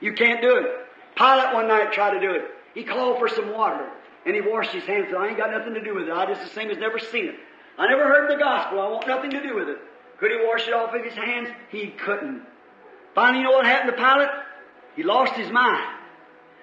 You 0.00 0.12
can't 0.12 0.42
do 0.42 0.56
it. 0.56 0.66
Pilate 1.16 1.54
one 1.54 1.68
night 1.68 1.92
tried 1.92 2.12
to 2.12 2.20
do 2.20 2.32
it. 2.32 2.42
He 2.76 2.84
called 2.84 3.18
for 3.18 3.26
some 3.26 3.54
water, 3.54 3.88
and 4.26 4.34
he 4.34 4.42
washed 4.42 4.72
his 4.72 4.84
hands. 4.84 5.06
Said, 5.08 5.16
I 5.16 5.28
ain't 5.28 5.38
got 5.38 5.50
nothing 5.50 5.72
to 5.72 5.82
do 5.82 5.94
with 5.94 6.08
it. 6.08 6.12
I 6.12 6.26
just 6.26 6.42
the 6.42 6.50
same 6.50 6.70
as 6.70 6.76
never 6.76 6.98
seen 6.98 7.24
it. 7.24 7.34
I 7.78 7.88
never 7.88 8.04
heard 8.04 8.30
the 8.30 8.36
gospel. 8.36 8.80
I 8.80 8.88
want 8.88 9.06
nothing 9.06 9.30
to 9.30 9.42
do 9.42 9.54
with 9.54 9.70
it. 9.70 9.78
Could 10.18 10.30
he 10.30 10.36
wash 10.46 10.68
it 10.68 10.74
off 10.74 10.92
with 10.92 11.02
his 11.02 11.14
hands? 11.14 11.48
He 11.70 11.86
couldn't. 11.86 12.42
Finally, 13.14 13.38
you 13.38 13.44
know 13.44 13.52
what 13.52 13.64
happened 13.64 13.96
to 13.96 13.96
Pilate? 13.96 14.28
He 14.94 15.04
lost 15.04 15.32
his 15.32 15.50
mind. 15.50 15.88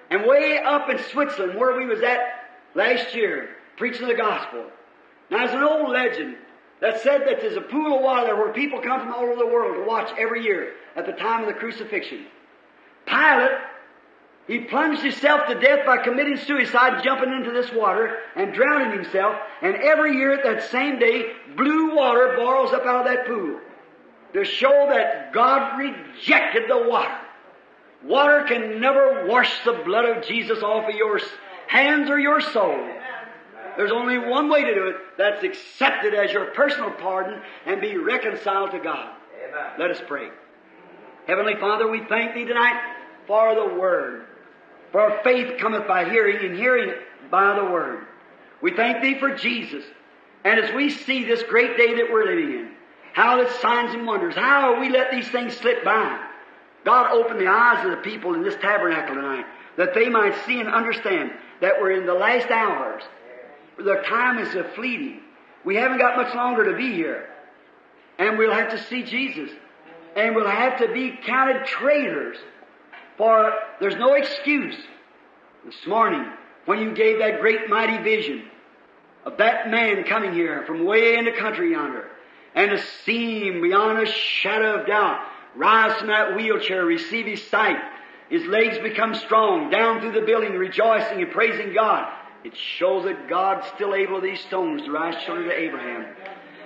And 0.08 0.24
way 0.24 0.60
up 0.64 0.88
in 0.88 1.00
Switzerland, 1.10 1.58
where 1.58 1.76
we 1.76 1.86
was 1.86 2.00
at 2.02 2.20
last 2.76 3.16
year, 3.16 3.48
preaching 3.76 4.06
the 4.06 4.14
gospel. 4.14 4.66
Now, 5.32 5.38
there's 5.38 5.50
an 5.50 5.64
old 5.64 5.90
legend 5.90 6.36
that 6.80 7.00
said 7.02 7.22
that 7.22 7.40
there's 7.40 7.56
a 7.56 7.60
pool 7.60 7.96
of 7.96 8.02
water 8.02 8.36
where 8.36 8.52
people 8.52 8.80
come 8.80 9.00
from 9.00 9.12
all 9.12 9.24
over 9.24 9.34
the 9.34 9.46
world 9.46 9.74
to 9.78 9.82
watch 9.84 10.12
every 10.16 10.44
year 10.44 10.74
at 10.94 11.06
the 11.06 11.12
time 11.12 11.40
of 11.40 11.48
the 11.48 11.54
crucifixion. 11.54 12.26
Pilate, 13.04 13.58
he 14.46 14.58
plunged 14.58 15.02
himself 15.02 15.46
to 15.48 15.58
death 15.58 15.86
by 15.86 15.98
committing 15.98 16.36
suicide, 16.36 17.02
jumping 17.02 17.32
into 17.32 17.50
this 17.50 17.72
water 17.72 18.18
and 18.36 18.52
drowning 18.52 19.02
himself. 19.02 19.36
And 19.62 19.76
every 19.76 20.16
year 20.16 20.34
at 20.34 20.44
that 20.44 20.70
same 20.70 20.98
day, 20.98 21.32
blue 21.56 21.96
water 21.96 22.34
boils 22.36 22.72
up 22.72 22.84
out 22.84 23.06
of 23.06 23.12
that 23.12 23.26
pool 23.26 23.58
to 24.34 24.44
show 24.44 24.88
that 24.90 25.32
God 25.32 25.78
rejected 25.78 26.64
the 26.68 26.86
water. 26.88 27.16
Water 28.04 28.44
can 28.46 28.80
never 28.80 29.26
wash 29.26 29.64
the 29.64 29.72
blood 29.72 30.04
of 30.04 30.26
Jesus 30.26 30.62
off 30.62 30.90
of 30.90 30.94
your 30.94 31.18
hands 31.68 32.10
or 32.10 32.18
your 32.18 32.42
soul. 32.42 32.86
There's 33.78 33.92
only 33.92 34.18
one 34.18 34.50
way 34.50 34.62
to 34.62 34.74
do 34.74 34.88
it. 34.88 34.96
That's 35.16 35.42
accepted 35.42 36.14
as 36.14 36.30
your 36.32 36.46
personal 36.46 36.90
pardon 36.90 37.40
and 37.64 37.80
be 37.80 37.96
reconciled 37.96 38.72
to 38.72 38.78
God. 38.78 39.10
Amen. 39.48 39.72
Let 39.78 39.90
us 39.90 40.02
pray. 40.06 40.28
Heavenly 41.26 41.54
Father, 41.58 41.90
we 41.90 42.04
thank 42.04 42.34
Thee 42.34 42.44
tonight 42.44 42.78
for 43.26 43.54
the 43.54 43.74
Word. 43.74 44.26
For 44.94 45.18
faith 45.24 45.58
cometh 45.58 45.88
by 45.88 46.08
hearing, 46.08 46.46
and 46.46 46.56
hearing 46.56 46.92
by 47.28 47.56
the 47.56 47.64
Word. 47.64 48.06
We 48.62 48.76
thank 48.76 49.02
Thee 49.02 49.18
for 49.18 49.34
Jesus. 49.34 49.82
And 50.44 50.60
as 50.60 50.72
we 50.72 50.88
see 50.88 51.24
this 51.24 51.42
great 51.42 51.76
day 51.76 51.96
that 51.96 52.12
we're 52.12 52.26
living 52.26 52.60
in, 52.60 52.70
how 53.12 53.42
the 53.42 53.52
signs 53.54 53.92
and 53.92 54.06
wonders, 54.06 54.36
how 54.36 54.80
we 54.80 54.90
let 54.90 55.10
these 55.10 55.26
things 55.26 55.56
slip 55.56 55.82
by. 55.82 56.24
God 56.84 57.10
open 57.10 57.38
the 57.38 57.48
eyes 57.48 57.84
of 57.84 57.90
the 57.90 58.08
people 58.08 58.34
in 58.34 58.44
this 58.44 58.54
tabernacle 58.60 59.16
tonight, 59.16 59.46
that 59.76 59.94
they 59.94 60.08
might 60.08 60.36
see 60.46 60.60
and 60.60 60.68
understand 60.68 61.32
that 61.60 61.72
we're 61.80 61.90
in 61.90 62.06
the 62.06 62.14
last 62.14 62.48
hours. 62.52 63.02
The 63.76 64.00
time 64.06 64.38
is 64.38 64.54
a 64.54 64.62
fleeting. 64.62 65.22
We 65.64 65.74
haven't 65.74 65.98
got 65.98 66.16
much 66.16 66.32
longer 66.36 66.70
to 66.70 66.76
be 66.76 66.92
here. 66.92 67.30
And 68.20 68.38
we'll 68.38 68.54
have 68.54 68.70
to 68.70 68.80
see 68.84 69.02
Jesus. 69.02 69.50
And 70.14 70.36
we'll 70.36 70.46
have 70.46 70.78
to 70.78 70.92
be 70.92 71.18
counted 71.26 71.66
traitors. 71.66 72.36
For 73.16 73.52
there's 73.80 73.96
no 73.96 74.14
excuse. 74.14 74.76
This 75.64 75.86
morning, 75.86 76.26
when 76.66 76.80
you 76.80 76.94
gave 76.94 77.20
that 77.20 77.40
great 77.40 77.68
mighty 77.68 78.02
vision 78.02 78.44
of 79.24 79.38
that 79.38 79.70
man 79.70 80.04
coming 80.04 80.34
here 80.34 80.64
from 80.66 80.84
way 80.84 81.16
in 81.16 81.24
the 81.24 81.32
country 81.32 81.72
yonder, 81.72 82.10
and 82.54 82.78
see 83.04 83.48
him 83.48 83.62
beyond 83.62 83.98
a 83.98 84.06
shadow 84.06 84.80
of 84.80 84.86
doubt, 84.86 85.20
rise 85.56 85.98
from 85.98 86.08
that 86.08 86.36
wheelchair, 86.36 86.84
receive 86.84 87.26
his 87.26 87.42
sight. 87.48 87.78
His 88.28 88.44
legs 88.46 88.78
become 88.78 89.14
strong, 89.14 89.70
down 89.70 90.00
through 90.00 90.12
the 90.12 90.26
building, 90.26 90.52
rejoicing 90.52 91.22
and 91.22 91.30
praising 91.30 91.74
God. 91.74 92.12
It 92.44 92.56
shows 92.56 93.04
that 93.04 93.28
God's 93.28 93.66
still 93.74 93.94
able 93.94 94.20
these 94.20 94.40
stones 94.40 94.82
to 94.82 94.90
rise 94.90 95.22
children 95.24 95.48
to 95.48 95.58
Abraham. 95.58 96.14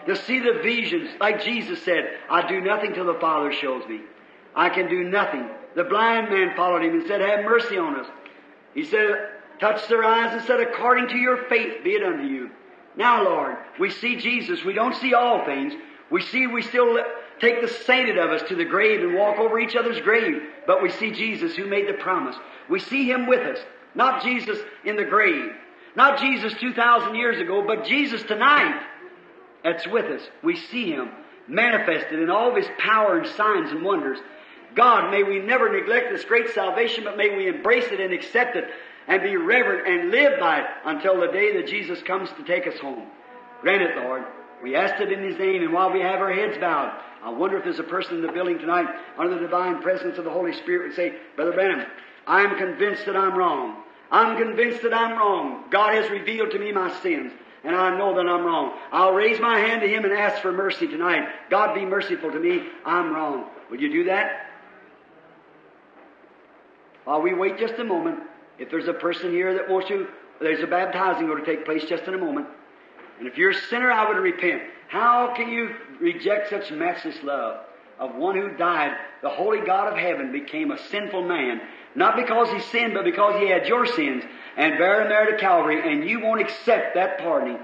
To 0.06 0.16
see 0.16 0.40
the 0.40 0.60
visions, 0.62 1.10
like 1.20 1.42
Jesus 1.42 1.82
said, 1.84 2.16
I 2.30 2.46
do 2.48 2.60
nothing 2.60 2.94
till 2.94 3.06
the 3.06 3.18
Father 3.20 3.52
shows 3.52 3.86
me. 3.88 4.00
I 4.54 4.70
can 4.70 4.88
do 4.88 5.04
nothing. 5.04 5.48
The 5.78 5.84
blind 5.84 6.28
man 6.28 6.56
followed 6.56 6.82
him 6.82 6.94
and 6.94 7.06
said, 7.06 7.20
Have 7.20 7.44
mercy 7.44 7.78
on 7.78 8.00
us. 8.00 8.08
He 8.74 8.82
said, 8.82 9.28
Touch 9.60 9.86
their 9.86 10.02
eyes 10.02 10.32
and 10.32 10.42
said, 10.44 10.58
According 10.58 11.06
to 11.10 11.16
your 11.16 11.44
faith 11.44 11.84
be 11.84 11.90
it 11.90 12.02
unto 12.02 12.24
you. 12.24 12.50
Now, 12.96 13.22
Lord, 13.22 13.56
we 13.78 13.88
see 13.90 14.16
Jesus. 14.16 14.64
We 14.64 14.72
don't 14.72 14.96
see 14.96 15.14
all 15.14 15.44
things. 15.44 15.72
We 16.10 16.20
see 16.20 16.48
we 16.48 16.62
still 16.62 16.98
take 17.38 17.60
the 17.60 17.68
sainted 17.68 18.18
of 18.18 18.30
us 18.30 18.42
to 18.48 18.56
the 18.56 18.64
grave 18.64 19.02
and 19.02 19.14
walk 19.14 19.38
over 19.38 19.60
each 19.60 19.76
other's 19.76 20.00
grave. 20.00 20.42
But 20.66 20.82
we 20.82 20.90
see 20.90 21.12
Jesus 21.12 21.54
who 21.54 21.66
made 21.66 21.86
the 21.86 21.92
promise. 21.92 22.34
We 22.68 22.80
see 22.80 23.08
Him 23.08 23.28
with 23.28 23.46
us. 23.46 23.64
Not 23.94 24.24
Jesus 24.24 24.58
in 24.84 24.96
the 24.96 25.04
grave. 25.04 25.52
Not 25.94 26.18
Jesus 26.18 26.54
2,000 26.54 27.14
years 27.14 27.40
ago, 27.40 27.62
but 27.64 27.84
Jesus 27.84 28.24
tonight 28.24 28.82
that's 29.62 29.86
with 29.86 30.06
us. 30.06 30.26
We 30.42 30.56
see 30.56 30.90
Him 30.90 31.10
manifested 31.46 32.18
in 32.18 32.30
all 32.30 32.50
of 32.50 32.56
His 32.56 32.66
power 32.78 33.16
and 33.16 33.28
signs 33.28 33.70
and 33.70 33.84
wonders. 33.84 34.18
God, 34.74 35.10
may 35.10 35.22
we 35.22 35.38
never 35.38 35.72
neglect 35.72 36.10
this 36.10 36.24
great 36.24 36.50
salvation, 36.50 37.04
but 37.04 37.16
may 37.16 37.36
we 37.36 37.48
embrace 37.48 37.86
it 37.90 38.00
and 38.00 38.12
accept 38.12 38.56
it 38.56 38.64
and 39.06 39.22
be 39.22 39.36
reverent 39.36 39.88
and 39.88 40.10
live 40.10 40.38
by 40.38 40.60
it 40.60 40.66
until 40.84 41.20
the 41.20 41.28
day 41.28 41.56
that 41.56 41.66
Jesus 41.66 42.02
comes 42.02 42.28
to 42.36 42.44
take 42.44 42.66
us 42.66 42.78
home. 42.78 43.06
Grant 43.62 43.82
it, 43.82 43.96
Lord. 43.96 44.24
We 44.62 44.76
ask 44.76 45.00
it 45.00 45.10
in 45.12 45.22
His 45.22 45.38
name, 45.38 45.62
and 45.62 45.72
while 45.72 45.92
we 45.92 46.00
have 46.00 46.20
our 46.20 46.32
heads 46.32 46.58
bowed, 46.58 46.92
I 47.22 47.30
wonder 47.30 47.56
if 47.56 47.64
there's 47.64 47.78
a 47.78 47.84
person 47.84 48.16
in 48.16 48.22
the 48.22 48.32
building 48.32 48.58
tonight 48.58 48.86
under 49.16 49.34
the 49.34 49.40
divine 49.40 49.82
presence 49.82 50.18
of 50.18 50.24
the 50.24 50.30
Holy 50.30 50.52
Spirit 50.52 50.88
would 50.88 50.96
say, 50.96 51.14
Brother 51.36 51.52
Branham, 51.52 51.86
I'm 52.26 52.56
convinced 52.56 53.06
that 53.06 53.16
I'm 53.16 53.36
wrong. 53.36 53.82
I'm 54.10 54.36
convinced 54.36 54.82
that 54.82 54.94
I'm 54.94 55.18
wrong. 55.18 55.64
God 55.70 55.94
has 55.94 56.10
revealed 56.10 56.50
to 56.52 56.58
me 56.58 56.72
my 56.72 56.92
sins, 57.00 57.32
and 57.64 57.74
I 57.74 57.96
know 57.96 58.14
that 58.16 58.26
I'm 58.26 58.44
wrong. 58.44 58.76
I'll 58.92 59.12
raise 59.12 59.40
my 59.40 59.58
hand 59.58 59.80
to 59.82 59.88
Him 59.88 60.04
and 60.04 60.12
ask 60.12 60.42
for 60.42 60.52
mercy 60.52 60.86
tonight. 60.86 61.28
God 61.50 61.74
be 61.74 61.84
merciful 61.84 62.30
to 62.30 62.38
me. 62.38 62.62
I'm 62.84 63.12
wrong. 63.12 63.48
Will 63.70 63.80
you 63.80 63.90
do 63.90 64.04
that? 64.04 64.47
While 67.08 67.22
we 67.22 67.32
wait 67.32 67.58
just 67.58 67.72
a 67.78 67.84
moment, 67.84 68.18
if 68.58 68.68
there's 68.68 68.86
a 68.86 68.92
person 68.92 69.30
here 69.30 69.54
that 69.54 69.70
wants 69.70 69.88
to, 69.88 70.08
there's 70.42 70.62
a 70.62 70.66
baptizing 70.66 71.26
going 71.26 71.42
to 71.42 71.46
take 71.46 71.64
place 71.64 71.82
just 71.88 72.02
in 72.02 72.12
a 72.12 72.18
moment. 72.18 72.48
And 73.18 73.26
if 73.26 73.38
you're 73.38 73.52
a 73.52 73.60
sinner, 73.70 73.90
I 73.90 74.06
would 74.06 74.18
repent. 74.18 74.60
How 74.88 75.32
can 75.34 75.48
you 75.48 75.74
reject 76.02 76.50
such 76.50 76.70
matchless 76.70 77.16
love 77.22 77.64
of 77.98 78.14
one 78.14 78.36
who 78.36 78.54
died? 78.58 78.94
The 79.22 79.30
holy 79.30 79.60
God 79.64 79.90
of 79.90 79.98
heaven 79.98 80.32
became 80.32 80.70
a 80.70 80.76
sinful 80.90 81.26
man, 81.26 81.62
not 81.94 82.14
because 82.14 82.50
he 82.50 82.60
sinned, 82.60 82.92
but 82.92 83.04
because 83.04 83.40
he 83.40 83.48
had 83.48 83.66
your 83.66 83.86
sins, 83.86 84.22
and 84.58 84.76
bear 84.76 84.98
them 84.98 85.08
there 85.08 85.30
to 85.30 85.38
Calvary, 85.38 85.90
and 85.90 86.06
you 86.06 86.20
won't 86.20 86.42
accept 86.42 86.94
that 86.94 87.20
pardoning. 87.20 87.58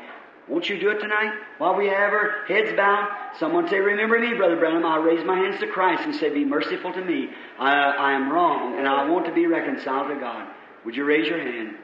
Won't 0.49 0.69
you 0.69 0.79
do 0.79 0.91
it 0.91 1.01
tonight? 1.01 1.33
While 1.57 1.75
we 1.75 1.87
have 1.87 2.13
our 2.13 2.45
heads 2.47 2.77
bowed, 2.77 3.09
someone 3.39 3.69
say, 3.69 3.79
Remember 3.79 4.19
me, 4.19 4.35
Brother 4.35 4.57
Branham. 4.57 4.85
I 4.85 4.99
raise 4.99 5.25
my 5.25 5.37
hands 5.37 5.59
to 5.61 5.67
Christ 5.67 6.03
and 6.05 6.15
say, 6.15 6.29
Be 6.33 6.45
merciful 6.45 6.93
to 6.93 7.03
me. 7.03 7.31
I, 7.59 7.73
I 7.73 8.13
am 8.13 8.31
wrong, 8.31 8.79
and 8.79 8.87
I 8.87 9.09
want 9.09 9.25
to 9.27 9.33
be 9.33 9.47
reconciled 9.47 10.09
to 10.09 10.17
God. 10.17 10.47
Would 10.85 10.97
you 10.97 11.05
raise 11.05 11.27
your 11.27 11.41
hand? 11.41 11.77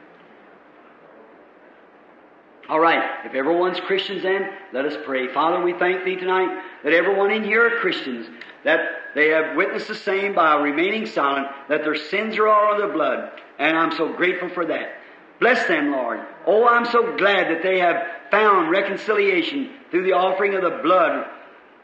All 2.69 2.79
right, 2.79 3.25
if 3.25 3.33
everyone's 3.33 3.79
Christians 3.81 4.21
then, 4.21 4.49
let 4.71 4.85
us 4.85 4.95
pray. 5.05 5.33
Father, 5.33 5.61
we 5.63 5.73
thank 5.73 6.05
Thee 6.05 6.15
tonight 6.15 6.63
that 6.83 6.93
everyone 6.93 7.31
in 7.31 7.43
here 7.43 7.65
are 7.65 7.79
Christians, 7.79 8.27
that 8.63 8.79
they 9.15 9.29
have 9.29 9.57
witnessed 9.57 9.87
the 9.87 9.95
same 9.95 10.35
by 10.35 10.55
remaining 10.55 11.07
silent, 11.07 11.47
that 11.67 11.83
their 11.83 11.95
sins 11.95 12.37
are 12.37 12.47
all 12.47 12.75
in 12.75 12.79
their 12.79 12.93
blood, 12.93 13.31
and 13.57 13.75
I'm 13.75 13.91
so 13.91 14.13
grateful 14.13 14.49
for 14.49 14.65
that. 14.67 15.00
Bless 15.41 15.67
them, 15.67 15.91
Lord. 15.91 16.19
Oh, 16.45 16.67
I'm 16.67 16.85
so 16.85 17.17
glad 17.17 17.49
that 17.49 17.63
they 17.63 17.79
have 17.79 17.97
found 18.29 18.69
reconciliation 18.69 19.71
through 19.89 20.03
the 20.03 20.13
offering 20.13 20.53
of 20.53 20.61
the 20.61 20.79
blood. 20.83 21.25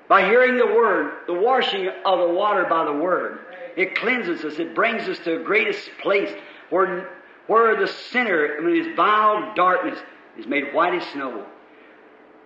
By 0.08 0.26
hearing 0.26 0.55
the 0.55 0.68
Word, 0.68 1.12
the 1.26 1.34
washing 1.34 1.89
of 2.05 2.20
the 2.20 2.34
water 2.34 2.66
by 2.70 2.86
the 2.86 2.93
Word. 2.93 3.39
It 3.76 3.95
cleanses 3.95 4.45
us. 4.45 4.60
It 4.60 4.76
brings 4.76 5.10
us 5.10 5.18
to 5.20 5.39
the 5.39 5.43
greatest 5.43 5.89
place 6.01 6.34
where, 6.70 7.10
where 7.47 7.76
the 7.76 7.88
sinner, 7.91 8.58
in 8.58 8.76
his 8.76 8.95
vile 8.95 9.53
darkness, 9.55 9.99
is 10.38 10.45
made 10.45 10.72
white 10.74 10.93
as 10.93 11.08
snow. 11.10 11.43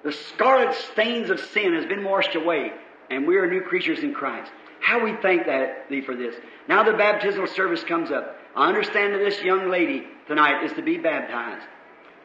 The 0.03 0.13
scarlet 0.13 0.73
stains 0.93 1.29
of 1.29 1.39
sin 1.39 1.73
has 1.73 1.85
been 1.85 2.05
washed 2.05 2.35
away, 2.35 2.71
and 3.09 3.27
we 3.27 3.35
are 3.35 3.51
new 3.51 3.61
creatures 3.61 3.99
in 3.99 4.13
Christ. 4.13 4.49
How 4.79 5.03
we 5.03 5.15
thank 5.21 5.45
that, 5.45 5.89
thee 5.89 6.01
for 6.01 6.15
this. 6.15 6.35
Now 6.67 6.83
the 6.83 6.93
baptismal 6.93 7.47
service 7.47 7.83
comes 7.83 8.11
up. 8.11 8.37
I 8.55 8.67
understand 8.67 9.13
that 9.13 9.19
this 9.19 9.41
young 9.41 9.69
lady 9.69 10.07
tonight 10.31 10.63
is 10.63 10.71
to 10.71 10.81
be 10.81 10.97
baptized 10.97 11.67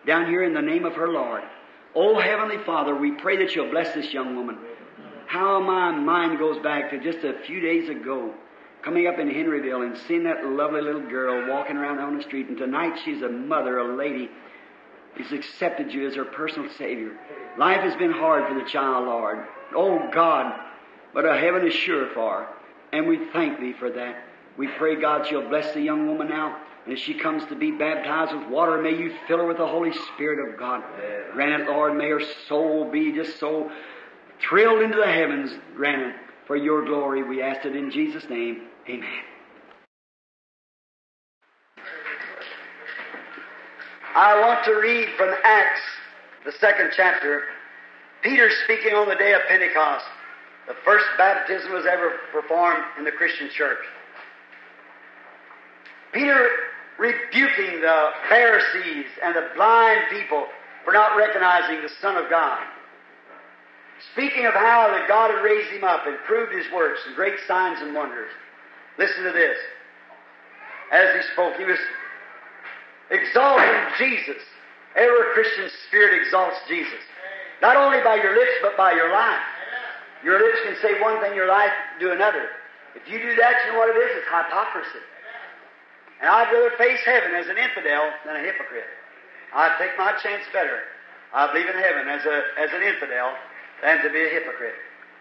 down 0.07 0.29
here 0.29 0.45
in 0.45 0.55
the 0.55 0.63
name 0.63 0.85
of 0.85 0.95
her 0.95 1.09
Lord. 1.09 1.43
Oh, 1.93 2.21
Heavenly 2.21 2.59
Father, 2.65 2.95
we 2.95 3.11
pray 3.11 3.37
that 3.39 3.53
you'll 3.53 3.73
bless 3.73 3.93
this 3.97 4.13
young 4.13 4.37
woman. 4.37 4.59
How 5.27 5.59
my 5.59 5.91
mind 5.91 6.39
goes 6.39 6.63
back 6.63 6.91
to 6.91 7.01
just 7.01 7.25
a 7.25 7.41
few 7.47 7.59
days 7.59 7.89
ago, 7.89 8.33
coming 8.83 9.09
up 9.09 9.19
in 9.19 9.29
Henryville 9.29 9.85
and 9.85 9.99
seeing 10.07 10.23
that 10.23 10.47
lovely 10.47 10.83
little 10.83 11.09
girl 11.09 11.53
walking 11.53 11.77
around 11.77 11.99
on 11.99 12.17
the 12.17 12.23
street. 12.23 12.47
And 12.49 12.57
tonight 12.57 12.97
she's 13.05 13.23
a 13.23 13.29
mother, 13.29 13.79
a 13.79 13.97
lady, 13.97 14.31
who's 15.17 15.33
accepted 15.33 15.93
you 15.93 16.07
as 16.07 16.15
her 16.15 16.27
personal 16.27 16.71
Savior. 16.79 17.19
Life 17.59 17.81
has 17.81 17.97
been 17.97 18.13
hard 18.13 18.47
for 18.47 18.55
the 18.55 18.71
child, 18.71 19.07
Lord. 19.07 19.45
Oh, 19.75 20.09
God, 20.13 20.55
but 21.13 21.25
a 21.25 21.37
heaven 21.37 21.67
is 21.67 21.75
sure 21.75 22.09
for. 22.15 22.47
And 22.93 23.09
we 23.09 23.19
thank 23.33 23.59
Thee 23.59 23.75
for 23.77 23.91
that. 23.91 24.23
We 24.57 24.69
pray, 24.69 24.95
God, 24.95 25.29
you'll 25.29 25.49
bless 25.49 25.75
the 25.75 25.81
young 25.81 26.07
woman 26.07 26.29
now. 26.29 26.61
And 26.87 26.99
she 26.99 27.15
comes 27.15 27.45
to 27.47 27.57
be 27.57 27.73
baptized 27.73 28.33
with 28.33 28.49
water, 28.49 28.81
may 28.81 28.97
you 28.97 29.13
fill 29.27 29.39
her 29.39 29.47
with 29.47 29.59
the 29.59 29.67
Holy 29.67 29.93
Spirit 30.15 30.49
of 30.49 30.59
God. 30.59 30.85
Grant 31.33 31.63
it, 31.63 31.69
Lord, 31.69 31.97
may 31.97 32.11
her 32.11 32.23
soul 32.49 32.91
be 32.91 33.13
just 33.13 33.41
so 33.41 33.71
thrilled 34.41 34.83
into 34.83 34.97
the 34.97 35.07
heavens. 35.07 35.51
Grant 35.75 36.03
it 36.03 36.15
for 36.47 36.57
your 36.57 36.85
glory. 36.85 37.25
We 37.25 37.43
ask 37.43 37.67
it 37.67 37.75
in 37.75 37.91
Jesus' 37.91 38.29
name. 38.31 38.69
Amen. 38.89 39.23
I 44.15 44.41
want 44.41 44.65
to 44.65 44.75
read 44.75 45.09
from 45.17 45.35
Acts, 45.45 45.81
the 46.45 46.53
second 46.53 46.93
chapter. 46.97 47.43
Peter 48.23 48.49
speaking 48.65 48.95
on 48.95 49.09
the 49.09 49.15
day 49.17 49.33
of 49.35 49.41
Pentecost. 49.49 50.07
The 50.69 50.75
first 50.85 51.05
baptism 51.19 51.73
was 51.73 51.85
ever 51.85 52.13
performed 52.33 52.83
in 52.99 53.05
the 53.05 53.13
Christian 53.13 53.51
church. 53.51 53.79
Peter 56.13 56.49
rebuking 56.99 57.81
the 57.81 58.11
Pharisees 58.29 59.07
and 59.23 59.37
the 59.37 59.49
blind 59.55 60.03
people 60.11 60.47
for 60.85 60.93
not 60.93 61.17
recognizing 61.17 61.83
the 61.83 61.91
Son 62.01 62.17
of 62.17 62.31
God. 62.31 62.61
Speaking 64.13 64.47
of 64.47 64.55
how 64.55 64.89
that 64.93 65.09
God 65.09 65.31
had 65.31 65.43
raised 65.43 65.71
him 65.71 65.85
up 65.85 66.07
and 66.07 66.17
proved 66.27 66.53
his 66.53 66.67
works 66.73 67.01
and 67.07 67.17
great 67.17 67.37
signs 67.49 67.81
and 67.81 67.95
wonders. 67.95 68.31
Listen 68.99 69.25
to 69.25 69.33
this. 69.33 69.57
As 70.93 71.15
he 71.17 71.33
spoke, 71.33 71.57
he 71.57 71.65
was 71.65 71.79
exalting 73.11 73.75
Jesus. 73.99 74.43
Every 74.95 75.33
Christian 75.35 75.69
spirit 75.89 76.23
exalts 76.23 76.57
Jesus. 76.69 77.01
Not 77.61 77.77
only 77.77 78.03
by 78.05 78.17
your 78.17 78.35
lips, 78.35 78.53
but 78.63 78.77
by 78.77 78.93
your 78.93 79.13
life. 79.13 79.41
Your 80.25 80.39
lips 80.39 80.59
can 80.65 80.77
say 80.81 81.01
one 81.01 81.21
thing, 81.21 81.35
your 81.35 81.49
life 81.49 81.73
do 82.01 82.13
another. 82.13 82.49
If 82.95 83.09
you 83.11 83.19
do 83.19 83.37
that, 83.37 83.65
you 83.67 83.73
know 83.73 83.79
what 83.79 83.95
it 83.95 83.99
is? 83.99 84.17
It's 84.17 84.27
hypocrisy. 84.27 85.05
And 86.21 86.31
I'd 86.31 86.53
rather 86.53 86.73
face 86.77 87.01
heaven 87.05 87.35
as 87.35 87.47
an 87.49 87.59
infidel 87.59 88.11
than 88.25 88.37
a 88.37 88.45
hypocrite. 88.45 88.89
I'd 89.55 89.77
take 89.79 89.97
my 89.99 90.13
chance 90.23 90.45
better. 90.53 90.81
I 91.33 91.53
believe 91.53 91.69
in 91.69 91.77
heaven 91.77 92.09
as, 92.09 92.25
a, 92.25 92.43
as 92.59 92.71
an 92.73 92.83
infidel 92.83 93.35
than 93.83 94.03
to 94.03 94.11
be 94.11 94.25
a 94.25 94.29
hypocrite. 94.29 94.75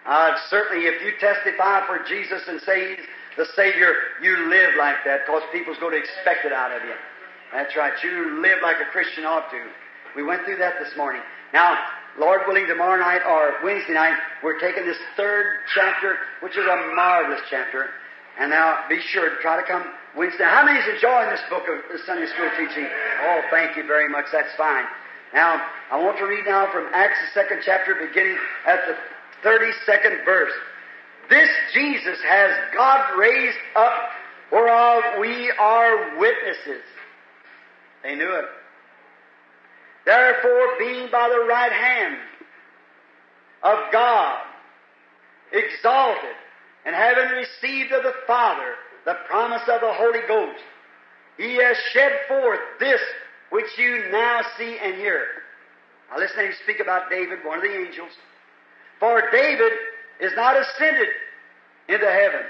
Uh, 0.06 0.36
certainly, 0.50 0.86
if 0.86 1.02
you 1.02 1.12
testify 1.20 1.86
for 1.88 2.00
Jesus 2.08 2.44
and 2.48 2.62
say 2.62 2.96
He's 2.96 3.06
the 3.38 3.46
Savior, 3.56 3.94
you 4.22 4.48
live 4.48 4.72
like 4.78 5.04
that 5.04 5.26
because 5.26 5.42
people's 5.52 5.78
going 5.80 5.92
to 5.92 6.00
expect 6.00 6.46
it 6.46 6.54
out 6.54 6.72
of 6.72 6.84
you. 6.84 6.94
That's 7.52 7.76
right. 7.76 7.94
You 8.04 8.42
live 8.42 8.60
like 8.62 8.78
a 8.80 8.90
Christian 8.92 9.26
ought 9.26 9.50
to. 9.52 9.62
We 10.16 10.24
went 10.24 10.46
through 10.46 10.58
that 10.58 10.76
this 10.80 10.96
morning. 10.96 11.22
Now, 11.54 11.78
Lord 12.18 12.42
willing, 12.48 12.68
tomorrow 12.68 13.00
night 13.00 13.22
or 13.28 13.56
Wednesday 13.64 13.94
night, 13.94 14.18
we're 14.44 14.60
taking 14.60 14.86
this 14.86 14.98
third 15.18 15.46
chapter, 15.74 16.18
which 16.42 16.54
is 16.54 16.66
a 16.66 16.92
marvelous 16.96 17.42
chapter. 17.50 17.90
And 18.40 18.50
now, 18.50 18.86
be 18.88 19.02
sure 19.02 19.30
to 19.30 19.36
try 19.42 19.60
to 19.60 19.68
come 19.68 19.84
Wednesday. 20.16 20.46
How 20.46 20.64
many's 20.64 20.88
enjoying 20.96 21.30
this 21.30 21.42
book 21.50 21.64
of 21.68 22.00
Sunday 22.06 22.28
school 22.28 22.50
teaching? 22.58 22.88
Oh, 23.24 23.42
thank 23.52 23.76
you 23.76 23.86
very 23.86 24.08
much. 24.08 24.26
That's 24.32 24.54
fine. 24.56 24.86
Now, 25.34 25.62
I 25.92 26.02
want 26.02 26.18
to 26.20 26.26
read 26.26 26.46
now 26.46 26.72
from 26.72 26.88
Acts, 26.94 27.20
the 27.20 27.40
second 27.40 27.62
chapter, 27.66 27.96
beginning 27.96 28.38
at 28.66 28.80
the 28.88 28.96
32nd 29.48 30.24
verse. 30.24 30.54
This 31.30 31.50
Jesus 31.74 32.18
has 32.26 32.52
God 32.74 33.18
raised 33.18 33.58
up, 33.76 34.10
whereof 34.52 35.20
we 35.20 35.52
are 35.60 36.18
witnesses. 36.18 36.84
They 38.04 38.16
knew 38.16 38.32
it. 38.32 38.46
Therefore, 40.06 40.78
being 40.80 41.10
by 41.12 41.28
the 41.28 41.46
right 41.46 41.72
hand 41.72 42.18
of 43.64 43.80
God 43.92 44.38
exalted 45.52 46.36
and 46.86 46.96
having 46.96 47.30
received 47.32 47.92
of 47.92 48.04
the 48.04 48.14
Father 48.28 48.76
the 49.06 49.16
promise 49.28 49.62
of 49.68 49.82
the 49.82 49.94
Holy 49.94 50.20
Ghost, 50.28 50.64
he 51.38 51.56
has 51.56 51.78
shed 51.94 52.12
forth 52.28 52.60
this 52.80 53.02
which 53.50 53.78
you 53.78 54.10
now 54.12 54.42
see 54.58 54.78
and 54.82 54.96
hear. 54.96 55.26
Now 56.10 56.18
listen 56.18 56.38
to 56.38 56.46
him 56.48 56.54
speak 56.64 56.80
about 56.80 57.10
David, 57.10 57.40
one 57.44 57.58
of 57.58 57.64
the 57.64 57.76
angels. 57.76 58.12
For 59.00 59.30
David 59.32 59.72
is 60.20 60.34
not 60.36 60.56
ascended 60.58 61.08
into 61.88 62.06
heaven, 62.06 62.42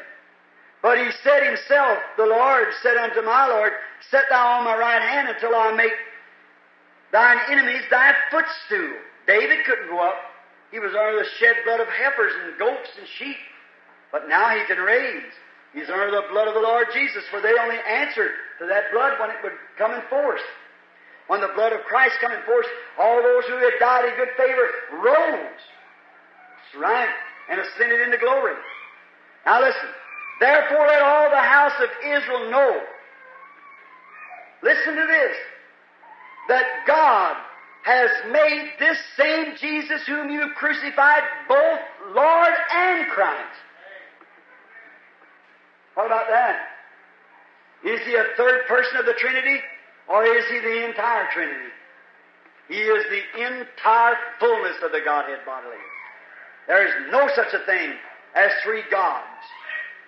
but 0.82 0.98
he 0.98 1.10
said 1.24 1.44
himself, 1.44 2.00
The 2.18 2.26
Lord 2.26 2.68
said 2.82 2.98
unto 2.98 3.22
my 3.22 3.48
Lord, 3.48 3.74
Set 4.12 4.26
thou 4.30 4.60
on 4.60 4.66
my 4.66 4.78
right 4.78 5.02
hand 5.02 5.30
until 5.30 5.56
I 5.56 5.74
make 5.76 5.94
thine 7.12 7.38
enemies 7.50 7.84
thy 7.90 8.14
footstool. 8.30 8.94
David 9.28 9.66
couldn't 9.66 9.90
go 9.90 10.00
up. 10.00 10.16
He 10.72 10.80
was 10.80 10.94
under 10.94 11.18
the 11.18 11.30
shed 11.40 11.56
blood 11.66 11.80
of 11.80 11.88
heifers 11.88 12.34
and 12.44 12.58
goats 12.60 12.90
and 13.00 13.08
sheep. 13.18 13.38
But 14.12 14.30
now 14.30 14.50
he 14.50 14.64
can 14.66 14.78
raise. 14.78 15.34
He's 15.76 15.90
under 15.90 16.10
the 16.10 16.24
blood 16.32 16.48
of 16.48 16.54
the 16.54 16.62
Lord 16.62 16.88
Jesus, 16.94 17.26
for 17.30 17.42
they 17.42 17.52
only 17.60 17.76
answered 17.76 18.32
to 18.60 18.66
that 18.66 18.94
blood 18.94 19.20
when 19.20 19.30
it 19.30 19.36
would 19.44 19.60
come 19.78 19.92
in 19.92 20.02
force. 20.10 20.40
When 21.28 21.42
the 21.42 21.52
blood 21.54 21.74
of 21.74 21.82
Christ 21.82 22.16
come 22.22 22.32
in 22.32 22.42
force, 22.46 22.66
all 22.98 23.22
those 23.22 23.44
who 23.46 23.58
had 23.58 23.74
died 23.78 24.06
in 24.06 24.16
good 24.16 24.30
favor 24.38 24.68
rose. 25.04 25.62
Right. 26.80 27.10
And 27.50 27.60
ascended 27.60 28.02
into 28.02 28.18
glory. 28.18 28.56
Now 29.46 29.60
listen. 29.60 29.90
Therefore 30.40 30.88
let 30.88 31.02
all 31.02 31.30
the 31.30 31.38
house 31.38 31.74
of 31.84 31.90
Israel 32.06 32.50
know. 32.50 32.82
Listen 34.64 34.96
to 34.96 35.08
this. 35.08 35.36
That 36.48 36.66
God 36.88 37.36
has 37.84 38.10
made 38.32 38.72
this 38.80 38.98
same 39.18 39.56
Jesus 39.60 40.08
whom 40.08 40.30
you 40.30 40.52
crucified 40.56 41.24
both 41.50 41.80
Lord 42.14 42.54
and 42.72 43.08
Christ. 43.12 43.60
What 45.96 46.06
about 46.06 46.28
that? 46.30 46.68
Is 47.84 48.00
he 48.06 48.16
a 48.16 48.26
third 48.38 48.68
person 48.68 48.98
of 48.98 49.06
the 49.06 49.14
Trinity 49.14 49.60
or 50.08 50.24
is 50.24 50.46
he 50.52 50.60
the 50.60 50.86
entire 50.86 51.28
Trinity? 51.34 51.72
He 52.68 52.82
is 52.82 53.06
the 53.10 53.24
entire 53.46 54.18
fullness 54.40 54.78
of 54.84 54.92
the 54.92 55.02
Godhead 55.04 55.40
bodily. 55.46 55.82
There 56.68 56.86
is 56.86 57.12
no 57.12 57.30
such 57.36 57.54
a 57.54 57.66
thing 57.66 57.94
as 58.34 58.52
three 58.64 58.84
gods. 58.90 59.44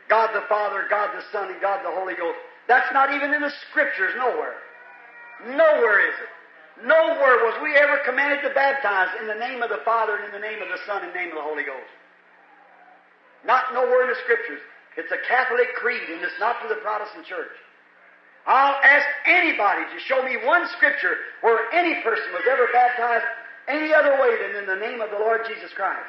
God 0.09 0.33
the 0.33 0.45
Father, 0.49 0.85
God 0.89 1.11
the 1.13 1.23
Son, 1.31 1.51
and 1.51 1.61
God 1.61 1.83
the 1.83 1.91
Holy 1.91 2.15
Ghost. 2.15 2.39
That's 2.67 2.91
not 2.93 3.13
even 3.13 3.33
in 3.33 3.41
the 3.41 3.51
Scriptures, 3.69 4.13
nowhere. 4.17 4.55
Nowhere 5.45 5.99
is 6.01 6.15
it. 6.17 6.85
Nowhere 6.87 7.45
was 7.45 7.59
we 7.61 7.75
ever 7.75 7.99
commanded 8.05 8.41
to 8.41 8.53
baptize 8.53 9.09
in 9.19 9.27
the 9.27 9.35
name 9.35 9.61
of 9.61 9.69
the 9.69 9.81
Father 9.85 10.15
and 10.15 10.25
in 10.25 10.31
the 10.31 10.45
name 10.45 10.61
of 10.61 10.69
the 10.69 10.77
Son 10.85 11.03
and 11.03 11.09
in 11.09 11.13
the 11.13 11.19
name 11.19 11.29
of 11.29 11.35
the 11.35 11.47
Holy 11.47 11.63
Ghost. 11.63 11.93
Not 13.45 13.73
nowhere 13.73 14.03
in 14.03 14.09
the 14.09 14.21
Scriptures. 14.23 14.61
It's 14.97 15.13
a 15.13 15.21
Catholic 15.29 15.73
creed, 15.77 16.09
and 16.09 16.21
it's 16.25 16.41
not 16.41 16.57
for 16.61 16.67
the 16.67 16.81
Protestant 16.81 17.25
church. 17.25 17.53
I'll 18.47 18.81
ask 18.81 19.05
anybody 19.25 19.85
to 19.93 19.99
show 20.09 20.23
me 20.23 20.41
one 20.41 20.65
Scripture 20.75 21.17
where 21.41 21.69
any 21.71 22.01
person 22.01 22.25
was 22.33 22.43
ever 22.49 22.67
baptized 22.73 23.25
any 23.67 23.93
other 23.93 24.17
way 24.17 24.33
than 24.41 24.63
in 24.63 24.65
the 24.65 24.79
name 24.79 25.01
of 25.01 25.11
the 25.11 25.19
Lord 25.19 25.45
Jesus 25.45 25.69
Christ. 25.75 26.07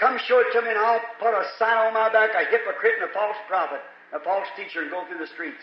Come 0.00 0.18
show 0.26 0.40
it 0.40 0.50
to 0.54 0.62
me, 0.62 0.70
and 0.70 0.78
I'll 0.78 1.02
put 1.20 1.34
a 1.34 1.44
sign 1.58 1.76
on 1.76 1.94
my 1.94 2.10
back, 2.10 2.30
a 2.34 2.48
hypocrite 2.50 3.02
and 3.02 3.10
a 3.10 3.12
false 3.12 3.36
prophet, 3.46 3.80
a 4.14 4.20
false 4.20 4.46
teacher, 4.56 4.82
and 4.82 4.90
go 4.90 5.04
through 5.06 5.18
the 5.18 5.30
streets. 5.30 5.62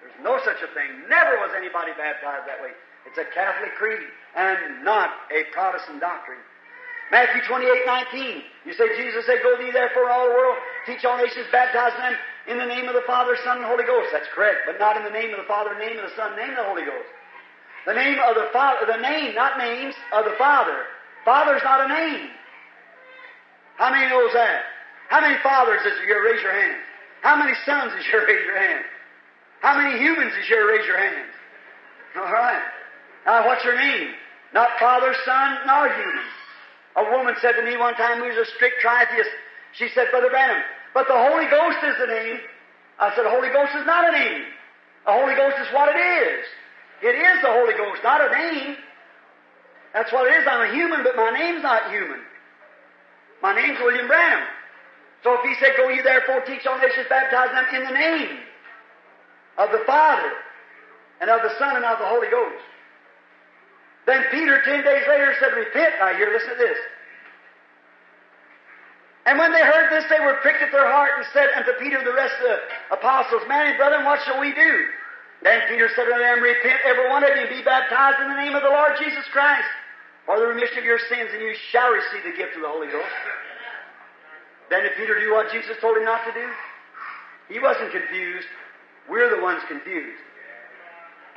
There's 0.00 0.18
no 0.22 0.38
such 0.42 0.62
a 0.62 0.70
thing. 0.74 1.06
Never 1.10 1.38
was 1.42 1.52
anybody 1.56 1.92
baptized 1.98 2.48
that 2.48 2.62
way. 2.62 2.72
It's 3.06 3.18
a 3.18 3.28
Catholic 3.34 3.74
creed 3.76 4.00
and 4.34 4.82
not 4.82 5.10
a 5.28 5.44
Protestant 5.52 6.00
doctrine. 6.00 6.40
Matthew 7.10 7.42
28, 7.46 7.84
19. 8.16 8.42
You 8.64 8.72
say, 8.72 8.88
Jesus 8.96 9.26
said, 9.26 9.42
Go 9.42 9.58
thee 9.60 9.70
therefore 9.70 10.08
all 10.08 10.28
the 10.28 10.34
world, 10.34 10.56
teach 10.86 11.04
all 11.04 11.18
nations, 11.18 11.46
baptize 11.50 11.96
them 11.98 12.14
in 12.48 12.58
the 12.58 12.66
name 12.66 12.88
of 12.88 12.94
the 12.94 13.04
Father, 13.06 13.36
Son, 13.44 13.58
and 13.58 13.66
Holy 13.66 13.84
Ghost. 13.84 14.10
That's 14.12 14.28
correct, 14.34 14.64
but 14.66 14.78
not 14.78 14.96
in 14.96 15.04
the 15.04 15.14
name 15.14 15.32
of 15.32 15.38
the 15.40 15.48
Father, 15.48 15.76
name 15.78 15.96
of 15.98 16.04
the 16.04 16.16
Son, 16.16 16.36
name 16.36 16.50
of 16.50 16.56
the 16.56 16.68
Holy 16.68 16.84
Ghost. 16.84 17.10
The 17.86 17.94
name 17.94 18.18
of 18.20 18.34
the 18.34 18.48
Father, 18.52 18.86
the 18.86 19.00
name, 19.00 19.34
not 19.34 19.58
names, 19.58 19.94
of 20.12 20.24
the 20.24 20.36
Father. 20.38 20.88
Father's 21.24 21.62
not 21.64 21.84
a 21.84 21.88
name. 21.88 22.28
How 23.76 23.90
many 23.90 24.08
knows 24.08 24.32
that? 24.32 24.62
How 25.08 25.20
many 25.20 25.36
fathers 25.42 25.80
is 25.84 25.98
here? 26.06 26.22
Raise 26.24 26.40
your 26.40 26.52
hand. 26.52 26.80
How 27.22 27.36
many 27.36 27.52
sons 27.66 27.92
is 27.98 28.04
here? 28.06 28.24
Raise 28.28 28.44
your 28.46 28.58
hand. 28.58 28.84
How 29.60 29.76
many 29.76 29.98
humans 29.98 30.32
is 30.40 30.46
here? 30.48 30.68
Raise 30.68 30.86
your 30.86 30.98
hand. 30.98 31.28
All 32.16 32.32
right. 32.32 32.62
Now, 33.26 33.46
what's 33.46 33.64
your 33.64 33.76
name? 33.76 34.12
Not 34.52 34.68
Father, 34.78 35.12
Son, 35.24 35.58
nor 35.66 35.88
human. 35.88 36.26
A 36.96 37.04
woman 37.10 37.34
said 37.40 37.52
to 37.58 37.64
me 37.64 37.76
one 37.76 37.94
time 37.94 38.18
who 38.18 38.28
was 38.28 38.36
a 38.36 38.46
strict 38.54 38.76
tritheist, 38.84 39.32
she 39.78 39.88
said, 39.94 40.08
Brother 40.10 40.30
Branham, 40.30 40.62
but 40.92 41.06
the 41.08 41.14
Holy 41.14 41.46
Ghost 41.50 41.78
is 41.82 41.96
the 41.98 42.06
name. 42.06 42.38
I 42.98 43.14
said, 43.14 43.24
the 43.24 43.30
Holy 43.30 43.50
Ghost 43.50 43.74
is 43.74 43.86
not 43.86 44.08
a 44.08 44.12
name. 44.12 44.44
The 45.06 45.12
Holy 45.12 45.34
Ghost 45.34 45.56
is 45.58 45.68
what 45.74 45.90
it 45.94 45.98
is. 45.98 46.44
It 47.02 47.14
is 47.18 47.42
the 47.42 47.50
Holy 47.50 47.74
Ghost, 47.74 48.00
not 48.02 48.22
a 48.22 48.30
name. 48.30 48.76
That's 49.92 50.12
what 50.12 50.30
it 50.30 50.34
is. 50.40 50.46
I'm 50.48 50.70
a 50.70 50.72
human, 50.72 51.02
but 51.02 51.16
my 51.16 51.30
name's 51.30 51.62
not 51.62 51.90
human. 51.90 52.20
My 53.42 53.54
name's 53.54 53.78
William 53.80 54.06
Branham. 54.06 54.46
So 55.22 55.34
if 55.34 55.42
he 55.42 55.54
said, 55.60 55.74
Go 55.76 55.88
ye 55.88 56.02
therefore 56.02 56.40
teach 56.46 56.66
all 56.66 56.78
nations, 56.78 57.06
baptize 57.08 57.50
them 57.52 57.66
in 57.74 57.84
the 57.88 57.96
name 57.98 58.38
of 59.58 59.70
the 59.70 59.82
Father 59.86 60.32
and 61.20 61.30
of 61.30 61.42
the 61.42 61.52
Son 61.58 61.76
and 61.76 61.84
of 61.84 61.98
the 61.98 62.06
Holy 62.06 62.28
Ghost. 62.28 62.64
Then 64.06 64.24
Peter, 64.30 64.60
ten 64.64 64.84
days 64.84 65.04
later, 65.08 65.34
said, 65.40 65.52
Repent. 65.56 65.94
Now, 65.98 66.14
here, 66.14 66.30
listen 66.32 66.50
to 66.50 66.56
this. 66.56 66.78
And 69.26 69.38
when 69.38 69.52
they 69.52 69.64
heard 69.64 69.88
this, 69.88 70.04
they 70.12 70.20
were 70.20 70.36
pricked 70.44 70.60
at 70.60 70.72
their 70.72 70.86
heart 70.86 71.16
and 71.16 71.24
said 71.32 71.48
unto 71.56 71.72
Peter 71.80 71.96
and 71.96 72.06
the 72.06 72.12
rest 72.12 72.34
of 72.40 72.44
the 72.44 72.58
apostles, 72.96 73.42
Man 73.48 73.72
and 73.72 73.76
brethren, 73.76 74.04
what 74.04 74.20
shall 74.24 74.40
we 74.40 74.52
do? 74.52 74.72
Then 75.42 75.64
Peter 75.68 75.88
said 75.96 76.08
unto 76.08 76.20
them, 76.20 76.44
Repent, 76.44 76.80
every 76.84 77.08
one 77.08 77.24
of 77.24 77.32
you, 77.32 77.48
and 77.48 77.50
be 77.50 77.64
baptized 77.64 78.20
in 78.20 78.28
the 78.28 78.40
name 78.40 78.54
of 78.54 78.62
the 78.62 78.68
Lord 78.68 78.92
Jesus 79.00 79.24
Christ 79.32 79.68
for 80.26 80.38
the 80.38 80.46
remission 80.46 80.78
of 80.78 80.84
your 80.84 81.00
sins, 81.08 81.30
and 81.32 81.40
you 81.40 81.54
shall 81.72 81.92
receive 81.92 82.24
the 82.24 82.36
gift 82.36 82.56
of 82.56 82.62
the 82.62 82.68
Holy 82.68 82.88
Ghost. 82.88 83.12
Then 84.70 84.84
did 84.84 84.92
Peter 84.96 85.20
do 85.20 85.32
what 85.32 85.52
Jesus 85.52 85.76
told 85.80 85.96
him 85.96 86.04
not 86.04 86.24
to 86.24 86.32
do? 86.32 86.48
He 87.48 87.60
wasn't 87.60 87.92
confused. 87.92 88.48
We're 89.08 89.36
the 89.36 89.42
ones 89.42 89.60
confused. 89.68 90.20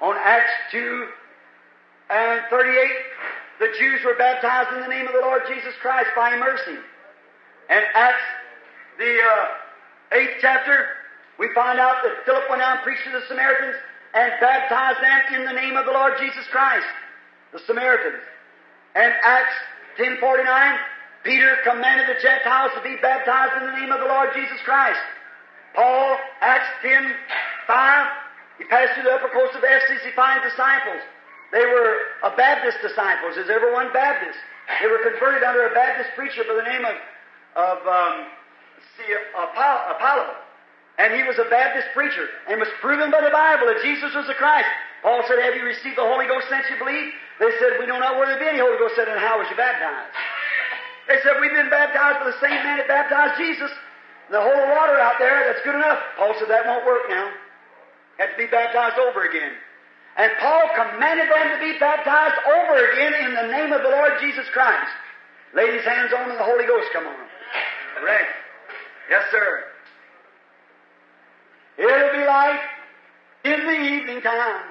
On 0.02 0.16
Acts 0.16 0.52
2 0.72 1.08
and 2.10 2.42
38, 2.50 2.92
the 3.60 3.68
Jews 3.80 4.00
were 4.06 4.16
baptized 4.16 4.76
in 4.76 4.82
the 4.82 4.88
name 4.88 5.08
of 5.08 5.14
the 5.14 5.20
Lord 5.20 5.42
Jesus 5.48 5.74
Christ 5.82 6.10
by 6.16 6.36
immersing. 6.36 6.80
And 7.70 7.84
Acts, 7.93 8.28
the 8.97 9.11
uh, 9.20 10.18
eighth 10.18 10.38
chapter, 10.41 10.88
we 11.39 11.49
find 11.53 11.80
out 11.80 12.01
that 12.03 12.26
Philip 12.26 12.49
went 12.49 12.61
out 12.61 12.78
and 12.78 12.84
preached 12.84 13.03
to 13.05 13.11
the 13.11 13.26
Samaritans 13.28 13.76
and 14.13 14.32
baptized 14.39 15.01
them 15.03 15.41
in 15.41 15.45
the 15.45 15.53
name 15.53 15.76
of 15.76 15.86
the 15.86 15.91
Lord 15.91 16.13
Jesus 16.20 16.45
Christ, 16.51 16.88
the 17.51 17.59
Samaritans. 17.68 18.24
And 18.95 19.13
Acts 19.22 19.53
10.49, 19.99 20.78
Peter 21.24 21.57
commanded 21.63 22.07
the 22.07 22.20
Gentiles 22.22 22.72
to 22.76 22.82
be 22.82 22.95
baptized 23.01 23.61
in 23.61 23.68
the 23.68 23.76
name 23.78 23.91
of 23.91 23.99
the 23.99 24.07
Lord 24.07 24.30
Jesus 24.34 24.57
Christ. 24.63 24.99
Paul, 25.76 26.18
Acts 26.41 26.72
10.5, 26.82 27.13
he 28.57 28.63
passed 28.65 28.95
through 28.95 29.03
the 29.03 29.13
upper 29.13 29.30
coast 29.30 29.53
of 29.53 29.61
Ephesus, 29.61 30.01
he 30.01 30.11
found 30.15 30.41
disciples. 30.41 31.03
They 31.51 31.63
were 31.63 31.93
a 32.24 32.36
Baptist 32.36 32.82
disciples. 32.82 33.38
Is 33.38 33.49
everyone 33.49 33.93
Baptist? 33.93 34.39
They 34.82 34.88
were 34.88 34.99
converted 34.99 35.43
under 35.43 35.68
a 35.68 35.74
Baptist 35.74 36.11
preacher 36.15 36.43
by 36.43 36.55
the 36.55 36.68
name 36.68 36.84
of, 36.84 36.95
of 37.58 37.82
um, 37.89 38.16
see, 38.95 39.10
Apollo, 39.34 39.97
Apollo. 39.97 40.30
And 40.97 41.14
he 41.14 41.26
was 41.26 41.38
a 41.38 41.49
Baptist 41.49 41.89
preacher 41.93 42.26
and 42.49 42.58
was 42.58 42.70
proven 42.82 43.10
by 43.10 43.22
the 43.22 43.34
Bible 43.34 43.70
that 43.70 43.82
Jesus 43.86 44.14
was 44.14 44.26
the 44.26 44.38
Christ. 44.38 44.70
Paul 45.01 45.22
said, 45.30 45.38
Have 45.41 45.53
you 45.53 45.66
received 45.66 45.97
the 45.97 46.05
Holy 46.05 46.26
Ghost 46.26 46.49
since 46.49 46.66
you 46.70 46.78
believe? 46.78 47.14
They 47.38 47.53
said, 47.62 47.78
We 47.78 47.86
know 47.86 48.01
not 48.01 48.18
where 48.18 48.26
there 48.26 48.41
be 48.41 48.49
any 48.49 48.62
Holy 48.62 48.78
Ghost. 48.82 48.97
said, 48.97 49.10
And 49.10 49.22
how 49.22 49.38
was 49.38 49.49
you 49.49 49.58
baptized? 49.58 50.14
They 51.08 51.24
said, 51.24 51.39
We've 51.39 51.55
been 51.55 51.72
baptized 51.72 52.20
by 52.20 52.28
the 52.28 52.39
same 52.43 52.60
man 52.68 52.84
that 52.84 52.91
baptized 52.91 53.39
Jesus. 53.39 53.72
The 54.28 54.43
whole 54.43 54.64
water 54.76 54.99
out 54.99 55.16
there, 55.24 55.47
that's 55.47 55.64
good 55.64 55.80
enough. 55.80 56.03
Paul 56.20 56.36
said, 56.36 56.49
That 56.51 56.68
won't 56.68 56.84
work 56.84 57.08
now. 57.08 57.32
Had 58.20 58.36
to 58.36 58.38
be 58.38 58.49
baptized 58.49 58.99
over 58.99 59.24
again. 59.24 59.55
And 60.18 60.34
Paul 60.41 60.68
commanded 60.76 61.30
them 61.30 61.47
to 61.55 61.60
be 61.62 61.80
baptized 61.80 62.36
over 62.43 62.76
again 62.91 63.14
in 63.24 63.32
the 63.39 63.47
name 63.53 63.72
of 63.72 63.86
the 63.86 63.93
Lord 63.93 64.20
Jesus 64.20 64.49
Christ. 64.51 64.91
Laid 65.53 65.74
his 65.78 65.86
hands 65.86 66.12
on 66.12 66.28
them 66.28 66.32
and 66.36 66.39
the 66.41 66.43
Holy 66.43 66.66
Ghost 66.66 66.89
come 66.91 67.05
on 67.05 67.14
them. 67.14 67.27
Yes, 69.10 69.24
sir. 69.32 69.64
It'll 71.78 72.20
be 72.20 72.26
like 72.26 72.60
in 73.45 73.66
the 73.66 73.80
evening 73.80 74.22
time, 74.22 74.66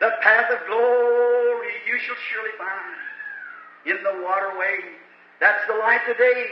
the 0.00 0.10
path 0.22 0.50
of 0.50 0.66
glory 0.66 1.68
you 1.86 1.98
shall 1.98 2.16
surely 2.32 2.50
find 2.56 3.96
in 3.96 4.02
the 4.04 4.24
waterway. 4.24 4.78
That's 5.40 5.66
the 5.66 5.74
light 5.74 6.00
today. 6.06 6.46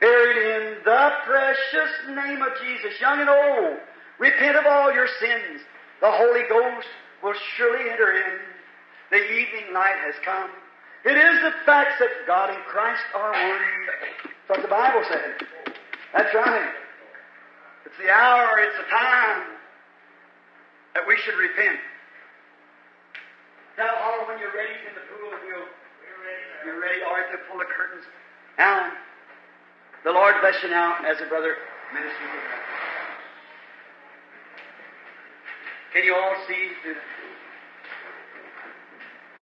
Buried 0.00 0.36
in 0.36 0.84
the 0.84 1.10
precious 1.24 1.90
name 2.10 2.42
of 2.42 2.52
Jesus, 2.62 3.00
young 3.00 3.20
and 3.20 3.30
old. 3.30 3.78
Repent 4.18 4.56
of 4.56 4.66
all 4.66 4.92
your 4.92 5.08
sins. 5.20 5.62
The 6.00 6.10
Holy 6.10 6.42
Ghost 6.48 6.86
will 7.22 7.34
surely 7.56 7.90
enter 7.90 8.12
in. 8.12 8.38
The 9.10 9.24
evening 9.24 9.72
light 9.72 9.96
has 10.04 10.14
come. 10.24 10.50
It 11.06 11.14
is 11.14 11.38
the 11.46 11.54
fact 11.62 12.02
that 12.02 12.10
God 12.26 12.50
and 12.50 12.58
Christ 12.66 13.06
are 13.14 13.30
one. 13.30 13.62
That's 14.26 14.58
what 14.58 14.62
the 14.62 14.68
Bible 14.68 15.06
says. 15.06 15.38
That's 16.12 16.34
right. 16.34 16.74
It's 17.86 17.94
the 18.02 18.10
hour, 18.10 18.58
it's 18.58 18.74
the 18.74 18.90
time 18.90 19.54
that 20.98 21.06
we 21.06 21.14
should 21.22 21.38
repent. 21.38 21.78
Now, 23.78 23.94
Paul, 24.02 24.26
when 24.26 24.42
you're 24.42 24.50
ready 24.50 24.74
in 24.82 24.98
the 24.98 25.06
pool, 25.06 25.30
we'll, 25.30 25.70
you're 26.66 26.80
ready, 26.82 26.98
all 27.06 27.14
right, 27.14 27.30
to 27.30 27.38
pull 27.46 27.58
the 27.62 27.70
curtains. 27.70 28.02
Now, 28.58 28.90
the 30.02 30.10
Lord 30.10 30.34
bless 30.40 30.58
you 30.64 30.70
now 30.70 30.98
as 31.06 31.22
a 31.22 31.28
brother 31.28 31.54
ministers. 31.94 32.34
Can 35.92 36.02
you 36.02 36.14
all 36.18 36.34
see? 36.48 36.74
The, 36.82 36.94